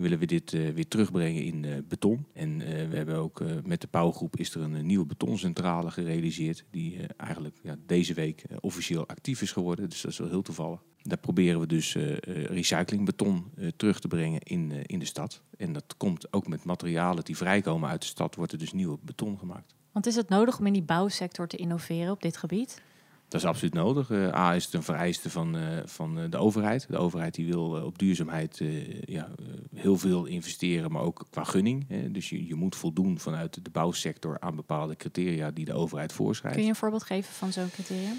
willen 0.00 0.18
we 0.18 0.26
dit 0.26 0.52
eh, 0.52 0.68
weer 0.68 0.88
terugbrengen 0.88 1.44
in 1.44 1.64
eh, 1.64 1.72
beton. 1.88 2.26
En 2.32 2.60
eh, 2.60 2.88
we 2.88 2.96
hebben 2.96 3.16
ook 3.16 3.42
met 3.64 3.80
de 3.80 3.88
bouwgroep 3.90 4.36
is 4.36 4.54
er 4.54 4.60
een, 4.60 4.86
nieuwe 4.86 5.06
betoncentrale 5.06 5.90
gerealiseerd. 5.90 6.64
Die 6.70 6.96
eigenlijk 7.16 7.56
ja, 7.62 7.76
deze 7.86 8.14
week 8.14 8.44
officieel 8.60 9.06
actief 9.06 9.42
is 9.42 9.52
geworden. 9.52 9.88
Dus 9.88 10.00
dat 10.00 10.10
is 10.10 10.18
wel 10.18 10.28
heel 10.28 10.42
toevallig. 10.42 10.82
Daar 11.02 11.18
proberen 11.18 11.60
we 11.60 11.66
dus 11.66 11.96
recyclingbeton 12.32 13.44
terug 13.76 14.00
te 14.00 14.08
brengen 14.08 14.40
in, 14.40 14.72
in 14.86 14.98
de 14.98 15.04
stad. 15.04 15.42
En 15.56 15.72
dat 15.72 15.94
komt 15.96 16.32
ook 16.32 16.46
met 16.46 16.64
materialen 16.64 17.24
die 17.24 17.36
vrijkomen 17.36 17.88
uit 17.88 18.00
de 18.00 18.06
stad, 18.06 18.34
wordt 18.34 18.52
er 18.52 18.58
dus 18.58 18.72
nieuw 18.72 18.98
beton 19.02 19.38
gemaakt. 19.38 19.74
Want 19.92 20.06
is 20.06 20.16
het 20.16 20.28
nodig 20.28 20.58
om 20.58 20.66
in 20.66 20.72
die 20.72 20.82
bouwsector 20.82 21.46
te 21.46 21.56
innoveren 21.56 22.12
op 22.12 22.22
dit 22.22 22.36
gebied? 22.36 22.82
Dat 23.30 23.40
is 23.40 23.46
absoluut 23.46 23.74
nodig. 23.74 24.10
Eh, 24.10 24.34
A 24.34 24.54
is 24.54 24.64
het 24.64 24.74
een 24.74 24.82
vereiste 24.82 25.30
van, 25.30 25.56
eh, 25.56 25.62
van 25.84 26.18
eh, 26.18 26.24
de 26.30 26.36
overheid. 26.36 26.86
De 26.88 26.96
overheid 26.96 27.34
die 27.34 27.46
wil 27.46 27.84
op 27.84 27.98
duurzaamheid 27.98 28.62
ja, 29.04 29.28
heel 29.74 29.98
veel 29.98 30.24
investeren, 30.24 30.92
maar 30.92 31.02
ook 31.02 31.26
qua 31.30 31.44
gunning. 31.44 31.84
hè. 31.88 32.10
Dus 32.10 32.28
je, 32.28 32.46
je 32.46 32.54
moet 32.54 32.76
voldoen 32.76 33.18
vanuit 33.18 33.64
de 33.64 33.70
bouwsector 33.70 34.40
aan 34.40 34.56
bepaalde 34.56 34.96
criteria 34.96 35.50
die 35.50 35.64
de 35.64 35.72
overheid 35.72 36.12
voorschrijft. 36.12 36.56
Kun 36.56 36.64
je 36.64 36.72
een 36.72 36.78
voorbeeld 36.78 37.02
geven 37.02 37.32
van 37.32 37.52
zo'n 37.52 37.70
criterium? 37.70 38.16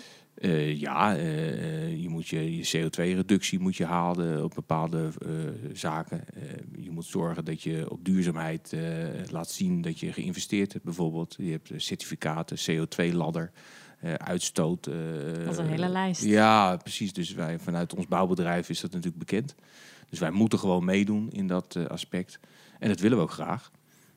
Ja, 0.80 1.12
je 1.12 2.10
moet 2.10 2.28
je, 2.28 2.58
je 2.58 2.90
CO2-reductie 2.90 3.60
moet 3.60 3.76
je 3.76 3.86
halen 3.86 4.44
op 4.44 4.54
bepaalde 4.56 5.10
zaken. 5.74 6.24
Je 6.78 6.92
moet 6.92 7.06
zorgen 7.06 7.46
dat 7.46 7.62
je 7.62 7.90
op 7.90 8.06
duurzaamheid 8.06 8.76
laat 9.30 9.50
zien 9.50 9.82
dat 9.82 10.00
je 10.00 10.14
geïnvesteerd 10.14 10.74
hebt 10.74 10.86
bijvoorbeeld. 10.86 11.36
Je 11.38 11.52
hebt 11.52 11.72
certificaten, 11.76 12.58
CO2-ladder, 12.58 13.52
eh, 14.02 14.14
uitstoot. 14.14 14.88
eh, 14.88 14.96
Dat 15.44 15.54
is 15.54 15.58
een 15.58 15.68
hele 15.68 15.90
lijst. 15.90 16.24
Ja, 16.24 16.78
precies. 16.78 17.14
Dus 17.14 17.34
wij 17.34 17.60
vanuit 17.60 17.96
ons 17.96 18.08
bouwbedrijf 18.08 18.70
is 18.70 18.82
dat 18.82 18.92
natuurlijk 18.92 19.20
bekend. 19.20 19.56
Dus 20.10 20.20
wij 20.20 20.32
moeten 20.32 20.60
gewoon 20.60 20.86
meedoen 20.86 21.30
in 21.32 21.48
dat 21.48 21.76
eh, 21.76 21.86
aspect. 21.86 22.40
En 22.80 22.88
dat 22.88 23.00
willen 23.00 23.18
we 23.18 23.24
ook 23.24 23.32
graag. 23.32 23.72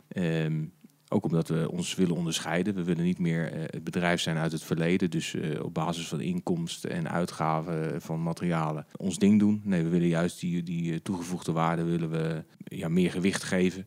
Ehm, 0.08 0.64
ook 1.08 1.24
omdat 1.24 1.48
we 1.48 1.70
ons 1.70 1.94
willen 1.94 2.16
onderscheiden. 2.16 2.74
We 2.74 2.84
willen 2.84 3.04
niet 3.04 3.18
meer 3.18 3.50
het 3.70 3.84
bedrijf 3.84 4.20
zijn 4.20 4.36
uit 4.36 4.52
het 4.52 4.62
verleden. 4.62 5.10
Dus 5.10 5.36
op 5.62 5.74
basis 5.74 6.08
van 6.08 6.20
inkomsten 6.20 6.90
en 6.90 7.10
uitgaven 7.10 8.02
van 8.02 8.22
materialen 8.22 8.86
ons 8.96 9.18
ding 9.18 9.38
doen. 9.38 9.60
Nee, 9.64 9.82
we 9.82 9.88
willen 9.88 10.08
juist 10.08 10.40
die, 10.40 10.62
die 10.62 11.02
toegevoegde 11.02 11.52
waarde 11.52 11.82
willen 11.82 12.10
we 12.10 12.44
ja, 12.64 12.88
meer 12.88 13.10
gewicht 13.10 13.42
geven. 13.42 13.86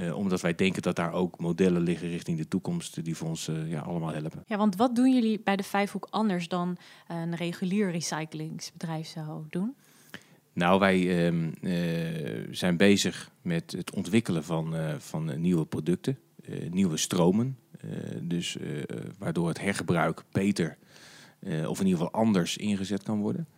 Eh, 0.00 0.16
omdat 0.16 0.40
wij 0.40 0.54
denken 0.54 0.82
dat 0.82 0.96
daar 0.96 1.12
ook 1.12 1.38
modellen 1.38 1.82
liggen 1.82 2.08
richting 2.08 2.38
de 2.38 2.48
toekomst 2.48 3.04
die 3.04 3.16
voor 3.16 3.28
ons 3.28 3.48
eh, 3.48 3.70
ja, 3.70 3.80
allemaal 3.80 4.12
helpen. 4.12 4.44
Ja, 4.46 4.56
want 4.56 4.76
wat 4.76 4.96
doen 4.96 5.14
jullie 5.14 5.40
bij 5.40 5.56
de 5.56 5.62
Vijfhoek 5.62 6.06
anders 6.10 6.48
dan 6.48 6.76
een 7.08 7.34
regulier 7.34 7.90
recyclingsbedrijf 7.90 9.06
zou 9.06 9.44
doen? 9.50 9.74
Nou, 10.52 10.78
wij 10.78 11.26
ehm, 11.26 11.50
eh, 11.62 12.48
zijn 12.50 12.76
bezig 12.76 13.30
met 13.42 13.72
het 13.72 13.94
ontwikkelen 13.94 14.44
van, 14.44 14.76
eh, 14.76 14.94
van 14.98 15.30
eh, 15.30 15.36
nieuwe 15.38 15.64
producten, 15.64 16.18
eh, 16.44 16.70
nieuwe 16.70 16.96
stromen. 16.96 17.58
Eh, 17.80 17.90
dus 18.22 18.56
eh, 18.56 18.82
waardoor 19.18 19.48
het 19.48 19.60
hergebruik 19.60 20.22
beter 20.32 20.78
eh, 21.38 21.68
of 21.68 21.80
in 21.80 21.86
ieder 21.86 22.00
geval 22.00 22.20
anders 22.20 22.56
ingezet 22.56 23.02
kan 23.02 23.20
worden. 23.20 23.48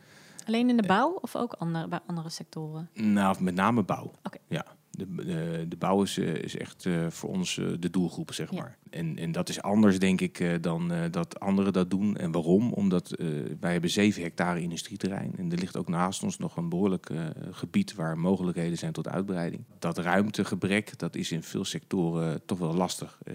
Alleen 0.46 0.68
in 0.68 0.76
de 0.76 0.86
bouw 0.86 1.18
of 1.20 1.36
ook 1.36 1.52
andere, 1.52 1.88
bij 1.88 2.00
andere 2.06 2.28
sectoren? 2.28 2.88
Nou, 2.94 3.42
met 3.42 3.54
name 3.54 3.82
bouw. 3.82 4.10
Oké. 4.22 4.38
Ja, 4.48 4.66
de, 4.98 5.14
de, 5.14 5.64
de 5.68 5.76
bouw 5.76 6.02
is, 6.02 6.18
eh, 6.18 6.34
is 6.34 6.56
echt 6.56 6.86
eh, 6.86 7.06
voor 7.08 7.30
ons 7.30 7.58
eh, 7.58 7.66
de 7.78 7.90
doelgroep, 7.90 8.32
zeg 8.32 8.50
Ja. 8.50 8.60
maar. 8.60 8.76
En, 8.90 9.18
en 9.18 9.32
dat 9.32 9.48
is 9.48 9.62
anders, 9.62 9.98
denk 9.98 10.20
ik, 10.20 10.40
eh, 10.40 10.54
dan 10.60 10.92
eh, 10.92 11.00
dat 11.10 11.40
anderen 11.40 11.72
dat 11.72 11.90
doen. 11.90 12.16
En 12.16 12.32
waarom? 12.32 12.72
Omdat 12.72 13.12
eh, 13.12 13.26
wij 13.60 13.72
hebben 13.72 13.90
7 13.90 14.22
hectare 14.22 14.60
industrieterrein. 14.60 15.32
En 15.36 15.52
er 15.52 15.58
ligt 15.58 15.76
ook 15.76 15.88
naast 15.88 16.22
ons 16.22 16.38
nog 16.38 16.56
een 16.56 16.68
behoorlijk 16.68 17.10
eh, 17.10 17.24
gebied 17.50 17.94
waar 17.94 18.18
mogelijkheden 18.18 18.78
zijn 18.78 18.92
tot 18.92 19.08
uitbreiding. 19.08 19.64
Dat 19.78 19.98
ruimtegebrek, 19.98 20.98
dat 20.98 21.16
is 21.16 21.32
in 21.32 21.42
veel 21.42 21.64
sectoren 21.64 22.40
toch 22.46 22.58
wel 22.58 22.74
lastig. 22.74 23.18
Eh, 23.24 23.34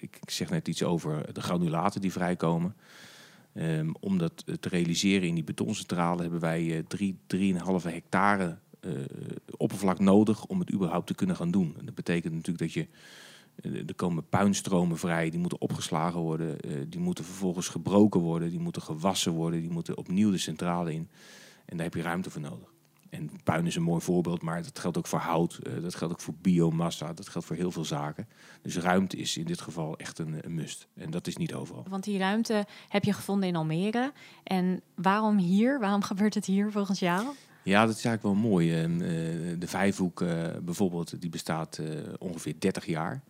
ik, 0.00 0.18
ik 0.20 0.30
zeg 0.30 0.50
net 0.50 0.68
iets 0.68 0.82
over 0.82 1.34
de 1.34 1.40
granulaten 1.40 2.00
die 2.00 2.12
vrijkomen. 2.12 2.74
Ehm, 3.52 3.90
om 4.00 4.18
dat 4.18 4.42
eh, 4.46 4.54
te 4.54 4.68
realiseren 4.68 5.28
in 5.28 5.34
die 5.34 5.44
betoncentrale 5.44 6.22
hebben 6.22 6.40
wij 6.40 6.76
eh, 6.76 6.82
drie, 6.88 7.18
drieënhalve 7.26 7.88
hectare 7.90 8.44
eh, 8.44 8.52
oppervlak 9.56 9.98
nodig 9.98 10.44
om 10.44 10.60
het 10.60 10.72
überhaupt 10.72 11.06
te 11.06 11.14
kunnen 11.14 11.36
gaan 11.36 11.50
doen. 11.50 11.74
En 11.78 11.84
dat 11.84 11.94
betekent 11.94 12.34
natuurlijk 12.34 12.58
dat 12.58 12.72
je 12.72 12.86
er 13.62 13.94
komen 13.94 14.28
puinstromen 14.28 14.98
vrij, 14.98 15.30
die 15.30 15.40
moeten 15.40 15.60
opgeslagen 15.60 16.20
worden, 16.20 16.58
die 16.90 17.00
moeten 17.00 17.24
vervolgens 17.24 17.68
gebroken 17.68 18.20
worden, 18.20 18.50
die 18.50 18.60
moeten 18.60 18.82
gewassen 18.82 19.32
worden, 19.32 19.60
die 19.60 19.70
moeten 19.70 19.96
opnieuw 19.96 20.30
de 20.30 20.38
centrale 20.38 20.92
in. 20.92 21.08
En 21.64 21.76
daar 21.76 21.86
heb 21.86 21.94
je 21.94 22.02
ruimte 22.02 22.30
voor 22.30 22.40
nodig. 22.40 22.74
En 23.10 23.30
puin 23.44 23.66
is 23.66 23.76
een 23.76 23.82
mooi 23.82 24.00
voorbeeld, 24.00 24.42
maar 24.42 24.62
dat 24.62 24.78
geldt 24.78 24.98
ook 24.98 25.06
voor 25.06 25.18
hout, 25.18 25.58
dat 25.82 25.94
geldt 25.94 26.14
ook 26.14 26.20
voor 26.20 26.34
biomassa, 26.40 27.12
dat 27.12 27.28
geldt 27.28 27.46
voor 27.46 27.56
heel 27.56 27.70
veel 27.70 27.84
zaken. 27.84 28.28
Dus 28.62 28.76
ruimte 28.76 29.16
is 29.16 29.36
in 29.36 29.44
dit 29.44 29.60
geval 29.60 29.96
echt 29.96 30.18
een, 30.18 30.38
een, 30.40 30.54
must. 30.54 30.88
En 30.94 31.10
dat 31.10 31.26
is 31.26 31.36
niet 31.36 31.54
overal. 31.54 31.84
Want 31.88 32.04
die 32.04 32.18
ruimte 32.18 32.66
heb 32.88 33.04
je 33.04 33.12
gevonden 33.12 33.48
in 33.48 33.56
Almere. 33.56 34.12
En 34.42 34.82
waarom 34.94 35.36
hier? 35.36 35.80
Waarom 35.80 36.02
gebeurt 36.12 36.34
het 36.34 36.46
hier 36.46 36.70
volgens 36.70 36.98
jou? 36.98 37.26
Ja, 37.66 37.86
dat 37.86 37.96
is 37.96 38.04
eigenlijk 38.04 38.22
wel 38.22 38.50
mooi. 38.50 38.82
Uh, 38.82 38.98
de 39.58 39.66
Vijfhoek 39.66 40.20
uh, 40.20 40.46
bijvoorbeeld, 40.62 41.20
die 41.20 41.30
bestaat 41.30 41.80
ongeveer 42.18 42.54
30 42.58 42.86
jaar. 42.86 43.22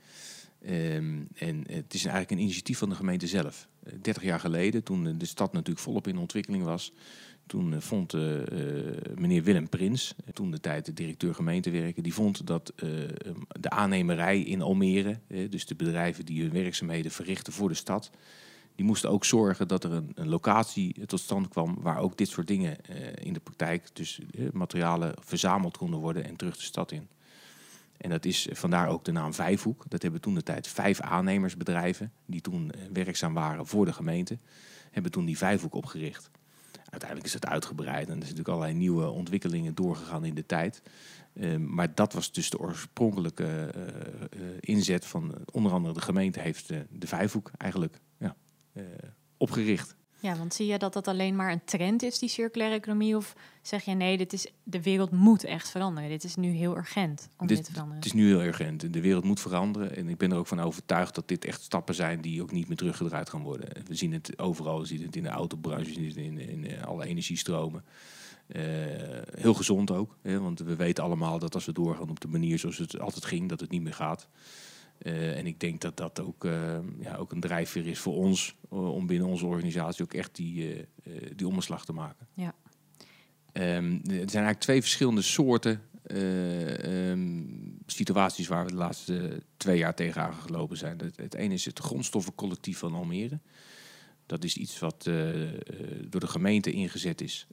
Um, 0.68 1.28
en 1.34 1.64
het 1.68 1.94
is 1.94 2.04
eigenlijk 2.04 2.30
een 2.30 2.38
initiatief 2.38 2.78
van 2.78 2.88
de 2.88 2.94
gemeente 2.94 3.26
zelf. 3.26 3.68
30 4.00 4.22
jaar 4.22 4.40
geleden, 4.40 4.82
toen 4.82 5.18
de 5.18 5.26
stad 5.26 5.52
natuurlijk 5.52 5.84
volop 5.84 6.06
in 6.06 6.18
ontwikkeling 6.18 6.64
was, 6.64 6.92
toen 7.46 7.74
eh, 7.74 7.80
vond 7.80 8.12
meneer 9.14 9.42
Willem 9.42 9.68
Prins, 9.68 10.14
toen 10.32 10.50
de 10.50 10.60
tijd 10.60 10.86
de 10.86 10.92
directeur 10.92 11.34
gemeentewerken, 11.34 12.02
die 12.02 12.14
vond 12.14 12.46
dat 12.46 12.72
uh, 12.76 12.90
de 13.60 13.70
aannemerij 13.70 14.40
in 14.40 14.62
Almere, 14.62 15.18
dus 15.50 15.66
de 15.66 15.74
bedrijven 15.74 16.24
die 16.24 16.42
hun 16.42 16.52
werkzaamheden 16.52 17.10
verrichten 17.10 17.52
voor 17.52 17.68
de 17.68 17.74
stad, 17.74 18.10
die 18.76 18.84
moesten 18.84 19.10
ook 19.10 19.24
zorgen 19.24 19.68
dat 19.68 19.84
er 19.84 19.92
een, 19.92 20.12
een 20.14 20.28
locatie 20.28 21.06
tot 21.06 21.20
stand 21.20 21.48
kwam 21.48 21.76
waar 21.80 21.98
ook 21.98 22.16
dit 22.16 22.28
soort 22.28 22.46
dingen 22.46 22.76
in 23.14 23.32
de 23.32 23.40
praktijk, 23.40 23.88
dus 23.92 24.20
materialen 24.52 25.14
verzameld 25.20 25.76
konden 25.76 26.00
worden 26.00 26.24
en 26.24 26.36
terug 26.36 26.56
de 26.56 26.62
stad 26.62 26.92
in. 26.92 27.08
En 27.96 28.10
dat 28.10 28.24
is 28.24 28.48
vandaar 28.52 28.88
ook 28.88 29.04
de 29.04 29.12
naam 29.12 29.34
Vijfhoek. 29.34 29.84
Dat 29.88 30.02
hebben 30.02 30.20
toen 30.20 30.34
de 30.34 30.42
tijd 30.42 30.68
vijf 30.68 31.00
aannemersbedrijven, 31.00 32.12
die 32.26 32.40
toen 32.40 32.72
werkzaam 32.92 33.34
waren 33.34 33.66
voor 33.66 33.84
de 33.84 33.92
gemeente, 33.92 34.38
hebben 34.90 35.12
toen 35.12 35.24
die 35.24 35.38
Vijfhoek 35.38 35.74
opgericht. 35.74 36.30
Uiteindelijk 36.90 37.28
is 37.28 37.34
het 37.34 37.46
uitgebreid 37.46 37.94
en 37.94 38.00
er 38.00 38.06
zijn 38.06 38.18
natuurlijk 38.18 38.48
allerlei 38.48 38.74
nieuwe 38.74 39.10
ontwikkelingen 39.10 39.74
doorgegaan 39.74 40.24
in 40.24 40.34
de 40.34 40.46
tijd. 40.46 40.82
Ehm, 41.34 41.74
maar 41.74 41.94
dat 41.94 42.12
was 42.12 42.32
dus 42.32 42.50
de 42.50 42.58
oorspronkelijke 42.58 43.74
inzet 44.60 45.06
van 45.06 45.34
onder 45.52 45.72
andere 45.72 45.94
de 45.94 46.00
gemeente 46.00 46.40
heeft 46.40 46.68
de 46.68 47.06
Vijfhoek 47.06 47.50
eigenlijk 47.56 48.00
ja, 48.76 49.14
opgericht. 49.36 49.96
Ja, 50.20 50.36
want 50.36 50.54
zie 50.54 50.66
je 50.66 50.78
dat 50.78 50.92
dat 50.92 51.08
alleen 51.08 51.36
maar 51.36 51.52
een 51.52 51.64
trend 51.64 52.02
is, 52.02 52.18
die 52.18 52.28
circulaire 52.28 52.76
economie? 52.76 53.16
Of 53.16 53.34
zeg 53.62 53.84
je 53.84 53.94
nee, 53.94 54.16
dit 54.16 54.32
is, 54.32 54.46
de 54.62 54.82
wereld 54.82 55.10
moet 55.10 55.44
echt 55.44 55.70
veranderen. 55.70 56.10
Dit 56.10 56.24
is 56.24 56.36
nu 56.36 56.50
heel 56.50 56.76
urgent 56.76 57.28
om 57.36 57.46
dit, 57.46 57.56
dit 57.56 57.66
te 57.66 57.72
veranderen. 57.72 58.02
Het 58.02 58.12
is 58.12 58.20
nu 58.20 58.26
heel 58.26 58.42
urgent. 58.42 58.92
De 58.92 59.00
wereld 59.00 59.24
moet 59.24 59.40
veranderen. 59.40 59.96
En 59.96 60.08
ik 60.08 60.16
ben 60.16 60.32
er 60.32 60.38
ook 60.38 60.46
van 60.46 60.60
overtuigd 60.60 61.14
dat 61.14 61.28
dit 61.28 61.44
echt 61.44 61.62
stappen 61.62 61.94
zijn 61.94 62.20
die 62.20 62.42
ook 62.42 62.52
niet 62.52 62.68
meer 62.68 62.76
teruggedraaid 62.76 63.30
gaan 63.30 63.42
worden. 63.42 63.68
We 63.86 63.94
zien 63.94 64.12
het 64.12 64.38
overal. 64.38 64.80
We 64.80 64.86
zien 64.86 65.02
het 65.02 65.16
in 65.16 65.22
de 65.22 65.28
autobranche, 65.28 65.84
we 65.84 65.92
zien 65.92 66.06
het 66.06 66.16
in, 66.16 66.38
in 66.38 66.84
alle 66.84 67.06
energiestromen. 67.06 67.84
Uh, 68.46 68.62
heel 69.34 69.54
gezond 69.54 69.90
ook. 69.90 70.16
Hè, 70.22 70.40
want 70.40 70.58
we 70.58 70.76
weten 70.76 71.04
allemaal 71.04 71.38
dat 71.38 71.54
als 71.54 71.64
we 71.64 71.72
doorgaan 71.72 72.10
op 72.10 72.20
de 72.20 72.28
manier 72.28 72.58
zoals 72.58 72.78
het 72.78 73.00
altijd 73.00 73.24
ging, 73.24 73.48
dat 73.48 73.60
het 73.60 73.70
niet 73.70 73.82
meer 73.82 73.94
gaat. 73.94 74.28
Uh, 75.02 75.38
en 75.38 75.46
ik 75.46 75.60
denk 75.60 75.80
dat 75.80 75.96
dat 75.96 76.20
ook, 76.20 76.44
uh, 76.44 76.78
ja, 77.00 77.16
ook 77.16 77.32
een 77.32 77.40
drijfveer 77.40 77.86
is 77.86 77.98
voor 77.98 78.14
ons 78.14 78.54
uh, 78.72 78.94
om 78.94 79.06
binnen 79.06 79.28
onze 79.28 79.46
organisatie 79.46 80.04
ook 80.04 80.14
echt 80.14 80.36
die, 80.36 80.84
die 81.36 81.46
omslag 81.46 81.84
te 81.84 81.92
maken. 81.92 82.26
Ja. 82.34 82.54
Um, 83.52 83.92
er 83.94 84.00
zijn 84.04 84.16
eigenlijk 84.16 84.60
twee 84.60 84.80
verschillende 84.80 85.22
soorten 85.22 85.80
um, 86.12 87.78
situaties 87.86 88.46
waar 88.46 88.64
we 88.64 88.70
de 88.70 88.76
laatste 88.76 89.42
twee 89.56 89.78
jaar 89.78 89.94
tegenaan 89.94 90.34
gelopen 90.34 90.76
zijn. 90.76 90.98
Het, 90.98 91.16
het 91.16 91.34
ene 91.34 91.54
is 91.54 91.64
het 91.64 91.78
grondstoffencollectief 91.78 92.78
van 92.78 92.94
Almere. 92.94 93.38
Dat 94.26 94.44
is 94.44 94.56
iets 94.56 94.78
wat 94.78 95.04
door 96.08 96.20
de 96.20 96.26
gemeente 96.26 96.70
ingezet 96.70 97.20
is 97.20 97.46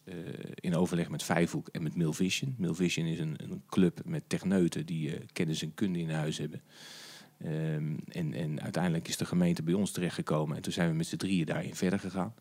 in 0.56 0.76
overleg 0.76 1.10
met 1.10 1.24
Vijfhoek 1.24 1.68
en 1.68 1.84
met 1.84 1.96
Milvision. 1.96 2.56
Milvision 2.58 3.06
is 3.06 3.20
een, 3.20 3.36
een 3.38 3.64
club 3.68 4.02
met 4.06 4.24
techneuten 4.28 4.86
die 4.86 5.18
kennis 5.34 5.62
en 5.62 5.74
kunde 5.74 6.00
in 6.00 6.10
huis 6.10 6.38
hebben. 6.38 6.62
Um, 7.46 8.00
en, 8.08 8.34
en, 8.34 8.62
uiteindelijk 8.62 9.08
is 9.08 9.18
de 9.18 9.26
gemeente 9.26 9.64
bij 9.64 9.74
ons 9.74 9.92
terechtgekomen 9.92 10.56
en 10.56 10.62
toen 10.62 10.74
zijn 10.74 10.90
we 10.90 10.96
met 10.96 11.08
z'n 11.08 11.16
drieën 11.16 11.46
daarin 11.46 11.76
verder 11.76 12.00
gegaan. 12.00 12.34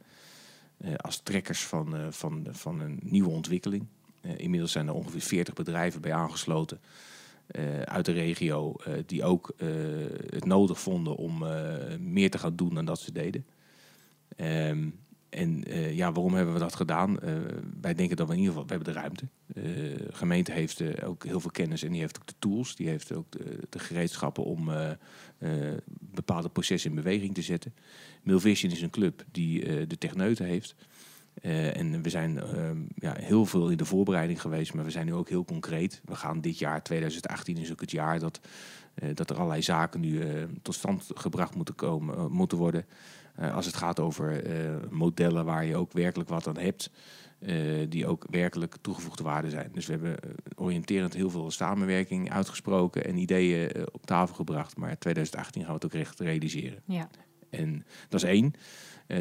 Uh, 0.79 0.95
als 0.95 1.21
trekkers 1.21 1.65
van, 1.65 1.97
uh, 1.97 2.07
van, 2.11 2.47
van 2.51 2.81
een 2.81 2.99
nieuwe 3.03 3.29
ontwikkeling. 3.31 3.87
Uh, 4.21 4.39
inmiddels 4.39 4.73
zijn 4.73 4.89
er 4.89 4.95
ongeveer 4.95 5.21
40 5.21 5.55
bedrijven 5.55 6.01
bij 6.01 6.13
aangesloten 6.13 6.81
uit 7.85 8.05
de 8.05 8.13
regio 8.13 8.77
die 9.07 9.25
ook 9.25 9.55
het 10.31 10.45
nodig 10.45 10.81
vonden 10.81 11.17
om 11.17 11.45
meer 11.99 12.31
te 12.31 12.39
gaan 12.39 12.57
doen 12.57 12.75
dan 12.75 12.85
dat 12.85 13.01
ze 13.01 13.13
deden. 13.13 13.47
Um, 14.37 14.99
en 15.33 15.65
uh, 15.69 15.97
ja, 15.97 16.13
waarom 16.13 16.35
hebben 16.35 16.55
we 16.55 16.61
dat 16.61 16.75
gedaan? 16.75 17.11
Uh, 17.11 17.31
wij 17.81 17.95
denken 17.95 18.17
dat 18.17 18.27
we 18.27 18.33
in 18.33 18.39
ieder 18.39 18.53
geval, 18.55 18.69
we 18.69 18.75
hebben 18.75 18.95
de 18.95 19.01
ruimte. 19.01 19.25
Uh, 19.55 19.65
de 19.65 20.09
gemeente 20.13 20.53
heeft 20.53 21.05
ook 21.05 21.25
heel 21.25 21.41
veel 21.41 21.51
kennis 21.51 21.83
en 21.83 21.93
die 21.93 22.01
heeft 22.01 22.19
ook 22.19 22.27
de 22.27 22.35
tools. 22.39 22.77
Die 22.77 22.89
heeft 22.89 23.15
ook 23.15 23.31
de, 23.31 23.59
de 23.69 23.79
gereedschappen 23.79 24.45
om 24.45 24.71
bepaalde 25.99 26.49
processen 26.49 26.91
in 26.91 26.97
beweging 26.97 27.35
te 27.35 27.43
zetten. 27.43 27.75
Milvision 28.23 28.73
is 28.73 28.83
een 28.83 28.91
club 28.91 29.25
die 29.31 29.87
de 29.87 29.99
techneuten 29.99 30.47
heeft. 30.47 30.75
en 31.43 32.03
we 32.03 32.11
zijn 32.11 32.39
ehm, 32.39 32.83
ja, 32.95 33.15
heel 33.19 33.47
veel 33.47 33.69
in 33.69 33.77
de 33.77 33.85
voorbereiding 33.85 34.41
geweest, 34.41 34.75
maar 34.75 34.85
we 34.85 34.91
zijn 34.91 35.07
nu 35.07 35.15
ook 35.15 35.29
heel 35.29 35.45
concreet. 35.45 36.01
We 36.05 36.15
gaan 36.15 36.41
dit 36.41 36.59
jaar, 36.59 36.83
2018 36.83 37.57
is 37.57 37.73
ook 37.73 37.81
het 37.81 37.91
jaar 37.91 38.19
dat, 38.19 38.41
dat 39.15 39.31
er 39.31 39.37
allerlei 39.37 39.63
zaken 39.63 40.01
nu 40.01 40.23
tot 40.63 40.75
stand 40.75 41.11
gebracht 41.15 41.55
moeten, 41.55 41.75
komen, 41.75 42.33
moeten 42.33 42.59
worden. 42.59 42.87
Uh, 43.41 43.55
als 43.55 43.67
het 43.67 43.77
gaat 43.77 44.01
over 44.01 44.47
uh, 44.47 44.77
modellen 44.91 45.45
waar 45.45 45.65
je 45.65 45.77
ook 45.77 45.93
werkelijk 45.93 46.29
wat 46.29 46.47
aan 46.47 46.59
hebt, 46.59 46.91
uh, 47.41 47.87
die 47.89 48.07
ook 48.07 48.27
werkelijk 48.31 48.77
toegevoegde 48.81 49.23
waarde 49.23 49.51
zijn. 49.51 49.71
Dus 49.73 49.87
we 49.87 49.93
hebben 49.93 50.17
oriënterend 50.55 51.15
heel 51.15 51.31
veel 51.31 51.51
samenwerking 51.51 52.33
uitgesproken 52.33 53.05
en 53.05 53.17
ideeën 53.17 53.87
op 53.93 54.07
tafel 54.07 54.35
gebracht. 54.35 54.77
Maar 54.77 54.99
2018 54.99 55.61
gaan 55.61 55.71
we 55.71 55.77
het 55.77 55.85
ook 55.85 56.01
recht 56.01 56.21
realiseren. 56.21 56.83
Ja. 56.87 57.11
En 57.51 57.85
dat 58.09 58.23
is 58.23 58.29
één. 58.29 58.53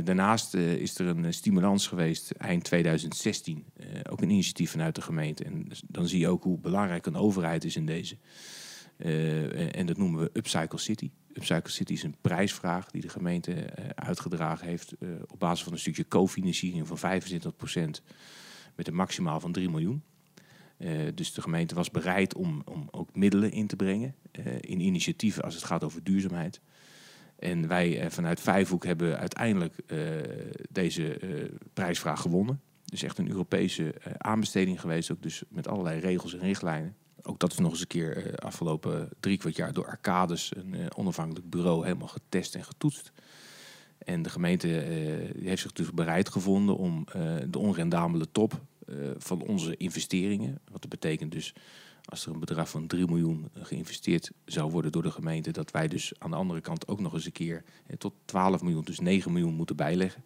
daarnaast 0.04 0.54
is 0.54 1.00
er 1.00 1.08
een 1.08 1.34
stimulans 1.34 1.88
geweest 1.88 2.32
eind 2.32 2.64
2016. 2.64 3.66
ook 4.10 4.22
een 4.22 4.30
initiatief 4.30 4.72
vanuit 4.72 4.96
de 4.96 5.02
gemeente. 5.02 5.44
En 5.44 5.68
dan 5.88 6.08
zie 6.08 6.20
je 6.20 6.28
ook 6.28 6.44
hoe 6.44 6.60
belangrijk 6.60 7.06
een 7.06 7.16
overheid 7.16 7.64
is 7.64 7.76
in 7.76 7.86
deze. 7.86 8.18
en 9.72 9.86
dat 9.86 9.98
noemen 9.98 10.22
we 10.22 10.30
Upcycle 10.34 10.80
City. 10.80 11.12
Upcycle 11.34 11.72
City 11.72 11.94
is 11.94 12.04
een 12.04 12.16
prijsvraag 12.22 12.92
die 12.92 13.02
de 13.02 13.10
gemeente 13.10 13.52
uh, 13.52 13.86
uitgedragen 13.96 14.68
heeft 14.68 14.94
uh, 15.00 15.10
op 15.28 15.40
basis 15.40 15.64
van 15.64 15.74
een 15.74 15.80
stukje 15.80 16.08
cofinanciering 16.08 16.88
van 16.88 17.22
25% 18.00 18.04
met 18.76 18.88
een 18.88 18.96
maximaal 18.96 19.40
van 19.40 19.52
3 19.52 19.70
miljoen. 19.70 20.04
Uh, 20.78 21.08
dus 21.16 21.34
de 21.34 21.42
gemeente 21.42 21.76
was 21.76 21.92
bereid 21.92 22.36
om, 22.36 22.62
om 22.66 22.88
ook 22.92 23.16
middelen 23.16 23.52
in 23.52 23.68
te 23.68 23.76
brengen 23.76 24.16
in 24.60 24.80
initiatieven 24.80 25.44
als 25.44 25.56
het 25.56 25.64
gaat 25.64 25.84
over 25.84 26.04
duurzaamheid. 26.04 26.62
En 27.36 27.68
wij 27.68 28.12
vanuit 28.12 28.40
Vijfhoek 28.40 28.86
hebben 28.86 29.20
uiteindelijk 29.20 29.76
deze 30.70 31.20
prijsvraag 31.74 32.22
gewonnen. 32.22 32.62
Dus 32.86 33.04
echt 33.04 33.18
een 33.18 33.30
Europese 33.30 33.94
aanbesteding 34.18 34.82
geweest, 34.82 35.12
ook 35.12 35.22
dus 35.22 35.44
met 35.50 35.68
allerlei 35.68 36.00
regels 36.00 36.34
en 36.34 36.40
richtlijnen. 36.40 36.96
Ook 37.24 37.40
dat 37.40 37.52
is 37.52 37.58
nog 37.58 37.72
eens 37.72 37.82
een 37.82 37.88
keer 37.88 38.26
uh, 38.28 38.34
afgelopen 38.34 39.10
drie 39.20 39.38
kwart 39.38 39.56
jaar 39.56 39.74
door 39.74 39.88
Arcades, 39.88 40.52
een 40.56 40.74
uh, 40.74 40.86
onafhankelijk 40.96 41.50
bureau, 41.50 41.84
helemaal 41.84 42.08
getest 42.08 42.56
en 42.56 42.64
getoetst. 42.64 43.12
En 43.98 44.22
de 44.22 44.30
gemeente 44.30 44.68
uh, 44.68 45.44
heeft 45.44 45.62
zich 45.62 45.72
dus 45.72 45.92
bereid 45.92 46.30
gevonden 46.30 46.78
om 46.78 47.06
de 47.50 47.60
onrendabele 47.60 48.32
top 48.32 48.62
van 49.18 49.42
onze 49.42 49.78
investeringen, 49.78 50.60
wat 50.72 50.82
dat 50.82 50.90
betekent 50.90 51.32
dus 51.32 51.54
als 52.06 52.26
er 52.26 52.34
een 52.34 52.40
bedrag 52.40 52.70
van 52.70 52.88
3 52.88 53.06
miljoen 53.06 53.50
geïnvesteerd 53.54 54.32
zou 54.46 54.72
worden 54.72 54.92
door 54.92 55.04
de 55.04 55.12
gemeente, 55.12 55.52
dat 55.52 55.72
wij 55.72 55.88
dus 55.88 56.14
aan 56.18 56.30
de 56.30 56.36
andere 56.36 56.62
kant 56.62 56.88
ook 56.88 57.00
nog 57.00 57.14
eens 57.14 57.26
een 57.26 57.32
keer 57.32 57.64
tot 57.98 58.14
12 58.26 58.62
miljoen, 58.62 58.84
dus 58.84 59.00
9 59.00 59.32
miljoen 59.32 59.54
moeten 59.54 59.76
bijleggen. 59.76 60.24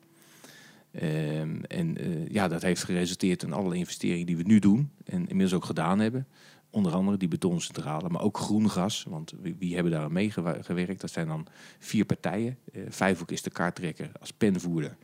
Ehm, 0.92 1.64
en 1.64 1.98
ja, 2.32 2.48
dat 2.48 2.62
heeft 2.62 2.84
geresulteerd 2.84 3.44
in 3.44 3.54
alle 3.54 3.76
investeringen 3.76 4.26
die 4.26 4.38
we 4.38 4.44
nu 4.44 4.60
doen 4.60 4.92
en 5.06 5.20
inmiddels 5.20 5.54
ook 5.54 5.66
gedaan 5.66 6.00
hebben 6.00 6.28
onder 6.76 6.94
andere 6.94 7.18
die 7.18 7.28
betoncentrale, 7.28 8.10
maar 8.10 8.22
ook 8.22 8.38
groen 8.38 8.70
gas. 8.70 9.06
Want 9.10 9.34
wie, 9.42 9.56
wie 9.60 9.74
hebben 9.74 9.92
daar 9.92 10.04
aan 10.04 10.14
meegewerkt? 10.14 11.02
Dat 11.02 11.12
zijn 11.12 11.28
dan 11.28 11.48
vier 11.80 12.06
partijen. 12.06 12.58
Uh, 12.72 12.84
Vijfhoek 12.90 13.32
is 13.32 13.42
de 13.42 13.50
kaarttrekker 13.50 14.12
als 14.20 14.32
penvoerder. 14.32 14.98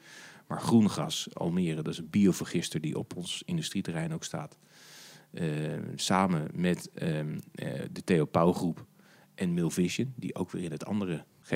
Maar 0.47 0.61
Groengas, 0.61 1.29
Almere, 1.33 1.75
dat 1.75 1.93
is 1.93 1.97
een 1.97 2.09
biovergister 2.09 2.81
die 2.81 2.97
op 2.97 3.15
ons 3.15 3.43
industrieterrein 3.45 4.13
ook 4.13 4.23
staat. 4.23 4.57
Uh, 5.31 5.43
samen 5.95 6.47
met 6.53 6.89
uh, 6.93 7.01
de 7.91 8.03
Theo 8.03 8.25
Pauw 8.25 8.53
groep 8.53 8.85
en 9.35 9.53
Milvision, 9.53 10.13
die 10.15 10.35
ook 10.35 10.51
weer 10.51 10.63
in 10.63 10.71
het 10.71 10.85
andere 10.85 11.25
G, 11.41 11.51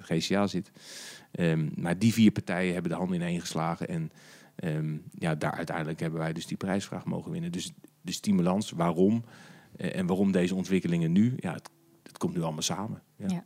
GCA 0.00 0.46
zit. 0.46 0.70
Um, 1.32 1.72
maar 1.74 1.98
die 1.98 2.12
vier 2.12 2.30
partijen 2.30 2.72
hebben 2.72 2.90
de 2.90 2.96
handen 2.96 3.16
ineen 3.16 3.40
geslagen. 3.40 3.88
En 3.88 4.10
um, 4.64 5.02
ja, 5.12 5.34
daar 5.34 5.52
uiteindelijk 5.52 6.00
hebben 6.00 6.20
wij 6.20 6.32
dus 6.32 6.46
die 6.46 6.56
prijsvraag 6.56 7.04
mogen 7.04 7.30
winnen. 7.30 7.52
Dus 7.52 7.72
de 8.06 8.12
stimulans, 8.12 8.70
waarom 8.70 9.24
eh, 9.76 9.96
en 9.96 10.06
waarom 10.06 10.32
deze 10.32 10.54
ontwikkelingen 10.54 11.12
nu, 11.12 11.34
ja, 11.36 11.52
het, 11.52 12.18
komt 12.18 12.34
nu 12.34 12.42
allemaal 12.42 12.62
samen. 12.62 13.02
Ja. 13.16 13.44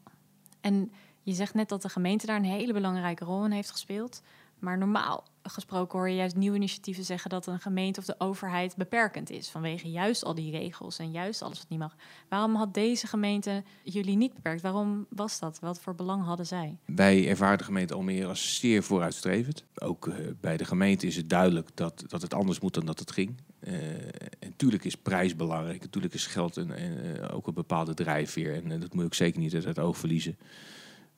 En 0.61 0.93
je 1.23 1.33
zegt 1.33 1.55
net 1.55 1.69
dat 1.69 1.83
de 1.83 1.89
gemeente 1.89 2.27
daar 2.27 2.37
een 2.37 2.45
hele 2.45 2.73
belangrijke 2.73 3.25
rol 3.25 3.45
in 3.45 3.51
heeft 3.51 3.71
gespeeld. 3.71 4.23
Maar 4.61 4.79
normaal 4.79 5.25
gesproken 5.43 5.99
hoor 5.99 6.09
je 6.09 6.17
juist 6.17 6.37
nieuwe 6.37 6.57
initiatieven 6.57 7.05
zeggen 7.05 7.31
dat 7.31 7.47
een 7.47 7.61
gemeente 7.61 8.01
of 8.01 8.07
de 8.07 8.15
overheid 8.19 8.77
beperkend 8.77 9.31
is. 9.31 9.49
Vanwege 9.49 9.91
juist 9.91 10.25
al 10.25 10.35
die 10.35 10.51
regels 10.51 10.99
en 10.99 11.11
juist 11.11 11.43
alles 11.43 11.59
wat 11.59 11.69
niet 11.69 11.79
mag. 11.79 11.97
Waarom 12.29 12.55
had 12.55 12.75
deze 12.75 13.07
gemeente 13.07 13.63
jullie 13.85 14.17
niet 14.17 14.35
beperkt? 14.35 14.63
Waarom 14.63 15.07
was 15.09 15.39
dat? 15.39 15.59
Wat 15.61 15.81
voor 15.81 15.95
belang 15.95 16.25
hadden 16.25 16.47
zij? 16.47 16.77
Wij 16.85 17.29
ervaren 17.29 17.59
de 17.59 17.65
gemeente 17.65 17.95
Almere 17.95 18.27
als 18.27 18.57
zeer 18.57 18.83
vooruitstrevend. 18.83 19.65
Ook 19.75 20.07
uh, 20.07 20.15
bij 20.41 20.57
de 20.57 20.65
gemeente 20.65 21.07
is 21.07 21.17
het 21.17 21.29
duidelijk 21.29 21.69
dat, 21.75 22.05
dat 22.07 22.23
het 22.23 22.35
anders 22.35 22.61
moet 22.61 22.75
dan 22.75 22.87
dat 22.87 22.99
het 22.99 23.13
ging. 23.13 23.37
Uh, 23.61 23.75
en 23.75 24.49
natuurlijk 24.49 24.85
is 24.85 24.95
prijs 24.95 25.37
belangrijk. 25.37 25.81
Natuurlijk 25.81 26.15
is 26.15 26.27
geld 26.27 26.57
en, 26.57 26.71
uh, 26.71 27.35
ook 27.35 27.47
een 27.47 27.55
bepaalde 27.55 27.95
drijfveer. 27.95 28.55
En 28.55 28.81
dat 28.81 28.95
moet 28.95 29.05
ik 29.05 29.15
zeker 29.15 29.41
niet 29.41 29.55
uit 29.55 29.65
het 29.65 29.79
oog 29.79 29.99
verliezen. 29.99 30.39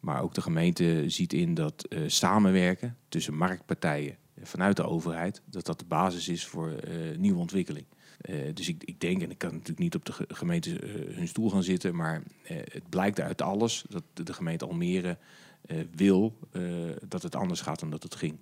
Maar 0.02 0.22
ook 0.22 0.34
de 0.34 0.40
gemeente 0.40 1.04
ziet 1.06 1.32
in 1.32 1.54
dat 1.54 1.86
uh, 1.88 2.00
samenwerken 2.06 2.96
tussen 3.08 3.34
marktpartijen 3.34 4.16
vanuit 4.42 4.76
de 4.76 4.86
overheid, 4.86 5.42
dat 5.44 5.66
dat 5.66 5.78
de 5.78 5.84
basis 5.84 6.28
is 6.28 6.46
voor 6.46 6.68
uh, 6.68 7.16
nieuwe 7.16 7.38
ontwikkeling. 7.38 7.86
Uh, 8.30 8.54
dus 8.54 8.68
ik, 8.68 8.84
ik, 8.84 9.00
denk, 9.00 9.22
en 9.22 9.30
ik 9.30 9.38
kan 9.38 9.50
natuurlijk 9.50 9.78
niet 9.78 9.94
op 9.94 10.04
de 10.04 10.12
gemeente 10.28 10.70
hun 11.14 11.28
stoel 11.28 11.50
gaan 11.50 11.62
zitten, 11.62 11.94
maar 11.94 12.22
het 12.44 12.88
blijkt 12.88 13.20
uit 13.20 13.42
alles 13.42 13.84
dat 13.88 14.02
de, 14.12 14.32
gemeente 14.32 14.66
Almere 14.66 15.18
wil 15.90 16.38
dat 17.08 17.22
het 17.22 17.34
anders 17.34 17.60
gaat 17.60 17.80
dan 17.80 17.90
dat 17.90 18.02
het 18.02 18.14
ging. 18.14 18.38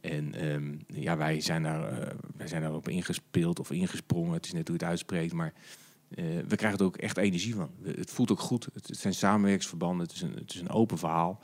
En 0.00 0.50
um, 0.52 0.84
ja, 0.86 1.16
wij 1.16 1.40
zijn, 1.40 1.62
daar, 1.62 2.14
wij 2.36 2.48
zijn 2.48 2.62
daarop 2.62 2.88
ingespeeld 2.88 3.60
of 3.60 3.70
ingesprongen. 3.70 4.32
Het 4.32 4.46
is 4.46 4.52
net 4.52 4.68
hoe 4.68 4.76
het 4.76 4.86
uitspreekt, 4.86 5.32
maar 5.32 5.52
we 6.48 6.56
krijgen 6.56 6.78
er 6.78 6.84
ook 6.84 6.96
echt 6.96 7.16
energie 7.16 7.54
van. 7.54 7.70
Het 7.82 8.10
voelt 8.10 8.30
ook 8.30 8.40
goed. 8.40 8.68
Het, 8.72 8.88
zijn 8.98 9.14
samenwerksverbanden. 9.14 10.06
Het 10.06 10.14
is 10.14 10.22
een, 10.22 10.34
het 10.34 10.54
is 10.54 10.60
een 10.60 10.70
open 10.70 10.98
verhaal. 10.98 11.42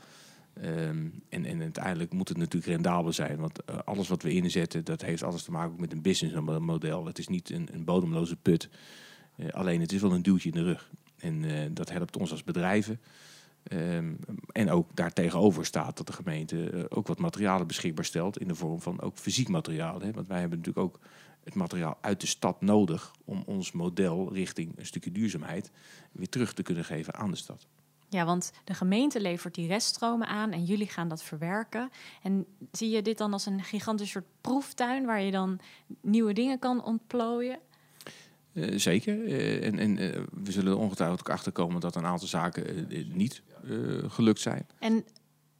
Um, 0.64 1.22
en, 1.28 1.44
en 1.44 1.60
uiteindelijk 1.60 2.12
moet 2.12 2.28
het 2.28 2.38
natuurlijk 2.38 2.72
rendabel 2.72 3.12
zijn. 3.12 3.38
Want 3.38 3.58
uh, 3.70 3.78
alles 3.84 4.08
wat 4.08 4.22
we 4.22 4.32
inzetten, 4.32 4.84
dat 4.84 5.02
heeft 5.02 5.22
alles 5.22 5.42
te 5.42 5.50
maken 5.50 5.80
met 5.80 5.92
een 5.92 6.02
businessmodel. 6.02 7.06
Het 7.06 7.18
is 7.18 7.28
niet 7.28 7.50
een, 7.50 7.68
een 7.72 7.84
bodemloze 7.84 8.36
put. 8.36 8.68
Uh, 9.36 9.48
alleen 9.48 9.80
het 9.80 9.92
is 9.92 10.00
wel 10.00 10.12
een 10.12 10.22
duwtje 10.22 10.48
in 10.48 10.54
de 10.54 10.62
rug. 10.62 10.90
En 11.16 11.74
dat 11.74 11.90
helpt 11.90 12.16
ons 12.16 12.30
als 12.30 12.44
bedrijven. 12.44 13.00
Um, 13.72 14.18
en 14.52 14.70
ook 14.70 14.90
daartegenover 14.94 15.64
staat 15.66 15.96
dat 15.96 16.06
de 16.06 16.12
gemeente 16.12 16.86
ook 16.88 17.06
wat 17.06 17.18
materialen 17.18 17.66
beschikbaar 17.66 18.04
stelt. 18.04 18.38
In 18.38 18.48
de 18.48 18.54
vorm 18.54 18.80
van 18.80 19.00
ook 19.00 19.18
fysiek 19.18 19.48
materiaal. 19.48 20.00
Hè? 20.00 20.12
Want 20.12 20.26
wij 20.26 20.40
hebben 20.40 20.58
natuurlijk 20.58 20.86
ook 20.86 21.00
het 21.46 21.54
materiaal 21.54 21.98
uit 22.00 22.20
de 22.20 22.26
stad 22.26 22.60
nodig 22.60 23.12
om 23.24 23.42
ons 23.46 23.72
model 23.72 24.32
richting 24.32 24.78
een 24.78 24.86
stukje 24.86 25.12
duurzaamheid 25.12 25.70
weer 26.12 26.28
terug 26.28 26.54
te 26.54 26.62
kunnen 26.62 26.84
geven 26.84 27.14
aan 27.14 27.30
de 27.30 27.36
stad. 27.36 27.66
Ja, 28.08 28.24
want 28.24 28.52
de 28.64 28.74
gemeente 28.74 29.20
levert 29.20 29.54
die 29.54 29.66
reststromen 29.66 30.26
aan 30.26 30.52
en 30.52 30.64
jullie 30.64 30.88
gaan 30.88 31.08
dat 31.08 31.22
verwerken. 31.22 31.90
En 32.22 32.46
zie 32.72 32.90
je 32.90 33.02
dit 33.02 33.18
dan 33.18 33.32
als 33.32 33.46
een 33.46 33.62
gigantisch 33.62 34.10
soort 34.10 34.26
proeftuin 34.40 35.04
waar 35.04 35.20
je 35.20 35.30
dan 35.30 35.58
nieuwe 36.00 36.32
dingen 36.32 36.58
kan 36.58 36.84
ontplooien? 36.84 37.58
Uh, 38.52 38.78
zeker. 38.78 39.16
Uh, 39.16 39.64
en, 39.66 39.78
en 39.78 40.02
uh, 40.02 40.22
we 40.32 40.52
zullen 40.52 40.72
er 40.72 40.78
ongetwijfeld 40.78 41.20
ook 41.20 41.30
achter 41.30 41.52
komen 41.52 41.80
dat 41.80 41.94
een 41.96 42.06
aantal 42.06 42.28
zaken 42.28 42.88
niet 43.12 43.42
gelukt 44.06 44.40
zijn. 44.40 44.66
En 44.78 45.04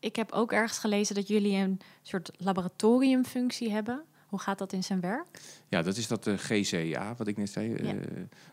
ik 0.00 0.16
heb 0.16 0.32
ook 0.32 0.52
ergens 0.52 0.78
gelezen 0.78 1.14
dat 1.14 1.28
jullie 1.28 1.56
een 1.56 1.80
soort 2.02 2.30
laboratoriumfunctie 2.36 3.70
hebben. 3.70 4.04
Hoe 4.26 4.38
gaat 4.38 4.58
dat 4.58 4.72
in 4.72 4.84
zijn 4.84 5.00
werk? 5.00 5.40
Ja, 5.68 5.82
dat 5.82 5.96
is 5.96 6.06
dat 6.06 6.26
uh, 6.26 6.34
GCA, 6.38 7.14
wat 7.16 7.26
ik 7.26 7.36
net 7.36 7.50
zei, 7.50 7.84
ja. 7.84 7.94
uh, 7.94 8.00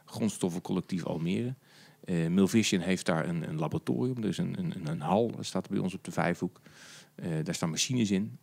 Grondstoffencollectief 0.06 1.06
Almere. 1.06 1.56
Uh, 2.06 2.28
Milvision 2.28 2.82
heeft 2.82 3.06
daar 3.06 3.28
een, 3.28 3.50
een 3.50 3.58
laboratorium, 3.58 4.22
dus 4.22 4.38
een, 4.38 4.60
een, 4.60 4.88
een, 4.88 5.02
hal, 5.02 5.32
staat 5.40 5.70
bij 5.70 5.80
ons 5.80 5.94
op 5.94 6.04
de 6.04 6.12
Vijfhoek. 6.12 6.62
daar 7.44 7.56
staan 7.56 7.70
machines 7.70 8.12
in, 8.12 8.40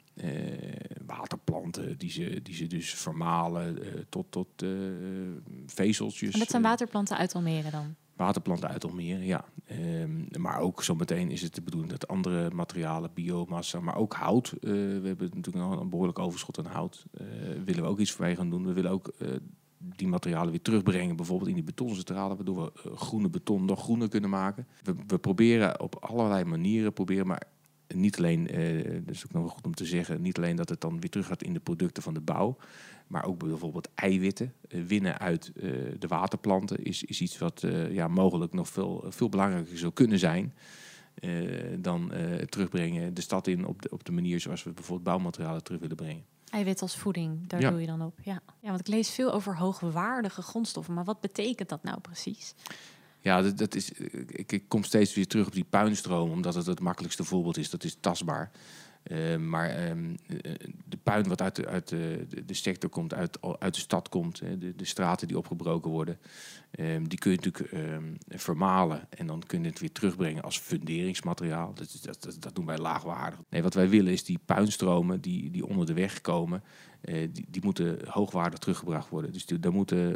waterplanten 1.06 1.98
die 1.98 2.10
ze, 2.10 2.40
die 2.42 2.54
ze 2.54 2.66
dus 2.66 2.94
vermalen 2.94 3.78
tot, 4.08 4.26
tot 4.30 4.64
vezeltjes. 5.66 6.32
En 6.32 6.38
dat 6.38 6.50
zijn 6.50 6.62
waterplanten 6.62 7.16
uit 7.16 7.34
Almere 7.34 7.70
dan? 7.70 7.94
Waterplanten 8.16 8.68
uit 8.68 8.84
Almere, 8.84 9.26
ja. 9.26 9.44
Um, 9.78 10.26
maar 10.38 10.60
ook 10.60 10.82
zometeen 10.82 11.30
is 11.30 11.42
het 11.42 11.54
de 11.54 11.62
bedoeling 11.62 11.92
dat 11.92 12.08
andere 12.08 12.50
materialen, 12.50 13.10
biomassa, 13.14 13.80
maar 13.80 13.96
ook 13.96 14.14
hout. 14.14 14.52
Uh, 14.54 14.70
we 14.70 15.06
hebben 15.06 15.30
natuurlijk 15.34 15.64
nog 15.64 15.80
een 15.80 15.88
behoorlijk 15.88 16.18
overschot 16.18 16.58
aan 16.58 16.66
hout. 16.66 17.04
Uh, 17.20 17.26
willen 17.64 17.82
we 17.82 17.88
ook 17.88 17.98
iets 17.98 18.12
voor 18.12 18.24
mee 18.24 18.36
gaan 18.36 18.50
doen. 18.50 18.66
We 18.66 18.72
willen 18.72 18.90
ook 18.90 19.12
uh, 19.18 19.28
die 19.78 20.08
materialen 20.08 20.50
weer 20.50 20.62
terugbrengen, 20.62 21.16
bijvoorbeeld 21.16 21.48
in 21.48 21.54
die 21.54 21.64
betoncentrale, 21.64 22.36
waardoor 22.36 22.64
we 22.64 22.96
groene 22.96 23.28
beton 23.28 23.64
nog 23.64 23.82
groener 23.82 24.08
kunnen 24.08 24.30
maken. 24.30 24.66
We, 24.82 24.94
we 25.06 25.18
proberen 25.18 25.80
op 25.80 25.96
allerlei 25.96 26.44
manieren, 26.44 26.92
proberen 26.92 27.26
maar 27.26 27.42
niet 27.94 28.18
alleen, 28.18 28.44
dat 29.04 29.14
is 29.14 29.24
ook 29.24 29.32
nog 29.32 29.52
goed 29.52 29.66
om 29.66 29.74
te 29.74 29.84
zeggen, 29.84 30.22
niet 30.22 30.36
alleen 30.36 30.56
dat 30.56 30.68
het 30.68 30.80
dan 30.80 31.00
weer 31.00 31.10
terug 31.10 31.26
gaat 31.26 31.42
in 31.42 31.52
de 31.52 31.60
producten 31.60 32.02
van 32.02 32.14
de 32.14 32.20
bouw, 32.20 32.56
maar 33.10 33.24
ook 33.24 33.38
bijvoorbeeld 33.38 33.88
eiwitten 33.94 34.54
uh, 34.68 34.84
winnen 34.84 35.18
uit 35.18 35.52
uh, 35.54 35.72
de 35.98 36.06
waterplanten 36.06 36.84
is, 36.84 37.02
is 37.04 37.20
iets 37.20 37.38
wat 37.38 37.62
uh, 37.62 37.92
ja, 37.92 38.08
mogelijk 38.08 38.52
nog 38.52 38.68
veel, 38.68 39.04
veel 39.08 39.28
belangrijker 39.28 39.78
zou 39.78 39.92
kunnen 39.92 40.18
zijn. 40.18 40.54
dan 41.78 42.12
terugbrengen 42.48 43.14
de 43.14 43.20
stad 43.20 43.46
in 43.46 43.66
op 43.66 43.82
de, 43.82 43.90
op 43.90 44.04
de 44.04 44.12
manier 44.12 44.40
zoals 44.40 44.62
we 44.62 44.70
bijvoorbeeld 44.70 45.08
bouwmaterialen 45.08 45.62
terug 45.62 45.80
willen 45.80 45.96
brengen. 45.96 46.24
Eiwit 46.50 46.82
als 46.82 46.96
voeding, 46.96 47.46
daar 47.46 47.60
ja. 47.60 47.70
doe 47.70 47.80
je 47.80 47.86
dan 47.86 48.02
op. 48.02 48.18
Ja. 48.22 48.40
ja, 48.60 48.68
want 48.68 48.80
ik 48.80 48.86
lees 48.86 49.10
veel 49.10 49.32
over 49.32 49.56
hoogwaardige 49.56 50.42
grondstoffen. 50.42 50.94
Maar 50.94 51.04
wat 51.04 51.20
betekent 51.20 51.68
dat 51.68 51.82
nou 51.82 52.00
precies? 52.00 52.54
Ja, 53.20 53.42
dat, 53.42 53.58
dat 53.58 53.74
is, 53.74 53.92
ik, 54.26 54.52
ik, 54.52 54.62
kom 54.68 54.84
steeds 54.84 55.14
weer 55.14 55.26
terug 55.26 55.46
op 55.46 55.52
die 55.52 55.64
puinstroom, 55.64 56.30
omdat 56.30 56.54
het 56.54 56.66
het 56.66 56.80
makkelijkste 56.80 57.24
voorbeeld 57.24 57.56
is. 57.56 57.70
Dat 57.70 57.84
is 57.84 57.96
tastbaar. 58.00 58.50
Uh, 59.04 59.36
maar 59.36 59.90
um, 59.90 60.16
de 60.84 60.96
puin 61.02 61.28
wat 61.28 61.42
uit 61.42 61.56
de, 61.56 61.66
uit 61.66 61.88
de, 61.88 62.26
de 62.46 62.54
sector 62.54 62.90
komt, 62.90 63.14
uit, 63.14 63.38
uit 63.58 63.74
de 63.74 63.80
stad 63.80 64.08
komt, 64.08 64.38
de, 64.38 64.76
de 64.76 64.84
straten 64.84 65.28
die 65.28 65.38
opgebroken 65.38 65.90
worden, 65.90 66.18
um, 66.78 67.08
die 67.08 67.18
kun 67.18 67.30
je 67.30 67.36
natuurlijk 67.36 67.72
um, 67.72 68.16
vermalen 68.28 69.06
en 69.10 69.26
dan 69.26 69.42
kun 69.46 69.62
je 69.62 69.68
het 69.68 69.80
weer 69.80 69.92
terugbrengen 69.92 70.42
als 70.42 70.58
funderingsmateriaal. 70.58 71.74
Dat, 71.74 71.98
dat, 72.02 72.22
dat, 72.22 72.36
dat 72.40 72.54
doen 72.54 72.66
wij 72.66 72.78
laagwaardig. 72.78 73.40
Nee, 73.48 73.62
wat 73.62 73.74
wij 73.74 73.88
willen 73.88 74.12
is 74.12 74.24
die 74.24 74.38
puinstromen 74.44 75.20
die, 75.20 75.50
die 75.50 75.66
onder 75.66 75.86
de 75.86 75.92
weg 75.92 76.20
komen, 76.20 76.62
uh, 77.04 77.28
die, 77.32 77.46
die 77.48 77.64
moeten 77.64 77.98
hoogwaardig 78.08 78.58
teruggebracht 78.58 79.08
worden. 79.08 79.32
Dus 79.32 79.46
die, 79.46 79.58
daar 79.58 79.72
moet, 79.72 79.92
uh, 79.92 80.12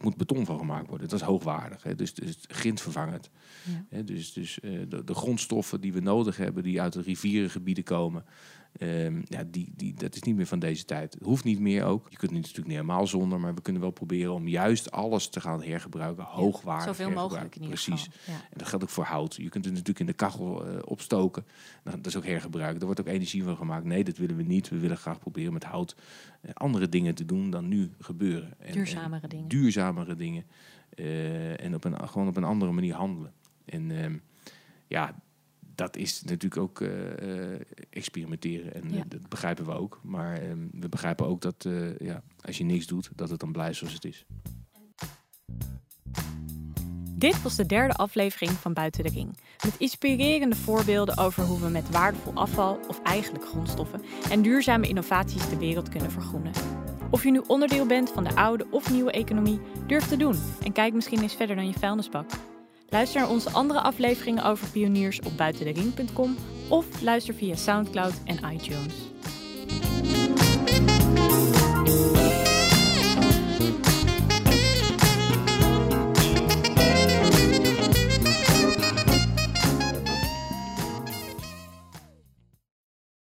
moet 0.00 0.16
beton 0.16 0.46
van 0.46 0.58
gemaakt 0.58 0.88
worden. 0.88 1.08
Dat 1.08 1.20
is 1.20 1.26
hoogwaardig. 1.26 1.82
Hè. 1.82 1.94
Dus, 1.94 2.14
dus 2.14 2.38
grindvervangend. 2.48 3.30
Ja. 3.64 3.84
Hè, 3.88 4.04
dus 4.04 4.32
dus 4.32 4.58
de, 4.62 5.04
de 5.04 5.14
grondstoffen 5.14 5.80
die 5.80 5.92
we 5.92 6.00
nodig 6.00 6.36
hebben, 6.36 6.62
die 6.62 6.80
uit 6.80 6.92
de 6.92 7.02
rivierengebieden 7.02 7.84
komen, 7.84 8.24
Um, 8.82 9.22
ja, 9.24 9.44
die, 9.46 9.72
die, 9.76 9.94
dat 9.94 10.14
is 10.14 10.22
niet 10.22 10.36
meer 10.36 10.46
van 10.46 10.58
deze 10.58 10.84
tijd. 10.84 11.14
Het 11.14 11.22
hoeft 11.22 11.44
niet 11.44 11.60
meer 11.60 11.84
ook. 11.84 12.06
Je 12.10 12.16
kunt 12.16 12.30
het 12.30 12.40
natuurlijk 12.40 12.66
niet 12.66 12.76
helemaal 12.76 13.06
zonder, 13.06 13.40
maar 13.40 13.54
we 13.54 13.62
kunnen 13.62 13.82
wel 13.82 13.90
proberen 13.90 14.32
om 14.32 14.48
juist 14.48 14.90
alles 14.90 15.28
te 15.28 15.40
gaan 15.40 15.62
hergebruiken, 15.62 16.24
hoogwaardig. 16.24 16.96
Zoveel 16.96 17.10
mogelijk 17.10 17.56
in 17.56 17.62
ieder 17.62 17.82
Precies. 17.82 18.08
Ja. 18.26 18.32
En 18.32 18.58
dat 18.58 18.68
geldt 18.68 18.84
ook 18.84 18.90
voor 18.90 19.04
hout. 19.04 19.34
Je 19.34 19.48
kunt 19.48 19.64
het 19.64 19.72
natuurlijk 19.72 20.00
in 20.00 20.06
de 20.06 20.12
kachel 20.12 20.68
uh, 20.68 20.78
opstoken. 20.84 21.44
Dat 21.82 22.06
is 22.06 22.16
ook 22.16 22.24
hergebruikt. 22.24 22.80
Er 22.80 22.84
wordt 22.84 23.00
ook 23.00 23.06
energie 23.06 23.42
van 23.42 23.56
gemaakt. 23.56 23.84
Nee, 23.84 24.04
dat 24.04 24.16
willen 24.16 24.36
we 24.36 24.42
niet. 24.42 24.68
We 24.68 24.78
willen 24.78 24.96
graag 24.96 25.18
proberen 25.18 25.52
met 25.52 25.64
hout 25.64 25.96
uh, 26.42 26.50
andere 26.54 26.88
dingen 26.88 27.14
te 27.14 27.24
doen 27.24 27.50
dan 27.50 27.68
nu 27.68 27.90
gebeuren. 27.98 28.54
En, 28.58 28.72
duurzamere 28.72 29.22
en 29.22 29.28
dingen. 29.28 29.48
Duurzamere 29.48 30.14
dingen. 30.14 30.44
Uh, 30.94 31.64
en 31.64 31.74
op 31.74 31.84
een, 31.84 32.08
gewoon 32.08 32.28
op 32.28 32.36
een 32.36 32.44
andere 32.44 32.72
manier 32.72 32.94
handelen. 32.94 33.32
En 33.64 33.90
um, 34.04 34.22
ja, 34.86 35.14
dat 35.74 35.96
is 35.96 36.22
natuurlijk 36.22 36.62
ook 36.62 36.80
uh, 36.80 36.90
experimenteren. 37.90 38.74
En 38.74 38.92
ja. 38.92 39.04
dat 39.08 39.28
begrijpen 39.28 39.64
we 39.64 39.72
ook. 39.72 40.00
Maar 40.02 40.42
uh, 40.42 40.52
we 40.72 40.88
begrijpen 40.88 41.26
ook 41.26 41.40
dat 41.40 41.64
uh, 41.66 41.98
ja, 41.98 42.22
als 42.40 42.58
je 42.58 42.64
niks 42.64 42.86
doet, 42.86 43.10
dat 43.14 43.30
het 43.30 43.40
dan 43.40 43.52
blijft 43.52 43.78
zoals 43.78 43.94
het 43.94 44.04
is. 44.04 44.26
Dit 47.20 47.42
was 47.42 47.56
de 47.56 47.66
derde 47.66 47.94
aflevering 47.94 48.50
van 48.50 48.72
Buiten 48.72 49.04
de 49.04 49.10
Ring. 49.10 49.38
Met 49.64 49.76
inspirerende 49.78 50.56
voorbeelden 50.56 51.16
over 51.16 51.44
hoe 51.44 51.60
we 51.60 51.68
met 51.68 51.90
waardevol 51.90 52.34
afval, 52.34 52.80
of 52.88 53.02
eigenlijk 53.02 53.44
grondstoffen, 53.44 54.02
en 54.30 54.42
duurzame 54.42 54.88
innovaties 54.88 55.48
de 55.48 55.58
wereld 55.58 55.88
kunnen 55.88 56.10
vergroenen. 56.10 56.52
Of 57.10 57.24
je 57.24 57.30
nu 57.30 57.42
onderdeel 57.46 57.86
bent 57.86 58.10
van 58.10 58.24
de 58.24 58.34
oude 58.34 58.66
of 58.70 58.90
nieuwe 58.90 59.10
economie, 59.10 59.60
durf 59.86 60.06
te 60.06 60.16
doen 60.16 60.36
en 60.62 60.72
kijk 60.72 60.94
misschien 60.94 61.22
eens 61.22 61.36
verder 61.36 61.56
dan 61.56 61.66
je 61.66 61.78
vuilnisbak. 61.78 62.30
Luister 62.90 63.20
naar 63.20 63.30
onze 63.30 63.50
andere 63.50 63.80
afleveringen 63.80 64.44
over 64.44 64.68
pioniers 64.68 65.20
op 65.20 65.36
buitendering.com 65.36 66.36
of 66.68 67.02
luister 67.02 67.34
via 67.34 67.54
SoundCloud 67.54 68.14
en 68.24 68.52
iTunes. 68.52 69.09